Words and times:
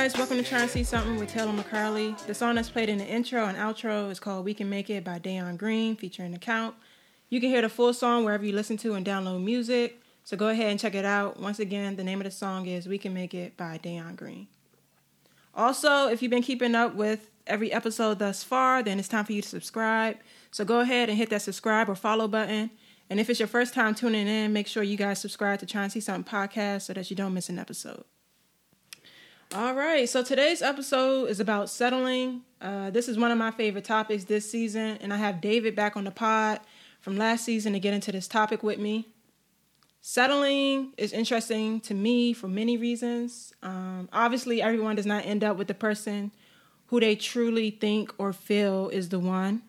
Guys, 0.00 0.16
welcome 0.16 0.38
to 0.38 0.42
Try 0.42 0.62
and 0.62 0.70
See 0.70 0.82
Something 0.82 1.18
with 1.18 1.28
Taylor 1.28 1.52
McCarley. 1.52 2.16
The 2.26 2.32
song 2.32 2.54
that's 2.54 2.70
played 2.70 2.88
in 2.88 2.96
the 2.96 3.04
intro 3.04 3.44
and 3.44 3.58
outro 3.58 4.10
is 4.10 4.18
called 4.18 4.46
We 4.46 4.54
Can 4.54 4.70
Make 4.70 4.88
It 4.88 5.04
by 5.04 5.18
Dayon 5.18 5.58
Green, 5.58 5.94
featuring 5.94 6.32
The 6.32 6.38
Count. 6.38 6.74
You 7.28 7.38
can 7.38 7.50
hear 7.50 7.60
the 7.60 7.68
full 7.68 7.92
song 7.92 8.24
wherever 8.24 8.42
you 8.42 8.54
listen 8.54 8.78
to 8.78 8.94
and 8.94 9.04
download 9.04 9.44
music, 9.44 10.00
so 10.24 10.38
go 10.38 10.48
ahead 10.48 10.70
and 10.70 10.80
check 10.80 10.94
it 10.94 11.04
out. 11.04 11.38
Once 11.38 11.58
again, 11.58 11.96
the 11.96 12.02
name 12.02 12.18
of 12.18 12.24
the 12.24 12.30
song 12.30 12.64
is 12.64 12.88
We 12.88 12.96
Can 12.96 13.12
Make 13.12 13.34
It 13.34 13.58
by 13.58 13.76
Dayon 13.76 14.16
Green. 14.16 14.46
Also, 15.54 16.08
if 16.08 16.22
you've 16.22 16.30
been 16.30 16.42
keeping 16.42 16.74
up 16.74 16.94
with 16.94 17.28
every 17.46 17.70
episode 17.70 18.20
thus 18.20 18.42
far, 18.42 18.82
then 18.82 18.98
it's 18.98 19.06
time 19.06 19.26
for 19.26 19.34
you 19.34 19.42
to 19.42 19.48
subscribe. 19.48 20.16
So 20.50 20.64
go 20.64 20.80
ahead 20.80 21.10
and 21.10 21.18
hit 21.18 21.28
that 21.28 21.42
subscribe 21.42 21.90
or 21.90 21.94
follow 21.94 22.26
button. 22.26 22.70
And 23.10 23.20
if 23.20 23.28
it's 23.28 23.38
your 23.38 23.48
first 23.48 23.74
time 23.74 23.94
tuning 23.94 24.28
in, 24.28 24.54
make 24.54 24.66
sure 24.66 24.82
you 24.82 24.96
guys 24.96 25.20
subscribe 25.20 25.58
to 25.58 25.66
Try 25.66 25.82
and 25.82 25.92
See 25.92 26.00
Something 26.00 26.32
podcast 26.32 26.86
so 26.86 26.94
that 26.94 27.10
you 27.10 27.16
don't 27.16 27.34
miss 27.34 27.50
an 27.50 27.58
episode. 27.58 28.04
All 29.52 29.74
right, 29.74 30.08
so 30.08 30.22
today's 30.22 30.62
episode 30.62 31.28
is 31.28 31.40
about 31.40 31.68
settling. 31.68 32.42
Uh, 32.60 32.90
this 32.90 33.08
is 33.08 33.18
one 33.18 33.32
of 33.32 33.38
my 33.38 33.50
favorite 33.50 33.84
topics 33.84 34.22
this 34.22 34.48
season, 34.48 34.96
and 35.00 35.12
I 35.12 35.16
have 35.16 35.40
David 35.40 35.74
back 35.74 35.96
on 35.96 36.04
the 36.04 36.12
pod 36.12 36.60
from 37.00 37.16
last 37.16 37.46
season 37.46 37.72
to 37.72 37.80
get 37.80 37.92
into 37.92 38.12
this 38.12 38.28
topic 38.28 38.62
with 38.62 38.78
me. 38.78 39.08
Settling 40.00 40.92
is 40.96 41.12
interesting 41.12 41.80
to 41.80 41.94
me 41.94 42.32
for 42.32 42.46
many 42.46 42.76
reasons. 42.76 43.52
Um, 43.60 44.08
obviously, 44.12 44.62
everyone 44.62 44.94
does 44.94 45.04
not 45.04 45.26
end 45.26 45.42
up 45.42 45.56
with 45.56 45.66
the 45.66 45.74
person 45.74 46.30
who 46.86 47.00
they 47.00 47.16
truly 47.16 47.70
think 47.70 48.14
or 48.18 48.32
feel 48.32 48.88
is 48.90 49.08
the 49.08 49.18
one. 49.18 49.62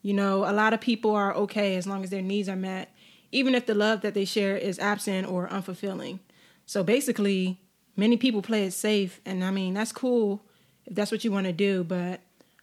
You 0.00 0.14
know, 0.14 0.50
a 0.50 0.54
lot 0.54 0.72
of 0.72 0.80
people 0.80 1.14
are 1.14 1.34
okay 1.34 1.76
as 1.76 1.86
long 1.86 2.02
as 2.02 2.08
their 2.08 2.22
needs 2.22 2.48
are 2.48 2.56
met, 2.56 2.94
even 3.30 3.54
if 3.54 3.66
the 3.66 3.74
love 3.74 4.00
that 4.00 4.14
they 4.14 4.24
share 4.24 4.56
is 4.56 4.78
absent 4.78 5.28
or 5.28 5.48
unfulfilling. 5.48 6.20
So 6.64 6.82
basically, 6.82 7.60
many 7.98 8.16
people 8.16 8.40
play 8.40 8.64
it 8.64 8.72
safe, 8.72 9.20
and 9.26 9.44
I 9.44 9.50
mean 9.50 9.74
that's 9.74 9.92
cool 9.92 10.42
if 10.86 10.94
that's 10.94 11.12
what 11.12 11.24
you 11.24 11.32
want 11.32 11.46
to 11.46 11.52
do. 11.52 11.84
But 11.84 12.20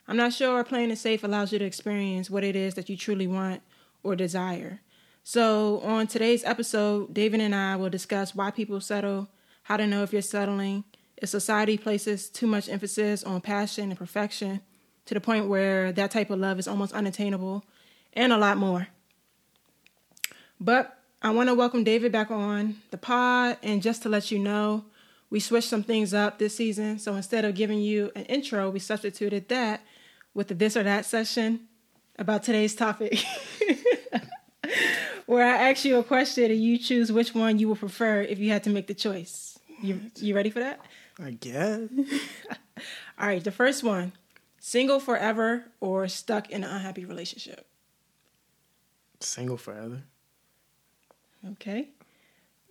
I'm 0.07 0.17
not 0.17 0.33
sure 0.33 0.63
playing 0.63 0.89
it 0.89 0.97
safe 0.97 1.23
allows 1.23 1.51
you 1.53 1.59
to 1.59 1.65
experience 1.65 2.29
what 2.29 2.43
it 2.43 2.55
is 2.55 2.73
that 2.73 2.89
you 2.89 2.97
truly 2.97 3.27
want 3.27 3.61
or 4.01 4.15
desire. 4.15 4.81
So 5.23 5.79
on 5.81 6.07
today's 6.07 6.43
episode, 6.43 7.13
David 7.13 7.41
and 7.41 7.53
I 7.53 7.75
will 7.75 7.89
discuss 7.89 8.33
why 8.33 8.51
people 8.51 8.79
settle, 8.79 9.27
how 9.63 9.77
to 9.77 9.87
know 9.87 10.03
if 10.03 10.13
you're 10.13 10.21
settling, 10.21 10.83
if 11.17 11.29
society 11.29 11.77
places 11.77 12.29
too 12.29 12.47
much 12.47 12.69
emphasis 12.69 13.23
on 13.23 13.41
passion 13.41 13.89
and 13.89 13.97
perfection 13.97 14.61
to 15.05 15.13
the 15.13 15.21
point 15.21 15.47
where 15.47 15.91
that 15.91 16.11
type 16.11 16.29
of 16.29 16.39
love 16.39 16.59
is 16.59 16.67
almost 16.67 16.93
unattainable, 16.93 17.63
and 18.13 18.31
a 18.31 18.37
lot 18.37 18.57
more. 18.57 18.87
But 20.59 20.97
I 21.21 21.31
want 21.31 21.49
to 21.49 21.55
welcome 21.55 21.83
David 21.83 22.11
back 22.11 22.31
on 22.31 22.75
the 22.91 22.97
pod, 22.97 23.57
and 23.63 23.81
just 23.81 24.03
to 24.03 24.09
let 24.09 24.31
you 24.31 24.39
know, 24.39 24.85
we 25.35 25.41
switched 25.41 25.67
some 25.67 25.83
things 25.83 26.13
up 26.13 26.39
this 26.39 26.55
season. 26.55 26.97
So 26.97 27.13
instead 27.13 27.43
of 27.43 27.55
giving 27.55 27.81
you 27.81 28.09
an 28.15 28.23
intro, 28.23 28.69
we 28.69 28.79
substituted 28.79 29.49
that 29.49 29.81
with 30.33 30.47
the 30.47 30.53
this 30.53 30.77
or 30.77 30.83
that 30.83 31.05
session 31.05 31.67
about 32.17 32.43
today's 32.43 32.73
topic, 32.73 33.21
where 35.25 35.45
I 35.45 35.69
ask 35.71 35.83
you 35.83 35.97
a 35.97 36.05
question 36.05 36.51
and 36.51 36.63
you 36.63 36.77
choose 36.77 37.11
which 37.11 37.35
one 37.35 37.59
you 37.59 37.67
would 37.67 37.79
prefer 37.79 38.21
if 38.21 38.39
you 38.39 38.49
had 38.49 38.63
to 38.63 38.69
make 38.69 38.87
the 38.87 38.93
choice. 38.93 39.59
You 39.81 39.99
you 40.21 40.33
ready 40.33 40.51
for 40.51 40.61
that? 40.61 40.79
I 41.21 41.31
guess. 41.31 41.81
All 43.19 43.27
right, 43.27 43.43
the 43.43 43.51
first 43.51 43.83
one: 43.83 44.13
single 44.61 45.01
forever 45.01 45.65
or 45.81 46.07
stuck 46.07 46.49
in 46.49 46.63
an 46.63 46.69
unhappy 46.69 47.03
relationship. 47.03 47.67
Single 49.19 49.57
forever. 49.57 50.03
Okay. 51.51 51.89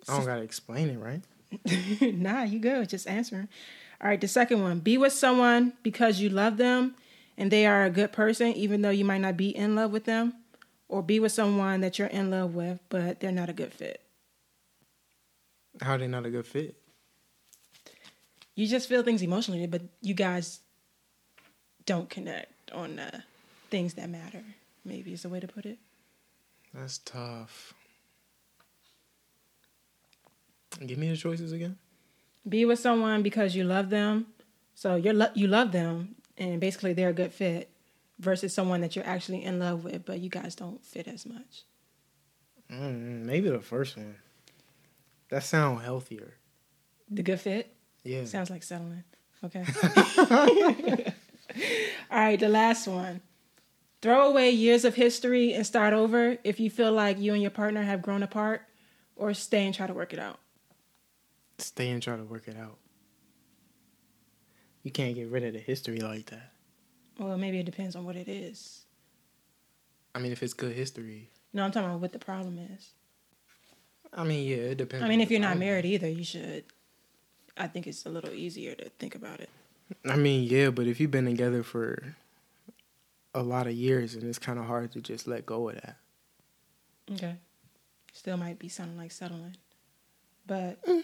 I 0.08 0.16
don't 0.16 0.24
gotta 0.24 0.40
explain 0.40 0.88
it, 0.88 0.98
right? 0.98 1.20
nah, 2.00 2.42
you 2.42 2.58
go. 2.58 2.84
Just 2.84 3.06
answering. 3.06 3.48
All 4.00 4.08
right, 4.08 4.20
the 4.20 4.28
second 4.28 4.62
one. 4.62 4.80
Be 4.80 4.98
with 4.98 5.12
someone 5.12 5.72
because 5.82 6.20
you 6.20 6.28
love 6.28 6.56
them 6.56 6.94
and 7.36 7.50
they 7.50 7.66
are 7.66 7.84
a 7.84 7.90
good 7.90 8.12
person, 8.12 8.48
even 8.48 8.82
though 8.82 8.90
you 8.90 9.04
might 9.04 9.20
not 9.20 9.36
be 9.36 9.48
in 9.48 9.74
love 9.74 9.92
with 9.92 10.04
them. 10.04 10.34
Or 10.88 11.02
be 11.02 11.18
with 11.18 11.32
someone 11.32 11.80
that 11.80 11.98
you're 11.98 12.08
in 12.08 12.30
love 12.30 12.54
with, 12.54 12.78
but 12.88 13.18
they're 13.18 13.32
not 13.32 13.48
a 13.48 13.54
good 13.54 13.72
fit. 13.72 14.00
How 15.80 15.94
are 15.94 15.98
they 15.98 16.06
not 16.06 16.26
a 16.26 16.30
good 16.30 16.46
fit? 16.46 16.76
You 18.54 18.68
just 18.68 18.88
feel 18.88 19.02
things 19.02 19.22
emotionally, 19.22 19.66
but 19.66 19.82
you 20.02 20.14
guys 20.14 20.60
don't 21.86 22.08
connect 22.08 22.70
on 22.70 22.98
uh, 22.98 23.20
things 23.70 23.94
that 23.94 24.08
matter. 24.08 24.42
Maybe 24.84 25.12
is 25.12 25.22
the 25.22 25.28
way 25.28 25.40
to 25.40 25.48
put 25.48 25.64
it. 25.66 25.78
That's 26.72 26.98
tough. 26.98 27.74
Give 30.84 30.98
me 30.98 31.08
the 31.08 31.16
choices 31.16 31.52
again. 31.52 31.76
Be 32.48 32.64
with 32.64 32.78
someone 32.78 33.22
because 33.22 33.54
you 33.54 33.64
love 33.64 33.90
them. 33.90 34.26
So 34.74 34.96
you're 34.96 35.14
lo- 35.14 35.30
you 35.34 35.46
love 35.46 35.72
them, 35.72 36.16
and 36.36 36.60
basically 36.60 36.92
they're 36.92 37.10
a 37.10 37.14
good 37.14 37.32
fit, 37.32 37.70
versus 38.18 38.52
someone 38.52 38.80
that 38.80 38.96
you're 38.96 39.06
actually 39.06 39.44
in 39.44 39.58
love 39.58 39.84
with, 39.84 40.04
but 40.04 40.20
you 40.20 40.28
guys 40.28 40.54
don't 40.54 40.84
fit 40.84 41.06
as 41.08 41.26
much. 41.26 41.64
Mm, 42.70 43.24
maybe 43.24 43.48
the 43.48 43.60
first 43.60 43.96
one. 43.96 44.16
That 45.30 45.44
sound 45.44 45.82
healthier. 45.82 46.34
The 47.10 47.22
good 47.22 47.40
fit. 47.40 47.74
Yeah. 48.02 48.24
Sounds 48.24 48.50
like 48.50 48.62
settling. 48.62 49.04
Okay. 49.44 49.64
All 52.10 52.18
right, 52.18 52.38
the 52.38 52.48
last 52.48 52.86
one. 52.86 53.20
Throw 54.02 54.28
away 54.28 54.50
years 54.50 54.84
of 54.84 54.94
history 54.94 55.54
and 55.54 55.66
start 55.66 55.94
over 55.94 56.36
if 56.44 56.60
you 56.60 56.68
feel 56.68 56.92
like 56.92 57.18
you 57.18 57.32
and 57.32 57.40
your 57.40 57.50
partner 57.50 57.82
have 57.82 58.02
grown 58.02 58.22
apart, 58.22 58.62
or 59.16 59.32
stay 59.32 59.64
and 59.64 59.74
try 59.74 59.86
to 59.86 59.94
work 59.94 60.12
it 60.12 60.18
out. 60.18 60.38
Stay 61.58 61.90
and 61.90 62.02
try 62.02 62.16
to 62.16 62.24
work 62.24 62.48
it 62.48 62.56
out. 62.56 62.78
You 64.82 64.90
can't 64.90 65.14
get 65.14 65.30
rid 65.30 65.44
of 65.44 65.52
the 65.52 65.60
history 65.60 65.98
like 65.98 66.26
that. 66.26 66.52
Well, 67.18 67.38
maybe 67.38 67.58
it 67.58 67.66
depends 67.66 67.96
on 67.96 68.04
what 68.04 68.16
it 68.16 68.28
is. 68.28 68.84
I 70.14 70.18
mean, 70.18 70.32
if 70.32 70.42
it's 70.42 70.52
good 70.52 70.74
history. 70.74 71.30
No, 71.52 71.64
I'm 71.64 71.70
talking 71.70 71.88
about 71.88 72.00
what 72.00 72.12
the 72.12 72.18
problem 72.18 72.58
is. 72.58 72.90
I 74.12 74.24
mean, 74.24 74.46
yeah, 74.46 74.56
it 74.56 74.78
depends. 74.78 75.04
I 75.04 75.08
mean, 75.08 75.20
if 75.20 75.30
you're 75.30 75.40
not 75.40 75.58
married 75.58 75.84
either, 75.84 76.08
you 76.08 76.24
should. 76.24 76.64
I 77.56 77.68
think 77.68 77.86
it's 77.86 78.04
a 78.06 78.08
little 78.08 78.32
easier 78.32 78.74
to 78.74 78.88
think 78.98 79.14
about 79.14 79.40
it. 79.40 79.48
I 80.04 80.16
mean, 80.16 80.44
yeah, 80.44 80.70
but 80.70 80.86
if 80.86 81.00
you've 81.00 81.10
been 81.10 81.24
together 81.24 81.62
for 81.62 82.16
a 83.34 83.42
lot 83.42 83.66
of 83.66 83.74
years, 83.74 84.14
and 84.14 84.24
it's 84.24 84.38
kind 84.38 84.58
of 84.58 84.66
hard 84.66 84.92
to 84.92 85.00
just 85.00 85.26
let 85.26 85.46
go 85.46 85.68
of 85.68 85.76
that. 85.76 85.96
Okay. 87.12 87.36
Still 88.12 88.36
might 88.36 88.58
be 88.58 88.68
sounding 88.68 88.96
like 88.96 89.12
settling. 89.12 89.56
But 90.46 90.78
I 90.86 91.02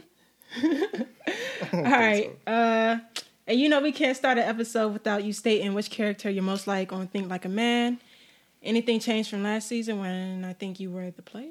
all 1.72 1.82
right. 1.82 2.30
so. 2.46 2.52
Uh 2.52 2.98
and 3.46 3.58
you 3.58 3.68
know 3.68 3.80
we 3.80 3.90
can't 3.90 4.16
start 4.16 4.38
an 4.38 4.44
episode 4.44 4.92
without 4.92 5.24
you 5.24 5.32
stating 5.32 5.74
which 5.74 5.90
character 5.90 6.30
you're 6.30 6.42
most 6.42 6.66
like 6.66 6.92
on 6.92 7.08
Think 7.08 7.28
Like 7.28 7.44
a 7.44 7.48
Man. 7.48 7.98
Anything 8.62 9.00
changed 9.00 9.30
from 9.30 9.42
last 9.42 9.68
season 9.68 9.98
when 9.98 10.44
I 10.44 10.52
think 10.52 10.78
you 10.78 10.90
were 10.90 11.10
the 11.10 11.22
player? 11.22 11.48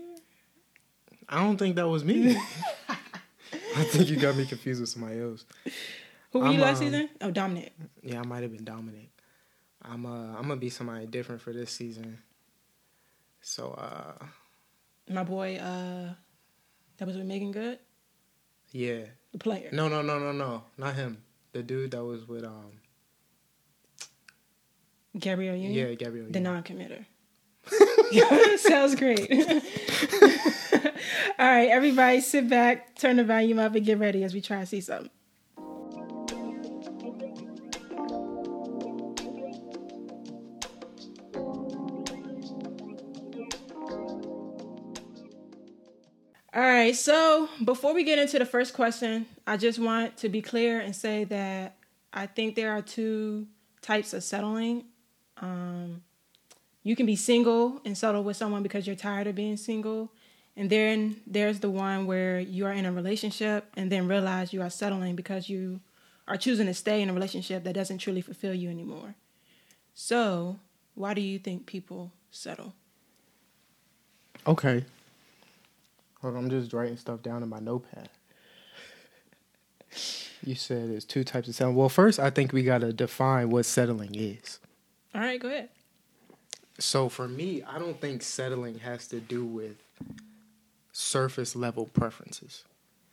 I 1.28 1.44
don't 1.44 1.58
think 1.58 1.76
that 1.76 1.88
was 1.88 2.04
me. 2.04 2.38
I 3.76 3.84
think 3.84 4.10
you 4.10 4.16
got 4.16 4.36
me 4.36 4.46
confused 4.46 4.80
with 4.80 4.90
somebody 4.90 5.20
else. 5.20 5.46
Who 6.32 6.40
were 6.40 6.48
you 6.48 6.54
I'm, 6.54 6.60
last 6.62 6.78
um, 6.78 6.84
season? 6.86 7.10
Oh, 7.22 7.32
Dominic. 7.32 7.74
Yeah, 8.02 8.22
I 8.22 8.26
might 8.26 8.44
have 8.44 8.52
been 8.52 8.64
Dominic. 8.64 9.10
I'm 9.82 10.06
uh 10.06 10.36
I'm 10.38 10.44
gonna 10.44 10.58
be 10.58 10.70
somebody 10.70 11.06
different 11.06 11.42
for 11.42 11.54
this 11.54 11.72
season. 11.72 12.20
So 13.42 13.72
uh 13.72 14.26
My 15.10 15.24
boy, 15.24 15.58
uh 15.58 16.14
that 16.98 17.06
was 17.06 17.18
with 17.18 17.26
Meagan 17.26 17.52
Good, 17.52 17.80
yeah. 18.72 19.06
the 19.32 19.40
player. 19.40 19.70
No 19.72 19.88
no 19.88 20.02
no 20.02 20.20
no 20.20 20.32
no. 20.32 20.64
Not 20.78 20.96
him. 20.96 21.24
The 21.52 21.64
dude 21.64 21.92
that 21.92 22.04
was 22.04 22.28
with 22.28 22.44
um 22.44 22.72
Gabrielle 25.18 25.56
Union. 25.56 25.90
yeah, 25.90 25.94
Gabrielle. 25.96 26.28
The 26.30 26.40
non-committer. 26.40 27.06
Sounds 28.60 28.96
great. 28.96 29.30
All 31.40 31.46
right, 31.46 31.70
everybody 31.70 32.22
sit 32.22 32.50
back, 32.50 32.96
turn 32.96 33.18
the 33.18 33.24
volume 33.24 33.60
up, 33.60 33.76
and 33.76 33.86
get 33.86 34.00
ready 34.00 34.24
as 34.24 34.34
we 34.34 34.42
try 34.42 34.60
to 34.60 34.66
see 34.66 34.82
something. 34.82 35.10
All 46.52 46.62
right, 46.62 46.96
so 46.96 47.48
before 47.64 47.94
we 47.94 48.04
get 48.04 48.18
into 48.18 48.40
the 48.40 48.46
first 48.46 48.74
question, 48.74 49.28
I 49.46 49.56
just 49.56 49.78
want 49.78 50.18
to 50.18 50.30
be 50.30 50.42
clear 50.42 50.80
and 50.80 50.96
say 50.96 51.24
that 51.26 51.76
I 52.12 52.26
think 52.26 52.56
there 52.56 52.72
are 52.72 52.82
two 52.82 53.46
types 53.84 54.14
of 54.16 54.24
settling. 54.24 54.86
Um, 55.38 56.02
you 56.82 56.96
can 56.96 57.06
be 57.06 57.16
single 57.16 57.80
and 57.86 57.96
settle 57.96 58.24
with 58.24 58.36
someone 58.36 58.64
because 58.64 58.88
you're 58.88 58.96
tired 58.96 59.28
of 59.28 59.36
being 59.36 59.58
single. 59.58 60.12
And 60.58 60.72
then 60.72 61.22
there's 61.28 61.60
the 61.60 61.70
one 61.70 62.08
where 62.08 62.40
you 62.40 62.66
are 62.66 62.74
in 62.74 62.88
a 62.88 62.92
relationship 62.92 63.72
and 63.78 63.92
then 63.92 64.08
realize 64.08 64.52
you 64.52 64.64
are 64.64 64.72
settling 64.72 65.16
because 65.16 65.50
you 65.50 65.82
are 66.28 66.36
choosing 66.36 66.66
to 66.66 66.74
stay 66.74 67.04
in 67.04 67.12
a 67.12 67.14
relationship 67.14 67.64
that 67.64 67.74
doesn't 67.74 68.00
truly 68.00 68.22
fulfill 68.22 68.56
you 68.56 68.72
anymore. 68.72 69.14
So, 69.94 70.60
why 70.96 71.14
do 71.14 71.22
you 71.22 71.38
think 71.38 71.68
people 71.68 72.12
settle? 72.32 72.74
Okay. 74.48 74.84
Hold 76.22 76.36
on, 76.36 76.44
I'm 76.46 76.50
just 76.50 76.74
writing 76.74 76.98
stuff 76.98 77.22
down 77.22 77.44
in 77.44 77.50
my 77.50 77.60
notepad. 77.60 78.10
You 80.44 80.56
said 80.56 80.92
there's 80.92 81.06
two 81.06 81.24
types 81.24 81.48
of 81.48 81.56
settling. 81.56 81.76
Well, 81.76 81.90
first, 81.90 82.20
I 82.20 82.30
think 82.30 82.54
we 82.54 82.64
gotta 82.64 82.94
define 82.94 83.50
what 83.50 83.66
settling 83.66 84.16
is. 84.16 84.60
All 85.16 85.22
right, 85.22 85.40
go 85.40 85.48
ahead. 85.48 85.70
So 86.78 87.10
for 87.10 87.28
me, 87.28 87.64
I 87.64 87.78
don't 87.80 88.00
think 88.00 88.22
settling 88.22 88.80
has 88.80 89.08
to 89.08 89.20
do 89.20 89.44
with 89.44 89.76
surface 90.92 91.56
level 91.56 91.86
preferences. 91.86 92.64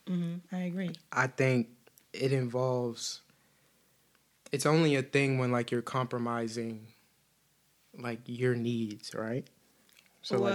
hmm 0.06 0.36
I 0.52 0.58
agree. 0.58 0.92
I 1.12 1.26
think 1.28 1.68
it 2.12 2.32
involves. 2.32 3.22
It's 4.52 4.66
only 4.66 4.94
a 4.96 5.02
thing 5.02 5.38
when 5.38 5.50
like 5.50 5.70
you're 5.70 5.82
compromising, 5.82 6.86
like 7.98 8.20
your 8.26 8.54
needs, 8.54 9.14
right? 9.14 9.46
So 10.22 10.38
like 10.38 10.54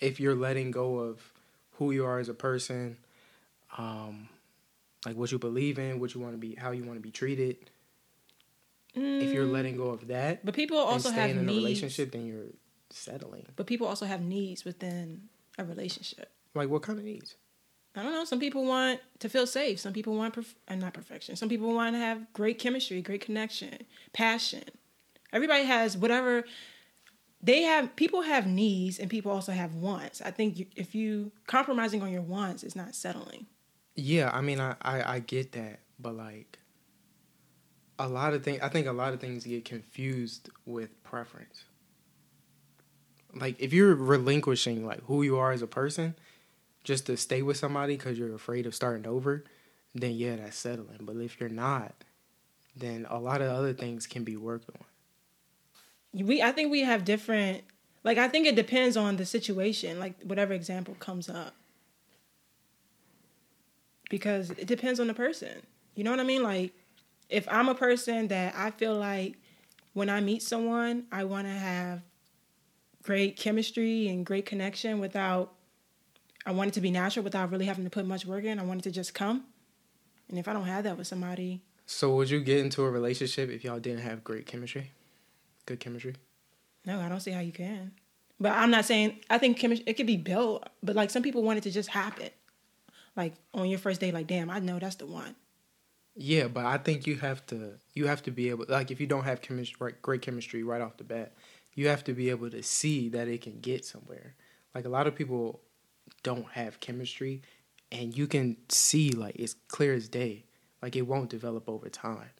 if 0.00 0.20
you're 0.20 0.34
letting 0.34 0.70
go 0.70 0.98
of 0.98 1.20
who 1.74 1.90
you 1.90 2.04
are 2.04 2.18
as 2.18 2.28
a 2.28 2.34
person, 2.34 2.96
um, 3.76 4.28
like 5.06 5.16
what 5.16 5.32
you 5.32 5.38
believe 5.38 5.78
in, 5.78 6.00
what 6.00 6.14
you 6.14 6.20
want 6.20 6.34
to 6.34 6.38
be, 6.38 6.54
how 6.54 6.70
you 6.70 6.84
want 6.84 6.96
to 6.96 7.02
be 7.02 7.10
treated. 7.10 7.56
If 8.96 9.32
you're 9.32 9.46
mm, 9.46 9.50
letting 9.50 9.76
go 9.76 9.88
of 9.88 10.06
that 10.06 10.44
but 10.44 10.54
people 10.54 10.78
also 10.78 11.10
have 11.10 11.30
in 11.30 11.44
needs. 11.44 11.50
a 11.50 11.54
relationship, 11.56 12.12
then 12.12 12.26
you're 12.26 12.46
settling. 12.90 13.44
But 13.56 13.66
people 13.66 13.88
also 13.88 14.06
have 14.06 14.20
needs 14.20 14.64
within 14.64 15.22
a 15.58 15.64
relationship. 15.64 16.30
Like 16.54 16.68
what 16.68 16.82
kind 16.82 16.98
of 17.00 17.04
needs? 17.04 17.34
I 17.96 18.02
don't 18.02 18.12
know. 18.12 18.24
Some 18.24 18.38
people 18.40 18.64
want 18.64 19.00
to 19.20 19.28
feel 19.28 19.46
safe. 19.46 19.80
Some 19.80 19.92
people 19.92 20.16
want, 20.16 20.34
perf- 20.34 20.54
uh, 20.68 20.74
not 20.76 20.94
perfection. 20.94 21.36
Some 21.36 21.48
people 21.48 21.74
want 21.74 21.94
to 21.94 21.98
have 21.98 22.32
great 22.32 22.58
chemistry, 22.58 23.02
great 23.02 23.20
connection, 23.20 23.78
passion. 24.12 24.64
Everybody 25.32 25.64
has 25.64 25.96
whatever 25.96 26.44
they 27.44 27.62
have. 27.62 27.94
People 27.94 28.22
have 28.22 28.46
needs, 28.46 28.98
and 28.98 29.10
people 29.10 29.30
also 29.30 29.52
have 29.52 29.74
wants. 29.74 30.22
I 30.22 30.30
think 30.30 30.72
if 30.76 30.94
you 30.94 31.30
compromising 31.46 32.02
on 32.02 32.10
your 32.10 32.22
wants 32.22 32.64
is 32.64 32.74
not 32.74 32.94
settling. 32.94 33.46
Yeah, 33.94 34.30
I 34.32 34.40
mean, 34.40 34.60
I, 34.60 34.74
I, 34.82 35.14
I 35.14 35.18
get 35.20 35.52
that, 35.52 35.80
but 36.00 36.16
like, 36.16 36.58
a 37.98 38.08
lot 38.08 38.34
of 38.34 38.42
things, 38.42 38.60
I 38.60 38.68
think 38.68 38.86
a 38.86 38.92
lot 38.92 39.12
of 39.12 39.20
things 39.20 39.44
get 39.44 39.64
confused 39.64 40.50
with 40.66 41.00
preference. 41.04 41.64
Like, 43.34 43.60
if 43.60 43.72
you're 43.72 43.94
relinquishing 43.94 44.84
like 44.84 45.04
who 45.04 45.22
you 45.22 45.38
are 45.38 45.52
as 45.52 45.62
a 45.62 45.66
person, 45.66 46.16
just 46.82 47.06
to 47.06 47.16
stay 47.16 47.42
with 47.42 47.56
somebody 47.56 47.96
because 47.96 48.18
you're 48.18 48.34
afraid 48.34 48.66
of 48.66 48.74
starting 48.74 49.06
over, 49.06 49.44
then 49.94 50.12
yeah, 50.12 50.36
that's 50.36 50.56
settling. 50.56 50.98
But 51.02 51.16
if 51.16 51.38
you're 51.38 51.48
not, 51.48 51.94
then 52.76 53.06
a 53.08 53.18
lot 53.18 53.40
of 53.40 53.48
other 53.50 53.72
things 53.72 54.06
can 54.06 54.24
be 54.24 54.36
worked 54.36 54.70
on. 54.70 54.84
We, 56.14 56.42
I 56.42 56.52
think 56.52 56.70
we 56.70 56.82
have 56.82 57.04
different. 57.04 57.64
Like, 58.04 58.18
I 58.18 58.28
think 58.28 58.46
it 58.46 58.54
depends 58.54 58.96
on 58.96 59.16
the 59.16 59.26
situation. 59.26 59.98
Like, 59.98 60.14
whatever 60.22 60.52
example 60.52 60.94
comes 61.00 61.28
up, 61.28 61.54
because 64.10 64.50
it 64.50 64.66
depends 64.66 65.00
on 65.00 65.06
the 65.06 65.14
person. 65.14 65.66
You 65.94 66.04
know 66.04 66.10
what 66.10 66.20
I 66.20 66.24
mean? 66.24 66.42
Like, 66.42 66.72
if 67.28 67.48
I'm 67.50 67.68
a 67.68 67.74
person 67.74 68.28
that 68.28 68.54
I 68.56 68.70
feel 68.70 68.94
like 68.96 69.36
when 69.94 70.10
I 70.10 70.20
meet 70.20 70.42
someone, 70.42 71.04
I 71.10 71.24
want 71.24 71.46
to 71.46 71.52
have 71.52 72.02
great 73.02 73.36
chemistry 73.36 74.08
and 74.08 74.24
great 74.24 74.44
connection 74.46 74.98
without, 75.00 75.52
I 76.46 76.52
want 76.52 76.68
it 76.68 76.74
to 76.74 76.80
be 76.80 76.90
natural 76.90 77.22
without 77.24 77.50
really 77.50 77.66
having 77.66 77.84
to 77.84 77.90
put 77.90 78.06
much 78.06 78.26
work 78.26 78.44
in. 78.44 78.58
I 78.58 78.64
want 78.64 78.80
it 78.80 78.84
to 78.84 78.90
just 78.90 79.14
come. 79.14 79.44
And 80.28 80.38
if 80.38 80.48
I 80.48 80.52
don't 80.52 80.64
have 80.64 80.84
that 80.84 80.96
with 80.96 81.06
somebody, 81.06 81.62
So, 81.86 82.14
would 82.16 82.30
you 82.30 82.40
get 82.40 82.58
into 82.58 82.82
a 82.82 82.90
relationship 82.90 83.50
if 83.50 83.62
y'all 83.62 83.78
didn't 83.78 84.00
have 84.00 84.24
great 84.24 84.46
chemistry? 84.46 84.90
Good 85.66 85.80
chemistry? 85.80 86.14
no, 86.86 87.00
I 87.00 87.08
don't 87.08 87.20
see 87.20 87.30
how 87.30 87.40
you 87.40 87.52
can. 87.52 87.92
But 88.40 88.52
I'm 88.52 88.70
not 88.70 88.84
saying, 88.84 89.20
I 89.30 89.38
think 89.38 89.58
chemistry, 89.58 89.84
it 89.86 89.94
could 89.94 90.06
be 90.06 90.16
built, 90.16 90.68
but 90.82 90.96
like 90.96 91.10
some 91.10 91.22
people 91.22 91.42
want 91.42 91.58
it 91.58 91.62
to 91.62 91.70
just 91.70 91.88
happen. 91.88 92.30
Like 93.16 93.34
on 93.54 93.68
your 93.68 93.78
first 93.78 94.00
day, 94.00 94.10
like, 94.10 94.26
damn, 94.26 94.50
I 94.50 94.58
know 94.58 94.78
that's 94.78 94.96
the 94.96 95.06
one. 95.06 95.36
Yeah, 96.16 96.48
but 96.48 96.66
I 96.66 96.78
think 96.78 97.06
you 97.06 97.16
have 97.16 97.44
to 97.46 97.72
you 97.92 98.06
have 98.06 98.22
to 98.24 98.30
be 98.30 98.50
able 98.50 98.66
like 98.68 98.90
if 98.90 99.00
you 99.00 99.06
don't 99.06 99.24
have 99.24 99.40
chemistry 99.40 99.76
right, 99.80 100.02
great 100.02 100.22
chemistry 100.22 100.62
right 100.62 100.80
off 100.80 100.96
the 100.96 101.04
bat, 101.04 101.32
you 101.74 101.88
have 101.88 102.04
to 102.04 102.12
be 102.12 102.30
able 102.30 102.50
to 102.50 102.62
see 102.62 103.08
that 103.10 103.28
it 103.28 103.42
can 103.42 103.60
get 103.60 103.84
somewhere. 103.84 104.34
Like 104.74 104.84
a 104.84 104.88
lot 104.88 105.06
of 105.06 105.14
people 105.14 105.60
don't 106.22 106.46
have 106.52 106.80
chemistry 106.80 107.42
and 107.90 108.16
you 108.16 108.26
can 108.26 108.56
see 108.68 109.10
like 109.10 109.36
it's 109.36 109.56
clear 109.68 109.94
as 109.94 110.08
day. 110.08 110.44
Like 110.82 110.94
it 110.96 111.02
won't 111.02 111.30
develop 111.30 111.68
over 111.68 111.88
time. 111.88 112.30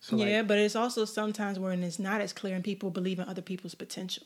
So 0.00 0.16
like, 0.16 0.28
yeah, 0.28 0.42
but 0.42 0.58
it's 0.58 0.76
also 0.76 1.04
sometimes 1.04 1.58
when 1.58 1.82
it's 1.82 1.98
not 1.98 2.20
as 2.20 2.32
clear 2.32 2.54
and 2.54 2.64
people 2.64 2.90
believe 2.90 3.18
in 3.18 3.28
other 3.28 3.42
people's 3.42 3.74
potential. 3.74 4.24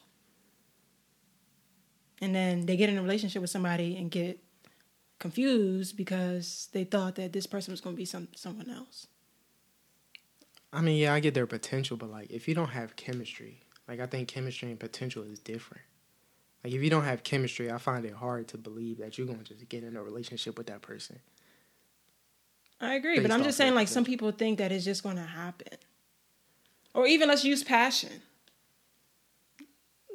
And 2.20 2.34
then 2.34 2.66
they 2.66 2.76
get 2.76 2.88
in 2.88 2.98
a 2.98 3.02
relationship 3.02 3.42
with 3.42 3.50
somebody 3.50 3.96
and 3.96 4.10
get 4.10 4.38
confused 5.18 5.96
because 5.96 6.68
they 6.72 6.84
thought 6.84 7.16
that 7.16 7.32
this 7.32 7.46
person 7.46 7.72
was 7.72 7.80
going 7.80 7.96
to 7.96 7.98
be 7.98 8.04
some 8.04 8.28
someone 8.36 8.70
else. 8.70 9.06
I 10.72 10.80
mean, 10.80 10.98
yeah, 10.98 11.12
I 11.12 11.20
get 11.20 11.34
their 11.34 11.46
potential, 11.46 11.96
but 11.96 12.10
like 12.10 12.30
if 12.30 12.48
you 12.48 12.54
don't 12.54 12.70
have 12.70 12.96
chemistry, 12.96 13.62
like 13.88 14.00
I 14.00 14.06
think 14.06 14.28
chemistry 14.28 14.70
and 14.70 14.78
potential 14.78 15.22
is 15.22 15.38
different. 15.38 15.84
Like 16.62 16.72
if 16.72 16.82
you 16.82 16.90
don't 16.90 17.04
have 17.04 17.24
chemistry, 17.24 17.70
I 17.70 17.78
find 17.78 18.04
it 18.04 18.14
hard 18.14 18.48
to 18.48 18.58
believe 18.58 18.98
that 18.98 19.18
you're 19.18 19.26
gonna 19.26 19.42
just 19.42 19.68
get 19.68 19.84
in 19.84 19.96
a 19.96 20.02
relationship 20.02 20.56
with 20.56 20.68
that 20.68 20.82
person. 20.82 21.18
I 22.82 22.94
agree, 22.94 23.20
but 23.20 23.30
I'm 23.30 23.44
just 23.44 23.56
saying 23.56 23.74
like 23.76 23.86
some 23.86 24.04
people 24.04 24.32
think 24.32 24.58
that 24.58 24.72
it's 24.72 24.84
just 24.84 25.04
going 25.04 25.16
to 25.16 25.22
happen. 25.22 25.78
Or 26.94 27.06
even 27.06 27.28
let's 27.28 27.44
use 27.44 27.62
passion. 27.62 28.10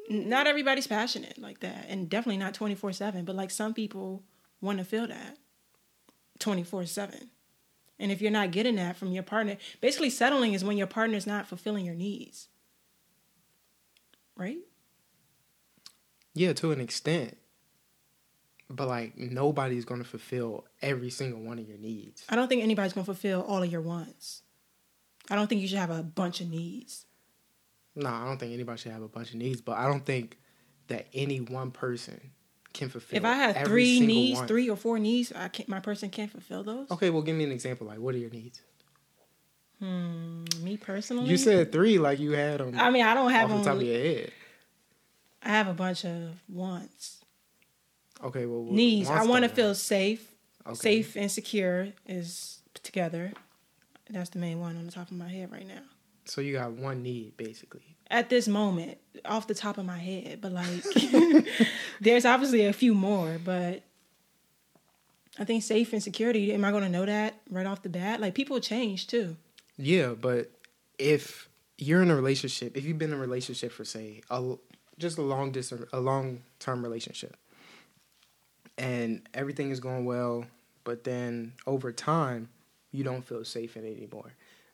Not 0.10 0.48
everybody's 0.48 0.86
passionate 0.86 1.38
like 1.38 1.62
that, 1.62 1.86
and 1.88 2.10
definitely 2.10 2.38
not 2.38 2.54
24 2.54 2.92
7, 2.92 3.26
but 3.26 3.36
like 3.36 3.52
some 3.52 3.74
people 3.74 4.24
want 4.62 4.80
to 4.80 4.84
feel 4.84 5.08
that 5.08 5.38
24 6.40 6.86
7. 6.86 7.30
And 8.00 8.12
if 8.12 8.22
you're 8.22 8.32
not 8.32 8.52
getting 8.52 8.76
that 8.76 8.98
from 8.98 9.12
your 9.12 9.24
partner, 9.24 9.58
basically 9.82 10.10
settling 10.10 10.54
is 10.54 10.64
when 10.64 10.78
your 10.78 10.88
partner's 10.88 11.26
not 11.26 11.48
fulfilling 11.48 11.86
your 11.86 11.96
needs. 11.96 12.50
Right? 14.36 14.60
Yeah, 16.36 16.54
to 16.54 16.72
an 16.72 16.80
extent. 16.80 17.38
But 18.70 18.88
like 18.88 19.18
nobody's 19.18 19.86
gonna 19.86 20.04
fulfill 20.04 20.66
every 20.82 21.10
single 21.10 21.40
one 21.42 21.60
of 21.60 21.68
your 21.68 21.78
needs. 21.78 22.24
I 22.30 22.36
don't 22.36 22.48
think 22.48 22.64
anybody's 22.64 22.94
going 22.94 23.06
to 23.06 23.14
fulfill 23.14 23.42
all 23.42 23.64
of 23.64 23.72
your 23.72 23.82
wants. 23.82 24.42
I 25.30 25.36
don't 25.36 25.48
think 25.48 25.62
you 25.62 25.68
should 25.68 25.78
have 25.78 25.90
a 25.90 26.04
bunch 26.04 26.42
of 26.42 26.50
needs. 26.50 27.06
No, 27.96 28.10
I 28.10 28.26
don't 28.26 28.38
think 28.38 28.54
anybody 28.54 28.78
should 28.78 28.92
have 28.92 29.02
a 29.02 29.08
bunch 29.08 29.30
of 29.32 29.36
needs, 29.38 29.62
but 29.62 29.78
I 29.78 29.88
don't 29.88 30.06
think 30.06 30.38
that 30.88 31.08
any 31.14 31.40
one 31.40 31.72
person 31.72 32.32
can 32.74 32.90
fulfill. 32.90 33.18
If 33.18 33.26
I 33.26 33.34
had 33.34 33.56
every 33.56 33.98
three 33.98 34.06
needs, 34.06 34.40
one. 34.40 34.48
three 34.48 34.70
or 34.70 34.78
four 34.78 35.00
needs, 35.00 35.34
I 35.36 35.48
can't, 35.48 35.68
my 35.68 35.80
person 35.80 36.10
can't 36.10 36.32
fulfill 36.32 36.64
those. 36.64 36.92
Okay, 36.92 37.10
well, 37.10 37.22
give 37.24 37.36
me 37.36 37.44
an 37.44 37.52
example. 37.52 37.88
Like, 37.88 38.00
what 38.00 38.16
are 38.16 38.20
your 38.20 38.30
needs? 38.30 38.62
Hmm, 39.80 40.46
me 40.62 40.78
personally, 40.78 41.30
You 41.30 41.38
said 41.38 41.72
three, 41.72 42.00
like 42.00 42.20
you 42.20 42.32
had 42.32 42.60
them 42.60 42.80
I 42.80 42.90
mean, 42.90 43.06
I 43.06 43.14
don't 43.14 43.32
have 43.32 43.52
off 43.52 43.60
the 43.60 43.70
top 43.70 43.76
of 43.78 43.84
your 43.84 44.00
head. 44.00 44.32
I 45.44 45.50
have 45.50 45.68
a 45.68 45.74
bunch 45.74 46.04
of 46.04 46.42
wants, 46.50 47.17
Okay, 48.24 48.46
well, 48.46 48.64
needs. 48.72 49.10
I 49.10 49.26
want 49.26 49.44
to 49.44 49.50
feel 49.50 49.76
safe, 49.76 50.32
Okay. 50.66 50.76
safe 50.76 51.16
and 51.16 51.32
secure 51.32 51.90
is 52.08 52.60
together. 52.84 53.32
That's 54.10 54.30
the 54.30 54.40
main 54.40 54.60
one 54.60 54.78
on 54.78 54.86
the 54.86 54.92
top 54.92 55.12
of 55.12 55.18
my 55.18 55.28
head 55.28 55.52
right 55.52 55.68
now. 55.68 55.82
So 56.26 56.42
you 56.42 56.54
got 56.54 56.72
one 56.72 57.04
need 57.04 57.38
basically. 57.38 57.96
At 58.10 58.30
this 58.30 58.48
moment, 58.48 58.98
off 59.26 59.48
the 59.48 59.54
top 59.54 59.78
of 59.78 59.86
my 59.86 59.98
head, 59.98 60.40
but 60.42 60.52
like, 60.54 60.84
there's 62.02 62.26
obviously 62.26 62.66
a 62.66 62.74
few 62.74 62.94
more, 62.94 63.38
but 63.44 63.84
I 65.38 65.44
think 65.44 65.64
safe 65.64 65.94
and 65.94 66.02
security. 66.02 66.54
Am 66.54 66.64
I 66.66 66.72
going 66.72 66.84
to 66.84 66.90
know 66.90 67.06
that 67.06 67.36
right 67.50 67.66
off 67.66 67.84
the 67.84 67.90
bat? 67.90 68.22
Like, 68.22 68.34
people 68.34 68.60
change 68.60 69.08
too. 69.08 69.36
Yeah, 69.78 70.14
but 70.20 70.50
if 70.98 71.48
you're 71.78 72.02
in 72.02 72.10
a 72.10 72.16
relationship, 72.16 72.76
if 72.76 72.86
you've 72.86 72.98
been 72.98 73.12
in 73.12 73.18
a 73.18 73.22
relationship 73.22 73.72
for 73.72 73.86
say 73.86 74.22
a 74.30 74.56
just 74.98 75.18
a 75.18 75.22
long 75.22 75.52
distance, 75.52 75.86
a 75.94 76.00
long 76.00 76.42
term 76.60 76.82
relationship, 76.82 77.36
and 78.78 79.28
everything 79.34 79.72
is 79.72 79.80
going 79.80 80.06
well, 80.06 80.46
but 80.84 81.04
then 81.04 81.54
over 81.66 81.92
time 81.92 82.50
you 82.92 83.04
don't 83.04 83.24
feel 83.26 83.44
safe 83.44 83.76
in 83.76 83.86
it 83.86 83.98
anymore, 83.98 84.34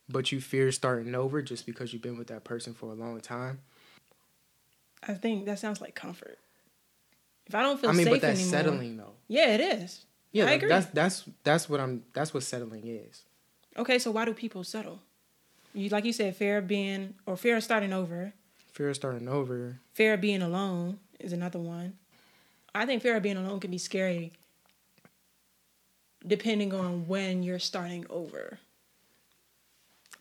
but 0.09 0.31
you 0.31 0.39
fear 0.41 0.71
starting 0.71 1.15
over 1.15 1.41
just 1.41 1.65
because 1.65 1.93
you've 1.93 2.01
been 2.01 2.17
with 2.17 2.27
that 2.27 2.43
person 2.43 2.73
for 2.73 2.87
a 2.87 2.93
long 2.93 3.19
time. 3.19 3.59
I 5.07 5.13
think 5.13 5.45
that 5.45 5.59
sounds 5.59 5.81
like 5.81 5.95
comfort. 5.95 6.37
If 7.45 7.55
I 7.55 7.61
don't 7.61 7.79
feel 7.79 7.89
safe 7.89 7.93
I 7.93 7.97
mean, 7.97 8.05
safe 8.05 8.13
but 8.13 8.21
that's 8.21 8.39
anymore, 8.39 8.51
settling 8.51 8.97
though. 8.97 9.13
Yeah, 9.27 9.53
it 9.53 9.61
is. 9.61 10.05
Yeah, 10.31 10.45
I 10.45 10.53
agree. 10.53 10.69
that's 10.69 10.87
that's 10.87 11.23
that's 11.43 11.69
what 11.69 11.79
I'm. 11.79 12.03
That's 12.13 12.33
what 12.33 12.43
settling 12.43 12.87
is. 12.87 13.23
Okay, 13.77 13.99
so 13.99 14.11
why 14.11 14.25
do 14.25 14.33
people 14.33 14.63
settle? 14.63 14.99
You 15.73 15.89
like 15.89 16.05
you 16.05 16.13
said, 16.13 16.35
fear 16.35 16.59
of 16.59 16.67
being 16.67 17.15
or 17.25 17.35
fear 17.35 17.57
of 17.57 17.63
starting 17.63 17.93
over. 17.93 18.33
Fear 18.71 18.89
of 18.89 18.95
starting 18.95 19.27
over. 19.27 19.79
Fear 19.93 20.13
of 20.15 20.21
being 20.21 20.41
alone 20.41 20.99
is 21.19 21.33
another 21.33 21.59
one. 21.59 21.97
I 22.75 22.85
think 22.85 23.01
fear 23.01 23.15
of 23.15 23.23
being 23.23 23.37
alone 23.37 23.59
can 23.59 23.71
be 23.71 23.77
scary 23.77 24.33
depending 26.25 26.73
on 26.73 27.07
when 27.07 27.43
you're 27.43 27.59
starting 27.59 28.05
over. 28.09 28.59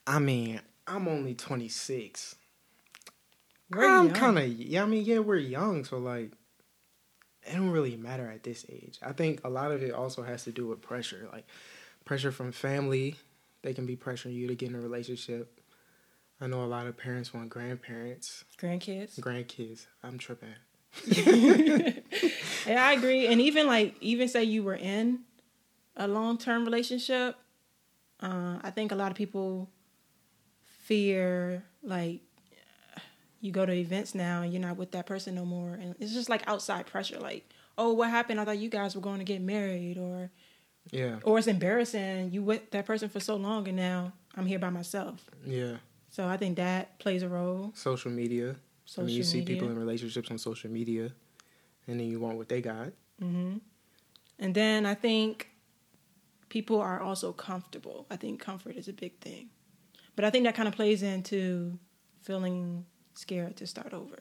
I 0.06 0.18
mean, 0.18 0.60
I'm 0.86 1.06
only 1.08 1.34
26. 1.34 2.34
We're 3.70 3.88
I'm 3.88 4.10
kind 4.10 4.38
of 4.38 4.48
yeah. 4.48 4.82
I 4.82 4.86
mean, 4.86 5.04
yeah, 5.04 5.20
we're 5.20 5.36
young, 5.36 5.84
so 5.84 5.98
like, 5.98 6.32
it 7.44 7.54
don't 7.54 7.70
really 7.70 7.96
matter 7.96 8.28
at 8.28 8.42
this 8.42 8.66
age. 8.70 8.98
I 9.02 9.12
think 9.12 9.40
a 9.44 9.48
lot 9.48 9.70
of 9.72 9.82
it 9.82 9.92
also 9.92 10.22
has 10.22 10.44
to 10.44 10.52
do 10.52 10.66
with 10.66 10.82
pressure, 10.82 11.28
like 11.32 11.46
pressure 12.04 12.32
from 12.32 12.52
family, 12.52 13.16
they 13.62 13.72
can 13.72 13.86
be 13.86 13.96
pressuring 13.96 14.34
you 14.34 14.48
to 14.48 14.54
get 14.54 14.68
in 14.68 14.74
a 14.74 14.80
relationship. 14.80 15.60
I 16.40 16.48
know 16.48 16.64
a 16.64 16.66
lot 16.66 16.86
of 16.88 16.96
parents 16.96 17.32
want 17.32 17.48
grandparents, 17.48 18.44
Grandkids. 18.60 19.20
grandkids. 19.20 19.86
I'm 20.02 20.18
tripping. 20.18 20.54
Yeah, 22.66 22.86
I 22.88 22.92
agree. 22.92 23.26
And 23.26 23.40
even 23.40 23.66
like, 23.66 23.96
even 24.00 24.28
say 24.28 24.44
you 24.44 24.62
were 24.62 24.76
in 24.76 25.20
a 25.96 26.06
long 26.06 26.38
term 26.38 26.64
relationship, 26.64 27.36
uh, 28.20 28.58
I 28.62 28.70
think 28.70 28.92
a 28.92 28.94
lot 28.94 29.10
of 29.10 29.16
people 29.16 29.68
fear 30.84 31.64
like 31.82 32.20
you 33.40 33.50
go 33.50 33.66
to 33.66 33.72
events 33.72 34.14
now 34.14 34.42
and 34.42 34.52
you're 34.52 34.62
not 34.62 34.76
with 34.76 34.92
that 34.92 35.06
person 35.06 35.34
no 35.34 35.44
more, 35.44 35.74
and 35.74 35.94
it's 35.98 36.12
just 36.12 36.28
like 36.28 36.46
outside 36.46 36.86
pressure. 36.86 37.18
Like, 37.18 37.48
oh, 37.76 37.92
what 37.92 38.10
happened? 38.10 38.40
I 38.40 38.44
thought 38.44 38.58
you 38.58 38.68
guys 38.68 38.94
were 38.94 39.00
going 39.00 39.18
to 39.18 39.24
get 39.24 39.40
married, 39.40 39.98
or 39.98 40.30
Yeah, 40.92 41.18
or 41.24 41.38
it's 41.38 41.48
embarrassing. 41.48 42.30
You 42.32 42.42
with 42.42 42.70
that 42.70 42.86
person 42.86 43.08
for 43.08 43.18
so 43.20 43.34
long, 43.36 43.66
and 43.66 43.76
now 43.76 44.12
I'm 44.36 44.46
here 44.46 44.58
by 44.60 44.70
myself. 44.70 45.28
yeah. 45.44 45.76
So 46.10 46.28
I 46.28 46.36
think 46.36 46.56
that 46.56 46.98
plays 46.98 47.22
a 47.22 47.28
role. 47.28 47.72
Social 47.74 48.10
media. 48.10 48.56
Social 48.92 49.04
I 49.04 49.06
mean, 49.06 49.16
you 49.16 49.22
see 49.22 49.40
people 49.40 49.68
in 49.70 49.78
relationships 49.78 50.30
on 50.30 50.36
social 50.36 50.70
media, 50.70 51.10
and 51.86 51.98
then 51.98 52.06
you 52.10 52.20
want 52.20 52.36
what 52.36 52.50
they 52.50 52.60
got. 52.60 52.92
hmm 53.18 53.56
And 54.38 54.54
then 54.54 54.84
I 54.84 54.94
think 54.94 55.48
people 56.50 56.78
are 56.78 57.00
also 57.00 57.32
comfortable. 57.32 58.06
I 58.10 58.16
think 58.16 58.38
comfort 58.38 58.76
is 58.76 58.88
a 58.88 58.92
big 58.92 59.18
thing. 59.18 59.48
But 60.14 60.26
I 60.26 60.30
think 60.30 60.44
that 60.44 60.54
kind 60.54 60.68
of 60.68 60.74
plays 60.74 61.02
into 61.02 61.78
feeling 62.20 62.84
scared 63.14 63.56
to 63.56 63.66
start 63.66 63.94
over. 63.94 64.18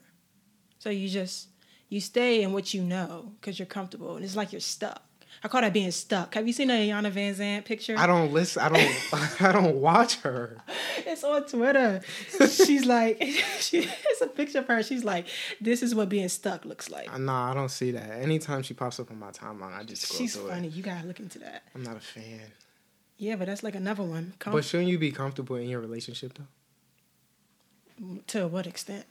So 0.78 0.88
you 0.88 1.06
just 1.10 1.48
you 1.90 2.00
stay 2.00 2.42
in 2.42 2.54
what 2.54 2.72
you 2.72 2.82
know 2.82 3.32
because 3.38 3.58
you're 3.58 3.74
comfortable, 3.78 4.16
and 4.16 4.24
it's 4.24 4.36
like 4.36 4.52
you're 4.52 4.60
stuck. 4.76 5.02
I 5.44 5.48
call 5.48 5.60
that 5.62 5.72
being 5.72 5.90
stuck. 5.90 6.34
Have 6.34 6.46
you 6.46 6.52
seen 6.52 6.68
the 6.68 6.74
Iyanla 6.74 7.10
Vanzant 7.10 7.64
picture? 7.64 7.96
I 7.98 8.06
don't 8.06 8.32
listen. 8.32 8.62
I 8.62 8.68
don't. 8.68 9.40
I 9.42 9.52
don't 9.52 9.76
watch 9.76 10.16
her. 10.20 10.58
It's 10.98 11.24
on 11.24 11.44
Twitter. 11.46 12.00
She's 12.48 12.84
like, 12.86 13.20
she, 13.58 13.78
it's 14.10 14.20
a 14.20 14.28
picture 14.28 14.60
of 14.60 14.68
her. 14.68 14.82
She's 14.84 15.02
like, 15.04 15.26
this 15.60 15.82
is 15.82 15.94
what 15.96 16.08
being 16.08 16.28
stuck 16.28 16.64
looks 16.64 16.90
like. 16.90 17.12
Uh, 17.12 17.18
Nah, 17.18 17.50
I 17.50 17.54
don't 17.54 17.70
see 17.70 17.90
that. 17.90 18.08
Anytime 18.22 18.62
she 18.62 18.72
pops 18.74 19.00
up 19.00 19.10
on 19.10 19.18
my 19.18 19.30
timeline, 19.32 19.76
I 19.76 19.82
just 19.82 20.02
scroll 20.02 20.18
She's 20.18 20.36
funny. 20.36 20.68
it. 20.68 20.74
You 20.74 20.82
gotta 20.84 21.06
look 21.06 21.18
into 21.18 21.40
that. 21.40 21.64
I'm 21.74 21.82
not 21.82 21.96
a 21.96 22.00
fan. 22.00 22.40
Yeah, 23.18 23.36
but 23.36 23.46
that's 23.46 23.62
like 23.64 23.74
another 23.74 24.02
one. 24.04 24.34
Com- 24.38 24.52
But 24.52 24.64
shouldn't 24.64 24.88
you 24.90 24.98
be 24.98 25.10
comfortable 25.12 25.56
in 25.56 25.68
your 25.68 25.80
relationship 25.80 26.34
though? 26.38 26.46
to 28.28 28.48
what 28.48 28.66
extent? 28.66 29.04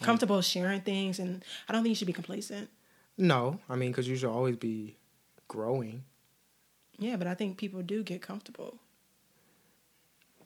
Comfortable 0.00 0.40
sharing 0.42 0.80
things, 0.80 1.18
and 1.18 1.44
I 1.68 1.72
don't 1.72 1.82
think 1.82 1.90
you 1.90 1.94
should 1.96 2.06
be 2.06 2.12
complacent. 2.12 2.68
No, 3.16 3.60
I 3.68 3.76
mean, 3.76 3.90
because 3.92 4.08
you 4.08 4.16
should 4.16 4.30
always 4.30 4.56
be 4.56 4.96
growing. 5.48 6.04
Yeah, 6.98 7.16
but 7.16 7.26
I 7.26 7.34
think 7.34 7.58
people 7.58 7.82
do 7.82 8.02
get 8.02 8.22
comfortable. 8.22 8.78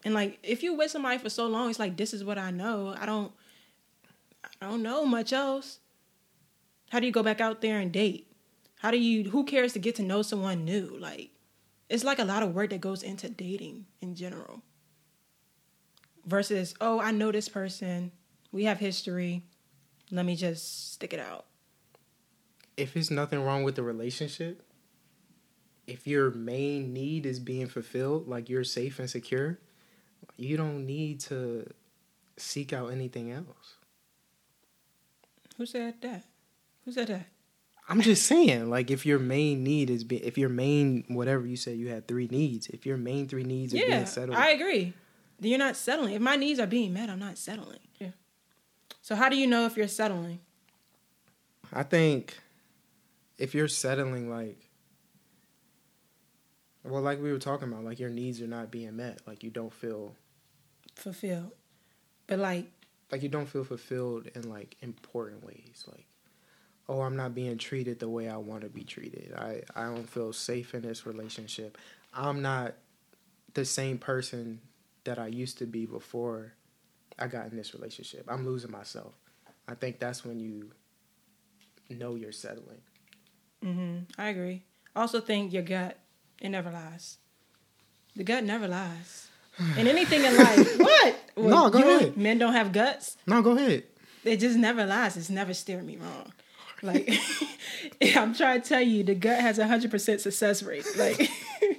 And 0.04 0.14
like, 0.14 0.38
if 0.42 0.62
you 0.62 0.74
with 0.74 0.90
somebody 0.90 1.18
for 1.18 1.30
so 1.30 1.46
long, 1.46 1.70
it's 1.70 1.78
like 1.78 1.96
this 1.96 2.14
is 2.14 2.24
what 2.24 2.38
I 2.38 2.50
know. 2.50 2.94
I 2.98 3.06
don't, 3.06 3.32
I 4.60 4.66
don't 4.68 4.82
know 4.82 5.04
much 5.04 5.32
else. 5.32 5.80
How 6.90 7.00
do 7.00 7.06
you 7.06 7.12
go 7.12 7.22
back 7.22 7.40
out 7.40 7.60
there 7.60 7.78
and 7.78 7.92
date? 7.92 8.32
How 8.78 8.90
do 8.90 8.98
you? 8.98 9.28
Who 9.30 9.44
cares 9.44 9.72
to 9.72 9.78
get 9.78 9.96
to 9.96 10.02
know 10.02 10.22
someone 10.22 10.64
new? 10.64 10.96
Like, 10.98 11.30
it's 11.88 12.04
like 12.04 12.18
a 12.18 12.24
lot 12.24 12.42
of 12.42 12.54
work 12.54 12.70
that 12.70 12.80
goes 12.80 13.02
into 13.02 13.28
dating 13.28 13.86
in 14.00 14.14
general. 14.14 14.62
Versus, 16.24 16.74
oh, 16.80 17.00
I 17.00 17.10
know 17.10 17.32
this 17.32 17.48
person. 17.48 18.12
We 18.52 18.64
have 18.64 18.78
history. 18.78 19.42
Let 20.10 20.24
me 20.24 20.36
just 20.36 20.92
stick 20.92 21.12
it 21.12 21.20
out. 21.20 21.46
If 22.76 22.96
it's 22.96 23.10
nothing 23.10 23.42
wrong 23.42 23.64
with 23.64 23.74
the 23.74 23.82
relationship, 23.82 24.62
if 25.88 26.06
your 26.06 26.30
main 26.30 26.92
need 26.92 27.24
is 27.24 27.40
being 27.40 27.66
fulfilled, 27.66 28.28
like 28.28 28.50
you're 28.50 28.62
safe 28.62 28.98
and 28.98 29.08
secure, 29.08 29.58
you 30.36 30.56
don't 30.58 30.84
need 30.84 31.18
to 31.20 31.66
seek 32.36 32.74
out 32.74 32.92
anything 32.92 33.32
else. 33.32 33.76
Who 35.56 35.64
said 35.64 35.94
that? 36.02 36.24
Who 36.84 36.92
said 36.92 37.08
that? 37.08 37.26
I'm 37.88 38.02
just 38.02 38.24
saying, 38.24 38.68
like, 38.68 38.90
if 38.90 39.06
your 39.06 39.18
main 39.18 39.64
need 39.64 39.88
is 39.88 40.04
being, 40.04 40.22
if 40.22 40.36
your 40.36 40.50
main 40.50 41.04
whatever 41.08 41.46
you 41.46 41.56
said, 41.56 41.78
you 41.78 41.88
had 41.88 42.06
three 42.06 42.28
needs. 42.30 42.66
If 42.68 42.84
your 42.84 42.98
main 42.98 43.26
three 43.26 43.44
needs 43.44 43.72
are 43.72 43.78
yeah, 43.78 43.86
being 43.86 44.06
settled, 44.06 44.36
I 44.36 44.50
agree. 44.50 44.92
Then 45.40 45.50
You're 45.50 45.58
not 45.58 45.74
settling. 45.74 46.14
If 46.14 46.20
my 46.20 46.36
needs 46.36 46.60
are 46.60 46.66
being 46.66 46.92
met, 46.92 47.08
I'm 47.08 47.18
not 47.18 47.38
settling. 47.38 47.78
Yeah. 47.98 48.10
So 49.00 49.16
how 49.16 49.30
do 49.30 49.36
you 49.36 49.46
know 49.46 49.64
if 49.64 49.76
you're 49.76 49.88
settling? 49.88 50.40
I 51.72 51.82
think 51.82 52.36
if 53.38 53.54
you're 53.54 53.68
settling 53.68 54.28
like 54.28 54.67
well 56.88 57.02
like 57.02 57.20
we 57.20 57.32
were 57.32 57.38
talking 57.38 57.68
about 57.68 57.84
like 57.84 57.98
your 57.98 58.10
needs 58.10 58.40
are 58.40 58.46
not 58.46 58.70
being 58.70 58.96
met. 58.96 59.20
Like 59.26 59.42
you 59.42 59.50
don't 59.50 59.72
feel 59.72 60.14
Fulfilled. 60.94 61.52
But 62.26 62.40
like, 62.40 62.66
like 63.10 63.22
you 63.22 63.28
don't 63.28 63.46
feel 63.46 63.64
fulfilled 63.64 64.28
in 64.34 64.50
like 64.50 64.76
important 64.82 65.44
ways. 65.44 65.84
Like 65.90 66.06
oh 66.88 67.00
I'm 67.02 67.16
not 67.16 67.34
being 67.34 67.56
treated 67.58 67.98
the 68.00 68.08
way 68.08 68.28
I 68.28 68.36
want 68.36 68.62
to 68.62 68.68
be 68.68 68.84
treated. 68.84 69.32
I 69.36 69.62
I 69.74 69.84
don't 69.84 70.08
feel 70.08 70.32
safe 70.32 70.74
in 70.74 70.82
this 70.82 71.06
relationship. 71.06 71.78
I'm 72.12 72.42
not 72.42 72.74
the 73.54 73.64
same 73.64 73.98
person 73.98 74.60
that 75.04 75.18
I 75.18 75.28
used 75.28 75.58
to 75.58 75.66
be 75.66 75.86
before 75.86 76.52
I 77.18 77.26
got 77.28 77.50
in 77.50 77.56
this 77.56 77.74
relationship. 77.74 78.24
I'm 78.28 78.44
losing 78.44 78.70
myself. 78.70 79.14
I 79.66 79.74
think 79.74 79.98
that's 79.98 80.24
when 80.24 80.40
you 80.40 80.70
know 81.90 82.14
you're 82.14 82.32
settling. 82.32 82.80
Hmm 83.62 83.98
I 84.18 84.28
agree. 84.28 84.62
I 84.94 85.00
also 85.00 85.20
think 85.20 85.52
your 85.52 85.62
gut, 85.62 85.98
it 86.40 86.48
never 86.48 86.70
lies. 86.70 87.18
The 88.16 88.24
gut 88.24 88.44
never 88.44 88.68
lies. 88.68 89.28
And 89.76 89.88
anything 89.88 90.24
in 90.24 90.36
life. 90.36 90.78
what? 90.80 91.16
No, 91.36 91.70
go 91.70 91.78
ahead. 91.78 92.16
Men 92.16 92.38
don't 92.38 92.52
have 92.52 92.72
guts. 92.72 93.16
no 93.26 93.42
go 93.42 93.56
ahead 93.56 93.84
It 94.24 94.38
just 94.38 94.56
never 94.56 94.86
lies. 94.86 95.16
It's 95.16 95.30
never 95.30 95.54
steered 95.54 95.84
me 95.84 95.96
wrong. 95.96 96.32
Like 96.82 97.12
I'm 98.16 98.34
trying 98.34 98.62
to 98.62 98.68
tell 98.68 98.80
you, 98.80 99.02
the 99.02 99.14
gut 99.14 99.40
has 99.40 99.58
a 99.58 99.66
hundred 99.66 99.90
percent 99.90 100.20
success 100.20 100.62
rate. 100.62 100.86
Like 100.96 101.30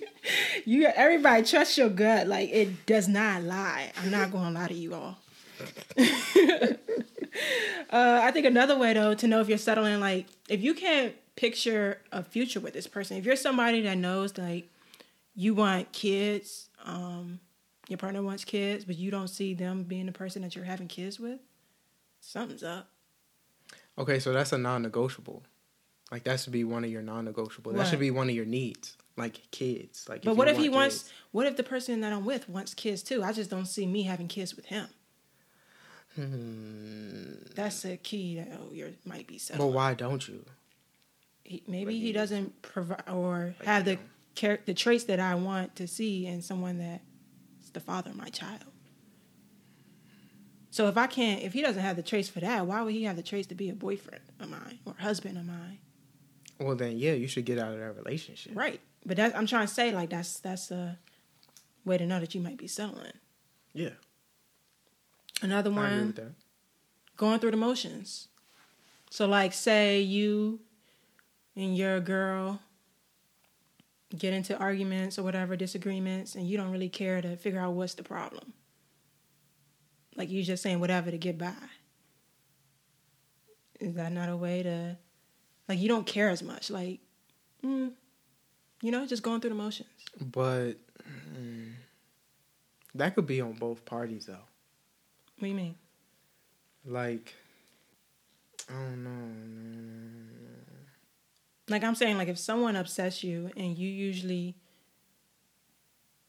you, 0.66 0.86
everybody 0.88 1.44
trust 1.44 1.78
your 1.78 1.90
gut. 1.90 2.28
Like 2.28 2.50
it 2.50 2.86
does 2.86 3.08
not 3.08 3.44
lie. 3.44 3.92
I'm 4.02 4.12
not 4.12 4.32
going 4.32 4.54
to 4.54 4.60
lie 4.60 4.68
to 4.68 4.74
you 4.74 4.94
all. 4.94 5.18
uh, 7.90 8.22
I 8.24 8.32
think 8.32 8.46
another 8.46 8.78
way 8.78 8.94
though 8.94 9.14
to 9.14 9.28
know 9.28 9.40
if 9.42 9.50
you're 9.50 9.58
settling, 9.58 10.00
like 10.00 10.28
if 10.48 10.62
you 10.62 10.74
can't 10.74 11.14
picture 11.40 12.02
a 12.12 12.22
future 12.22 12.60
with 12.60 12.74
this 12.74 12.86
person, 12.86 13.16
if 13.16 13.26
you're 13.26 13.38
somebody 13.38 13.80
that 13.82 13.98
knows 13.98 14.38
like 14.38 14.70
you 15.36 15.54
want 15.54 15.90
kids, 15.94 16.68
um, 16.84 17.40
your 17.88 17.98
partner 17.98 18.22
wants 18.22 18.44
kids, 18.44 18.84
but 18.84 18.98
you 18.98 19.10
don't 19.10 19.30
see 19.30 19.54
them 19.54 19.84
being 19.84 20.06
the 20.06 20.12
person 20.12 20.42
that 20.42 20.54
you're 20.54 20.66
having 20.66 20.90
kids 20.90 21.18
with, 21.18 21.40
something's 22.20 22.62
up. 22.62 22.90
Okay, 23.98 24.20
so 24.20 24.34
that's 24.34 24.52
a 24.52 24.58
non-negotiable. 24.58 25.44
Like 26.12 26.26
that 26.26 26.42
should 26.42 26.52
be 26.52 26.66
one 26.66 26.84
of 26.84 26.92
your 26.92 27.02
non-negotiable. 27.02 27.72
That 27.72 27.88
should 27.88 28.00
be 28.00 28.12
one 28.12 28.28
of 28.28 28.36
your 28.36 28.46
needs, 28.46 28.98
like 29.16 29.40
kids. 29.52 30.10
Like, 30.10 30.24
But 30.24 30.32
you 30.32 30.38
what 30.38 30.50
if 30.50 30.58
he 30.58 30.68
wants? 30.68 31.04
kids. 31.04 31.14
What 31.32 31.48
if 31.48 31.56
the 31.56 31.64
person 31.64 32.02
that 32.02 32.12
I'm 32.12 32.26
with 32.26 32.50
wants 32.50 32.74
kids 32.74 33.02
too? 33.02 33.24
I 33.24 33.32
just 33.32 33.50
don't 33.50 33.66
see 33.66 33.86
me 33.86 34.04
having 34.04 34.28
kids 34.28 34.58
with 34.58 34.66
him. 34.66 34.88
Hmm. 36.16 37.54
That's 37.56 37.86
a 37.86 37.96
key 37.96 38.36
that 38.38 38.50
oh, 38.60 38.74
you 38.74 38.94
might 39.06 39.26
be 39.28 39.38
settling. 39.38 39.74
why 39.74 39.94
don't 39.94 40.28
you? 40.28 40.44
He, 41.50 41.64
maybe 41.68 41.96
he 41.98 42.08
he- 42.08 42.12
doesn't 42.12 42.62
provide 42.62 43.04
or 43.10 43.56
Like 43.60 43.66
have 43.68 43.86
the 43.86 43.98
char- 44.36 44.60
the 44.66 44.74
traits 44.76 45.06
that 45.06 45.20
I 45.20 45.34
want 45.34 45.76
to 45.78 45.88
see 45.88 46.28
in 46.28 46.44
someone 46.44 46.78
that's 46.78 47.72
the 47.74 47.80
father 47.80 48.12
of 48.12 48.16
my 48.18 48.30
child. 48.30 48.66
So 50.70 50.88
if 50.88 50.98
I 50.98 51.08
can't, 51.08 51.42
if 51.42 51.54
he 51.54 51.62
doesn't 51.64 51.82
have 51.82 51.96
the 51.96 52.04
traits 52.04 52.30
for 52.30 52.40
that, 52.42 52.68
why 52.68 52.84
would 52.84 52.94
he 52.94 53.04
have 53.06 53.16
the 53.16 53.24
traits 53.24 53.48
to 53.48 53.56
be 53.56 53.70
a 53.70 53.74
boyfriend 53.74 54.22
of 54.40 54.50
mine 54.50 54.78
or 54.86 54.94
husband 55.00 55.38
of 55.40 55.46
mine? 55.46 55.80
Well, 56.60 56.76
then 56.76 57.00
yeah, 57.00 57.14
you 57.14 57.28
should 57.28 57.46
get 57.46 57.58
out 57.58 57.74
of 57.74 57.80
that 57.80 57.94
relationship. 57.96 58.52
Right. 58.56 58.80
But 59.06 59.18
that, 59.18 59.36
I'm 59.36 59.48
trying 59.48 59.66
to 59.66 59.74
say 59.74 59.92
like 59.92 60.12
that's 60.12 60.40
that's 60.40 60.70
a 60.70 61.00
way 61.84 61.98
to 61.98 62.06
know 62.06 62.20
that 62.20 62.36
you 62.36 62.42
might 62.42 62.58
be 62.58 62.68
settling. 62.68 63.14
Yeah, 63.74 63.90
Another 65.42 65.72
I 65.72 65.74
agree 65.74 65.98
one. 65.98 66.08
with 66.08 66.16
that. 66.18 66.32
going 67.18 67.40
through 67.40 67.52
the 67.52 67.58
motions. 67.58 68.28
So, 69.12 69.26
like, 69.28 69.54
say 69.54 70.02
you 70.02 70.60
and 71.60 71.78
your 71.78 72.00
girl 72.00 72.62
get 74.18 74.34
into 74.34 74.58
arguments 74.58 75.20
or 75.20 75.24
whatever, 75.24 75.58
disagreements, 75.58 76.36
and 76.36 76.48
you 76.48 76.56
don't 76.56 76.72
really 76.72 76.88
care 76.88 77.22
to 77.22 77.36
figure 77.36 77.60
out 77.60 77.74
what's 77.74 77.96
the 77.96 78.04
problem. 78.04 78.54
Like, 80.16 80.32
you're 80.32 80.44
just 80.44 80.64
saying 80.64 80.80
whatever 80.80 81.12
to 81.12 81.18
get 81.18 81.38
by. 81.38 81.54
Is 83.82 83.94
that 83.96 84.14
not 84.14 84.30
a 84.30 84.38
way 84.38 84.64
to, 84.64 84.98
like, 85.68 85.80
you 85.80 85.90
don't 85.90 86.08
care 86.08 86.30
as 86.30 86.42
much? 86.42 86.70
Like, 86.70 87.02
mm, 87.64 87.92
you 88.82 88.92
know, 88.92 89.06
just 89.06 89.22
going 89.22 89.42
through 89.42 89.52
the 89.52 89.56
motions. 89.58 89.90
But 90.20 90.74
mm, 91.38 91.74
that 92.96 93.16
could 93.16 93.28
be 93.28 93.42
on 93.42 93.54
both 93.54 93.84
parties 93.84 94.26
though. 94.28 94.34
What 95.38 95.42
do 95.42 95.48
you 95.48 95.56
mean? 95.56 95.76
Like, 96.86 97.34
I 98.70 98.74
don't 98.74 99.04
know. 99.04 99.89
Like 101.70 101.84
I'm 101.84 101.96
saying, 101.96 102.18
like 102.18 102.28
if 102.28 102.38
someone 102.38 102.76
upsets 102.76 103.24
you 103.24 103.52
and 103.56 103.78
you 103.78 103.88
usually 103.88 104.56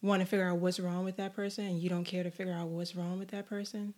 want 0.03 0.21
to 0.21 0.27
figure 0.27 0.49
out 0.49 0.59
what's 0.59 0.81
wrong 0.81 1.05
with 1.05 1.17
that 1.17 1.35
person 1.35 1.67
and 1.67 1.81
you 1.81 1.89
don't 1.89 2.05
care 2.05 2.23
to 2.23 2.31
figure 2.31 2.53
out 2.53 2.69
what's 2.69 2.95
wrong 2.95 3.19
with 3.19 3.29
that 3.29 3.47
person. 3.47 3.95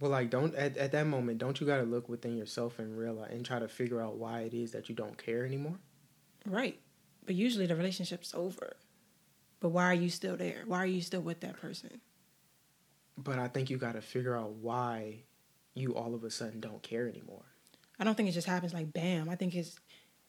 Well, 0.00 0.10
like, 0.10 0.30
don't 0.30 0.54
at, 0.54 0.76
at 0.76 0.92
that 0.92 1.06
moment, 1.06 1.38
don't 1.38 1.60
you 1.60 1.66
got 1.66 1.78
to 1.78 1.84
look 1.84 2.08
within 2.08 2.36
yourself 2.36 2.78
and 2.78 2.96
realize 2.98 3.30
and 3.32 3.44
try 3.44 3.58
to 3.58 3.68
figure 3.68 4.00
out 4.00 4.16
why 4.16 4.40
it 4.40 4.54
is 4.54 4.72
that 4.72 4.88
you 4.88 4.94
don't 4.94 5.16
care 5.16 5.44
anymore? 5.44 5.78
Right. 6.46 6.78
But 7.24 7.36
usually 7.36 7.66
the 7.66 7.76
relationship's 7.76 8.34
over. 8.34 8.76
But 9.60 9.70
why 9.70 9.84
are 9.84 9.94
you 9.94 10.10
still 10.10 10.36
there? 10.36 10.64
Why 10.66 10.78
are 10.78 10.86
you 10.86 11.00
still 11.00 11.22
with 11.22 11.40
that 11.40 11.56
person? 11.60 12.00
But 13.16 13.38
I 13.38 13.48
think 13.48 13.70
you 13.70 13.78
got 13.78 13.94
to 13.94 14.02
figure 14.02 14.36
out 14.36 14.50
why 14.50 15.22
you 15.74 15.94
all 15.94 16.14
of 16.14 16.24
a 16.24 16.30
sudden 16.30 16.60
don't 16.60 16.82
care 16.82 17.08
anymore. 17.08 17.44
I 17.98 18.04
don't 18.04 18.16
think 18.16 18.28
it 18.28 18.32
just 18.32 18.46
happens 18.46 18.74
like 18.74 18.92
bam. 18.92 19.28
I 19.28 19.36
think 19.36 19.54
it's 19.54 19.78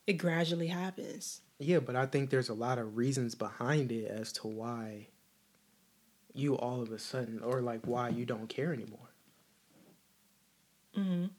it 0.08 0.14
gradually 0.14 0.68
happens. 0.68 1.42
Yeah, 1.60 1.80
but 1.80 1.96
I 1.96 2.06
think 2.06 2.30
there's 2.30 2.50
a 2.50 2.54
lot 2.54 2.78
of 2.78 2.98
reasons 2.98 3.34
behind 3.34 3.92
it 3.92 4.06
as 4.06 4.32
to 4.34 4.48
why 4.48 5.08
you 6.34 6.56
all 6.58 6.82
of 6.82 6.92
a 6.92 7.00
sudden 7.00 7.42
or 7.42 7.62
like 7.62 7.82
why 7.86 8.10
you 8.10 8.26
don't 8.26 8.48
care 8.50 8.74
anymore. 8.74 9.10
Mhm. 10.96 11.30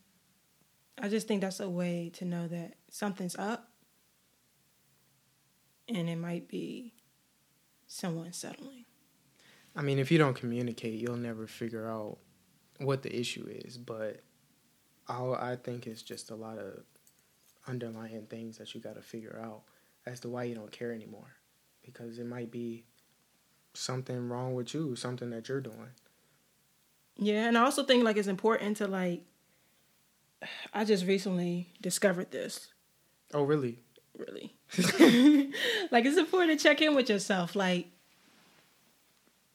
I 0.99 1.09
just 1.09 1.29
think 1.29 1.43
that's 1.43 1.61
a 1.61 1.69
way 1.69 2.11
to 2.15 2.25
know 2.25 2.49
that 2.49 2.75
something's 2.91 3.37
up 3.37 3.71
and 5.89 6.09
it 6.09 6.17
might 6.17 6.49
be 6.49 6.95
someone 7.87 8.33
settling. 8.33 8.85
I 9.75 9.83
mean, 9.83 9.99
if 9.99 10.11
you 10.11 10.19
don't 10.19 10.35
communicate, 10.35 10.95
you'll 10.95 11.17
never 11.17 11.47
figure 11.47 11.87
out 11.87 12.19
what 12.79 13.03
the 13.03 13.15
issue 13.15 13.47
is. 13.49 13.77
But 13.77 14.23
all 15.09 15.35
I 15.35 15.57
think 15.57 15.87
is 15.87 16.03
just 16.03 16.31
a 16.31 16.35
lot 16.35 16.59
of 16.59 16.81
underlying 17.69 18.27
things 18.27 18.59
that 18.59 18.75
you 18.75 18.81
got 18.81 18.95
to 18.97 19.03
figure 19.03 19.41
out 19.43 19.63
as 20.07 20.21
to 20.21 20.29
why 20.29 20.45
you 20.45 20.55
don't 20.55 20.71
care 20.71 20.93
anymore, 20.93 21.35
because 21.85 22.19
it 22.19 22.27
might 22.27 22.51
be 22.51 22.85
something 23.75 24.29
wrong 24.29 24.55
with 24.55 24.73
you, 24.75 24.97
something 24.97 25.31
that 25.31 25.49
you're 25.49 25.61
doing. 25.61 25.91
Yeah, 27.19 27.47
and 27.49 27.57
I 27.59 27.63
also 27.65 27.83
think 27.83 28.05
like 28.05 28.17
it's 28.17 28.29
important 28.29 28.77
to 28.79 28.87
like 28.89 29.23
I 30.73 30.85
just 30.85 31.07
recently 31.07 31.69
discovered 31.81 32.31
this, 32.31 32.69
Oh, 33.35 33.43
really? 33.43 33.79
really. 34.17 34.55
like 35.91 36.05
it's 36.05 36.17
important 36.19 36.59
to 36.59 36.63
check 36.63 36.81
in 36.83 36.95
with 36.95 37.09
yourself 37.11 37.57
like 37.57 37.89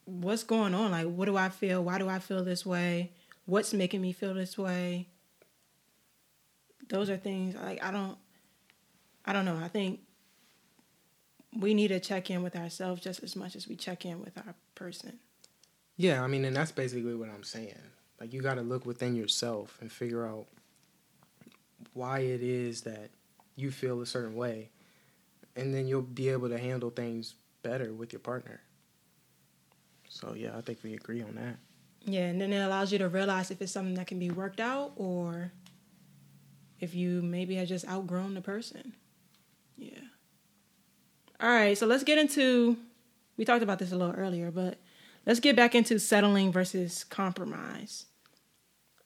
what's 0.06 0.44
going 0.44 0.74
on? 0.74 0.92
Like 0.92 1.08
what 1.08 1.26
do 1.26 1.38
I 1.38 1.50
feel? 1.50 1.84
Why 1.84 1.98
do 1.98 2.10
I 2.10 2.20
feel 2.20 2.44
this 2.44 2.66
way? 2.66 3.12
What's 3.46 3.74
making 3.74 4.02
me 4.02 4.12
feel 4.12 4.34
this 4.34 4.58
way? 4.58 5.08
Those 6.92 7.10
are 7.10 7.18
things 7.18 7.56
like 7.56 7.84
I 7.84 7.90
don't 7.92 8.18
I 9.26 9.34
don't 9.34 9.46
know. 9.46 9.58
I 9.58 9.70
think 9.70 10.02
we 11.58 11.74
need 11.74 11.88
to 11.88 12.00
check 12.00 12.30
in 12.30 12.44
with 12.44 12.56
ourselves 12.56 13.02
just 13.02 13.24
as 13.24 13.36
much 13.36 13.56
as 13.56 13.68
we 13.68 13.76
check 13.76 14.06
in 14.06 14.22
with 14.22 14.38
our 14.38 14.56
person. 14.76 15.20
Yeah, 15.98 16.24
I 16.24 16.28
mean, 16.28 16.46
and 16.46 16.56
that's 16.56 16.72
basically 16.72 17.16
what 17.16 17.30
I'm 17.30 17.44
saying. 17.44 17.78
Like, 18.20 18.34
you 18.34 18.42
got 18.42 18.56
to 18.56 18.62
look 18.62 18.86
within 18.86 19.16
yourself 19.16 19.78
and 19.82 19.92
figure 19.92 20.26
out 20.26 20.48
why 21.94 22.20
it 22.20 22.42
is 22.42 22.82
that 22.82 23.10
you 23.56 23.72
feel 23.72 24.02
a 24.02 24.06
certain 24.06 24.36
way, 24.36 24.70
and 25.56 25.74
then 25.74 25.88
you'll 25.88 26.02
be 26.02 26.30
able 26.30 26.50
to 26.50 26.58
handle 26.58 26.90
things 26.90 27.36
better 27.64 27.94
with 27.94 28.14
your 28.14 28.22
partner. 28.22 28.62
So, 30.10 30.34
yeah, 30.36 30.58
I 30.58 30.62
think 30.62 30.80
we 30.84 30.94
agree 30.94 31.22
on 31.22 31.36
that. 31.36 31.58
Yeah, 32.04 32.28
and 32.28 32.40
then 32.40 32.52
it 32.54 32.60
allows 32.60 32.92
you 32.92 32.98
to 33.00 33.10
realize 33.10 33.52
if 33.52 33.62
it's 33.62 33.72
something 33.72 33.96
that 33.96 34.08
can 34.08 34.20
be 34.20 34.32
worked 34.32 34.60
out 34.60 34.94
or 34.96 35.52
if 36.82 36.94
you 36.94 37.22
maybe 37.22 37.56
have 37.56 37.68
just 37.68 37.88
outgrown 37.88 38.34
the 38.34 38.42
person. 38.42 38.94
Yeah. 39.78 40.00
All 41.40 41.50
right, 41.50 41.78
so 41.78 41.88
let's 41.88 42.04
get 42.04 42.18
into 42.18 42.78
we 43.38 43.46
talked 43.46 43.64
about 43.64 43.80
this 43.80 43.92
a 43.92 43.98
little 43.98 44.14
earlier, 44.14 44.52
but 44.52 44.78
let's 45.26 45.40
get 45.40 45.56
back 45.56 45.74
into 45.74 46.00
settling 46.00 46.52
versus 46.52 47.04
compromise. 47.04 48.06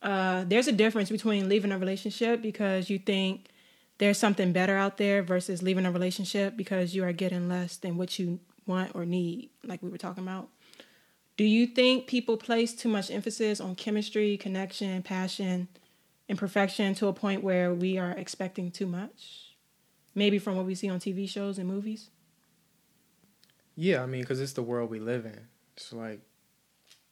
Uh, 0.02 0.44
there's 0.46 0.68
a 0.68 0.74
difference 0.74 1.10
between 1.10 1.48
leaving 1.48 1.72
a 1.72 1.80
relationship 1.80 2.42
because 2.42 2.90
you 2.90 3.00
think 3.00 3.48
there's 3.98 4.18
something 4.18 4.52
better 4.52 4.76
out 4.76 4.98
there 4.98 5.24
versus 5.24 5.64
leaving 5.64 5.86
a 5.86 5.92
relationship 5.92 6.58
because 6.58 6.94
you 6.94 7.04
are 7.04 7.14
getting 7.14 7.48
less 7.48 7.78
than 7.78 7.98
what 7.98 8.20
you 8.20 8.40
want 8.68 8.94
or 8.94 9.06
need, 9.06 9.52
like 9.64 9.82
we 9.82 9.90
were 9.90 9.98
talking 9.98 10.24
about. 10.24 10.50
Do 11.38 11.44
you 11.44 11.68
think 11.68 12.08
people 12.08 12.38
place 12.38 12.74
too 12.74 12.90
much 12.90 13.10
emphasis 13.10 13.60
on 13.60 13.76
chemistry, 13.76 14.38
connection, 14.38 15.02
passion, 15.02 15.68
and 16.28 16.38
perfection 16.38 16.94
to 16.96 17.08
a 17.08 17.14
point 17.14 17.44
where 17.44 17.74
we 17.74 17.98
are 17.98 18.12
expecting 18.12 18.72
too 18.72 18.88
much? 18.88 19.56
Maybe 20.14 20.40
from 20.40 20.56
what 20.56 20.66
we 20.66 20.76
see 20.76 20.90
on 20.90 21.00
TV 21.00 21.30
shows 21.30 21.58
and 21.58 21.68
movies? 21.68 22.10
Yeah, 23.76 24.02
I 24.02 24.06
mean, 24.06 24.22
because 24.22 24.40
it's 24.40 24.54
the 24.54 24.64
world 24.64 24.90
we 24.90 25.00
live 25.00 25.26
in. 25.26 25.48
It's 25.76 25.92
like 25.92 26.22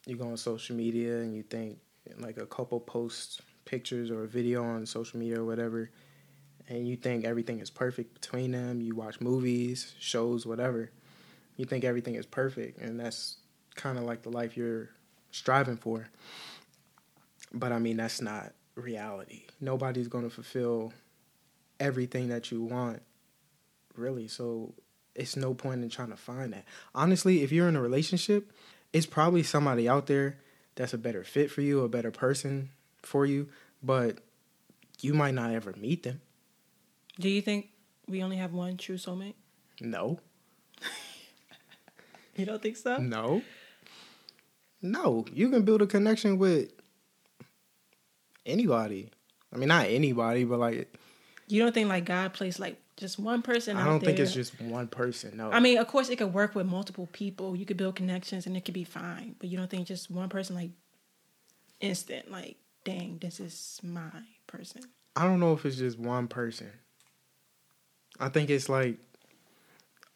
you 0.06 0.16
go 0.16 0.28
on 0.28 0.38
social 0.38 0.76
media 0.76 1.18
and 1.18 1.36
you 1.36 1.44
think 1.44 1.80
like 2.18 2.38
a 2.38 2.46
couple 2.46 2.80
posts 2.80 3.42
pictures 3.66 4.12
or 4.12 4.24
a 4.24 4.28
video 4.28 4.64
on 4.64 4.86
social 4.86 5.20
media 5.20 5.40
or 5.40 5.46
whatever, 5.46 5.90
and 6.70 6.88
you 6.88 6.96
think 6.96 7.26
everything 7.26 7.60
is 7.60 7.70
perfect 7.70 8.14
between 8.14 8.52
them. 8.52 8.82
You 8.82 8.96
watch 8.96 9.22
movies, 9.22 9.94
shows, 10.00 10.46
whatever. 10.46 10.92
You 11.58 11.66
think 11.66 11.84
everything 11.84 12.16
is 12.16 12.26
perfect, 12.26 12.80
and 12.80 13.00
that's 13.00 13.38
kind 13.76 13.98
of 13.98 14.06
like 14.06 14.24
the 14.24 14.30
life 14.30 14.58
you're 14.58 14.90
striving 15.32 15.78
for. 15.78 16.08
But 17.54 17.72
I 17.72 17.80
mean, 17.80 17.98
that's 17.98 18.22
not 18.22 18.54
reality. 18.76 19.44
Nobody's 19.60 20.08
going 20.08 20.24
to 20.24 20.30
fulfill 20.30 20.94
everything 21.80 22.30
that 22.30 22.52
you 22.52 22.64
want, 22.64 23.02
really. 23.96 24.28
So 24.28 24.74
it's 25.16 25.36
no 25.36 25.54
point 25.54 25.84
in 25.84 25.90
trying 25.90 26.10
to 26.10 26.18
find 26.18 26.54
that. 26.54 26.66
Honestly, 26.96 27.44
if 27.44 27.52
you're 27.52 27.68
in 27.68 27.76
a 27.76 27.82
relationship, 27.82 28.52
it's 28.92 29.06
probably 29.06 29.44
somebody 29.44 29.88
out 29.88 30.08
there 30.08 30.38
that's 30.76 30.94
a 30.94 30.98
better 30.98 31.24
fit 31.24 31.52
for 31.52 31.62
you, 31.62 31.82
a 31.82 31.90
better 31.90 32.12
person 32.12 32.70
for 33.02 33.26
you, 33.26 33.50
but 33.82 34.20
you 35.02 35.14
might 35.14 35.34
not 35.34 35.52
ever 35.52 35.74
meet 35.78 36.04
them. 36.04 36.22
Do 37.20 37.30
you 37.30 37.42
think 37.42 37.70
we 38.08 38.24
only 38.24 38.38
have 38.38 38.54
one 38.54 38.78
true 38.78 38.98
soulmate? 38.98 39.36
No. 39.82 40.20
You 42.36 42.46
don't 42.46 42.62
think 42.62 42.78
so? 42.78 42.98
No. 42.98 43.44
No, 44.82 45.26
you 45.32 45.50
can 45.50 45.64
build 45.64 45.82
a 45.82 45.88
connection 45.88 46.38
with 46.38 46.72
anybody. 48.46 49.12
I 49.54 49.58
mean, 49.58 49.70
not 49.70 49.88
anybody, 49.88 50.44
but 50.44 50.60
like 50.60 50.94
You 51.48 51.62
don't 51.62 51.74
think 51.74 51.90
like 51.90 52.06
God 52.06 52.34
placed 52.34 52.60
like 52.60 52.80
just 52.98 53.18
one 53.20 53.42
person 53.42 53.78
I 53.78 53.86
don't 53.86 54.00
there? 54.00 54.08
think 54.08 54.20
it's 54.20 54.34
just 54.34 54.60
one 54.62 54.88
person. 54.88 55.38
No. 55.38 55.52
I 55.52 55.60
mean, 55.60 55.78
of 55.78 55.88
course, 55.88 56.10
it 56.10 56.18
could 56.18 56.34
work 56.34 56.56
with 56.56 56.66
multiple 56.68 57.08
people. 57.12 57.56
You 57.56 57.66
could 57.66 57.78
build 57.78 57.96
connections, 57.96 58.46
and 58.46 58.56
it 58.56 58.66
could 58.66 58.74
be 58.74 58.84
fine. 58.84 59.36
But 59.40 59.50
you 59.50 59.58
don't 59.58 59.70
think 59.70 59.88
just 59.88 60.12
one 60.12 60.30
person, 60.30 60.56
like 60.56 60.72
instant, 61.80 62.32
like, 62.32 62.58
dang, 62.84 63.18
this 63.20 63.40
is 63.40 63.80
my 63.84 64.10
person. 64.48 64.84
I 65.16 65.26
don't 65.26 65.40
know 65.40 65.54
if 65.54 65.66
it's 65.66 65.78
just 65.78 66.00
one 66.00 66.28
person. 66.28 66.72
I 68.20 68.30
think 68.30 68.50
it's 68.50 68.70
like 68.70 68.98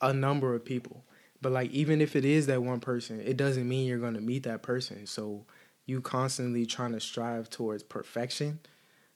a 0.02 0.13
number 0.13 0.54
of 0.54 0.63
people. 0.63 1.04
But 1.42 1.52
like 1.52 1.72
even 1.72 2.02
if 2.02 2.16
it 2.16 2.26
is 2.26 2.48
that 2.48 2.63
one 2.63 2.80
person, 2.80 3.22
it 3.22 3.38
doesn't 3.38 3.68
mean 3.68 3.88
you're 3.88 4.00
going 4.00 4.16
to 4.16 4.22
meet 4.22 4.44
that 4.44 4.63
person. 4.63 5.06
So 5.06 5.46
you 5.88 6.02
constantly 6.02 6.65
trying 6.65 6.91
to 6.91 7.00
strive 7.00 7.50
towards 7.50 7.82
perfection, 7.82 8.60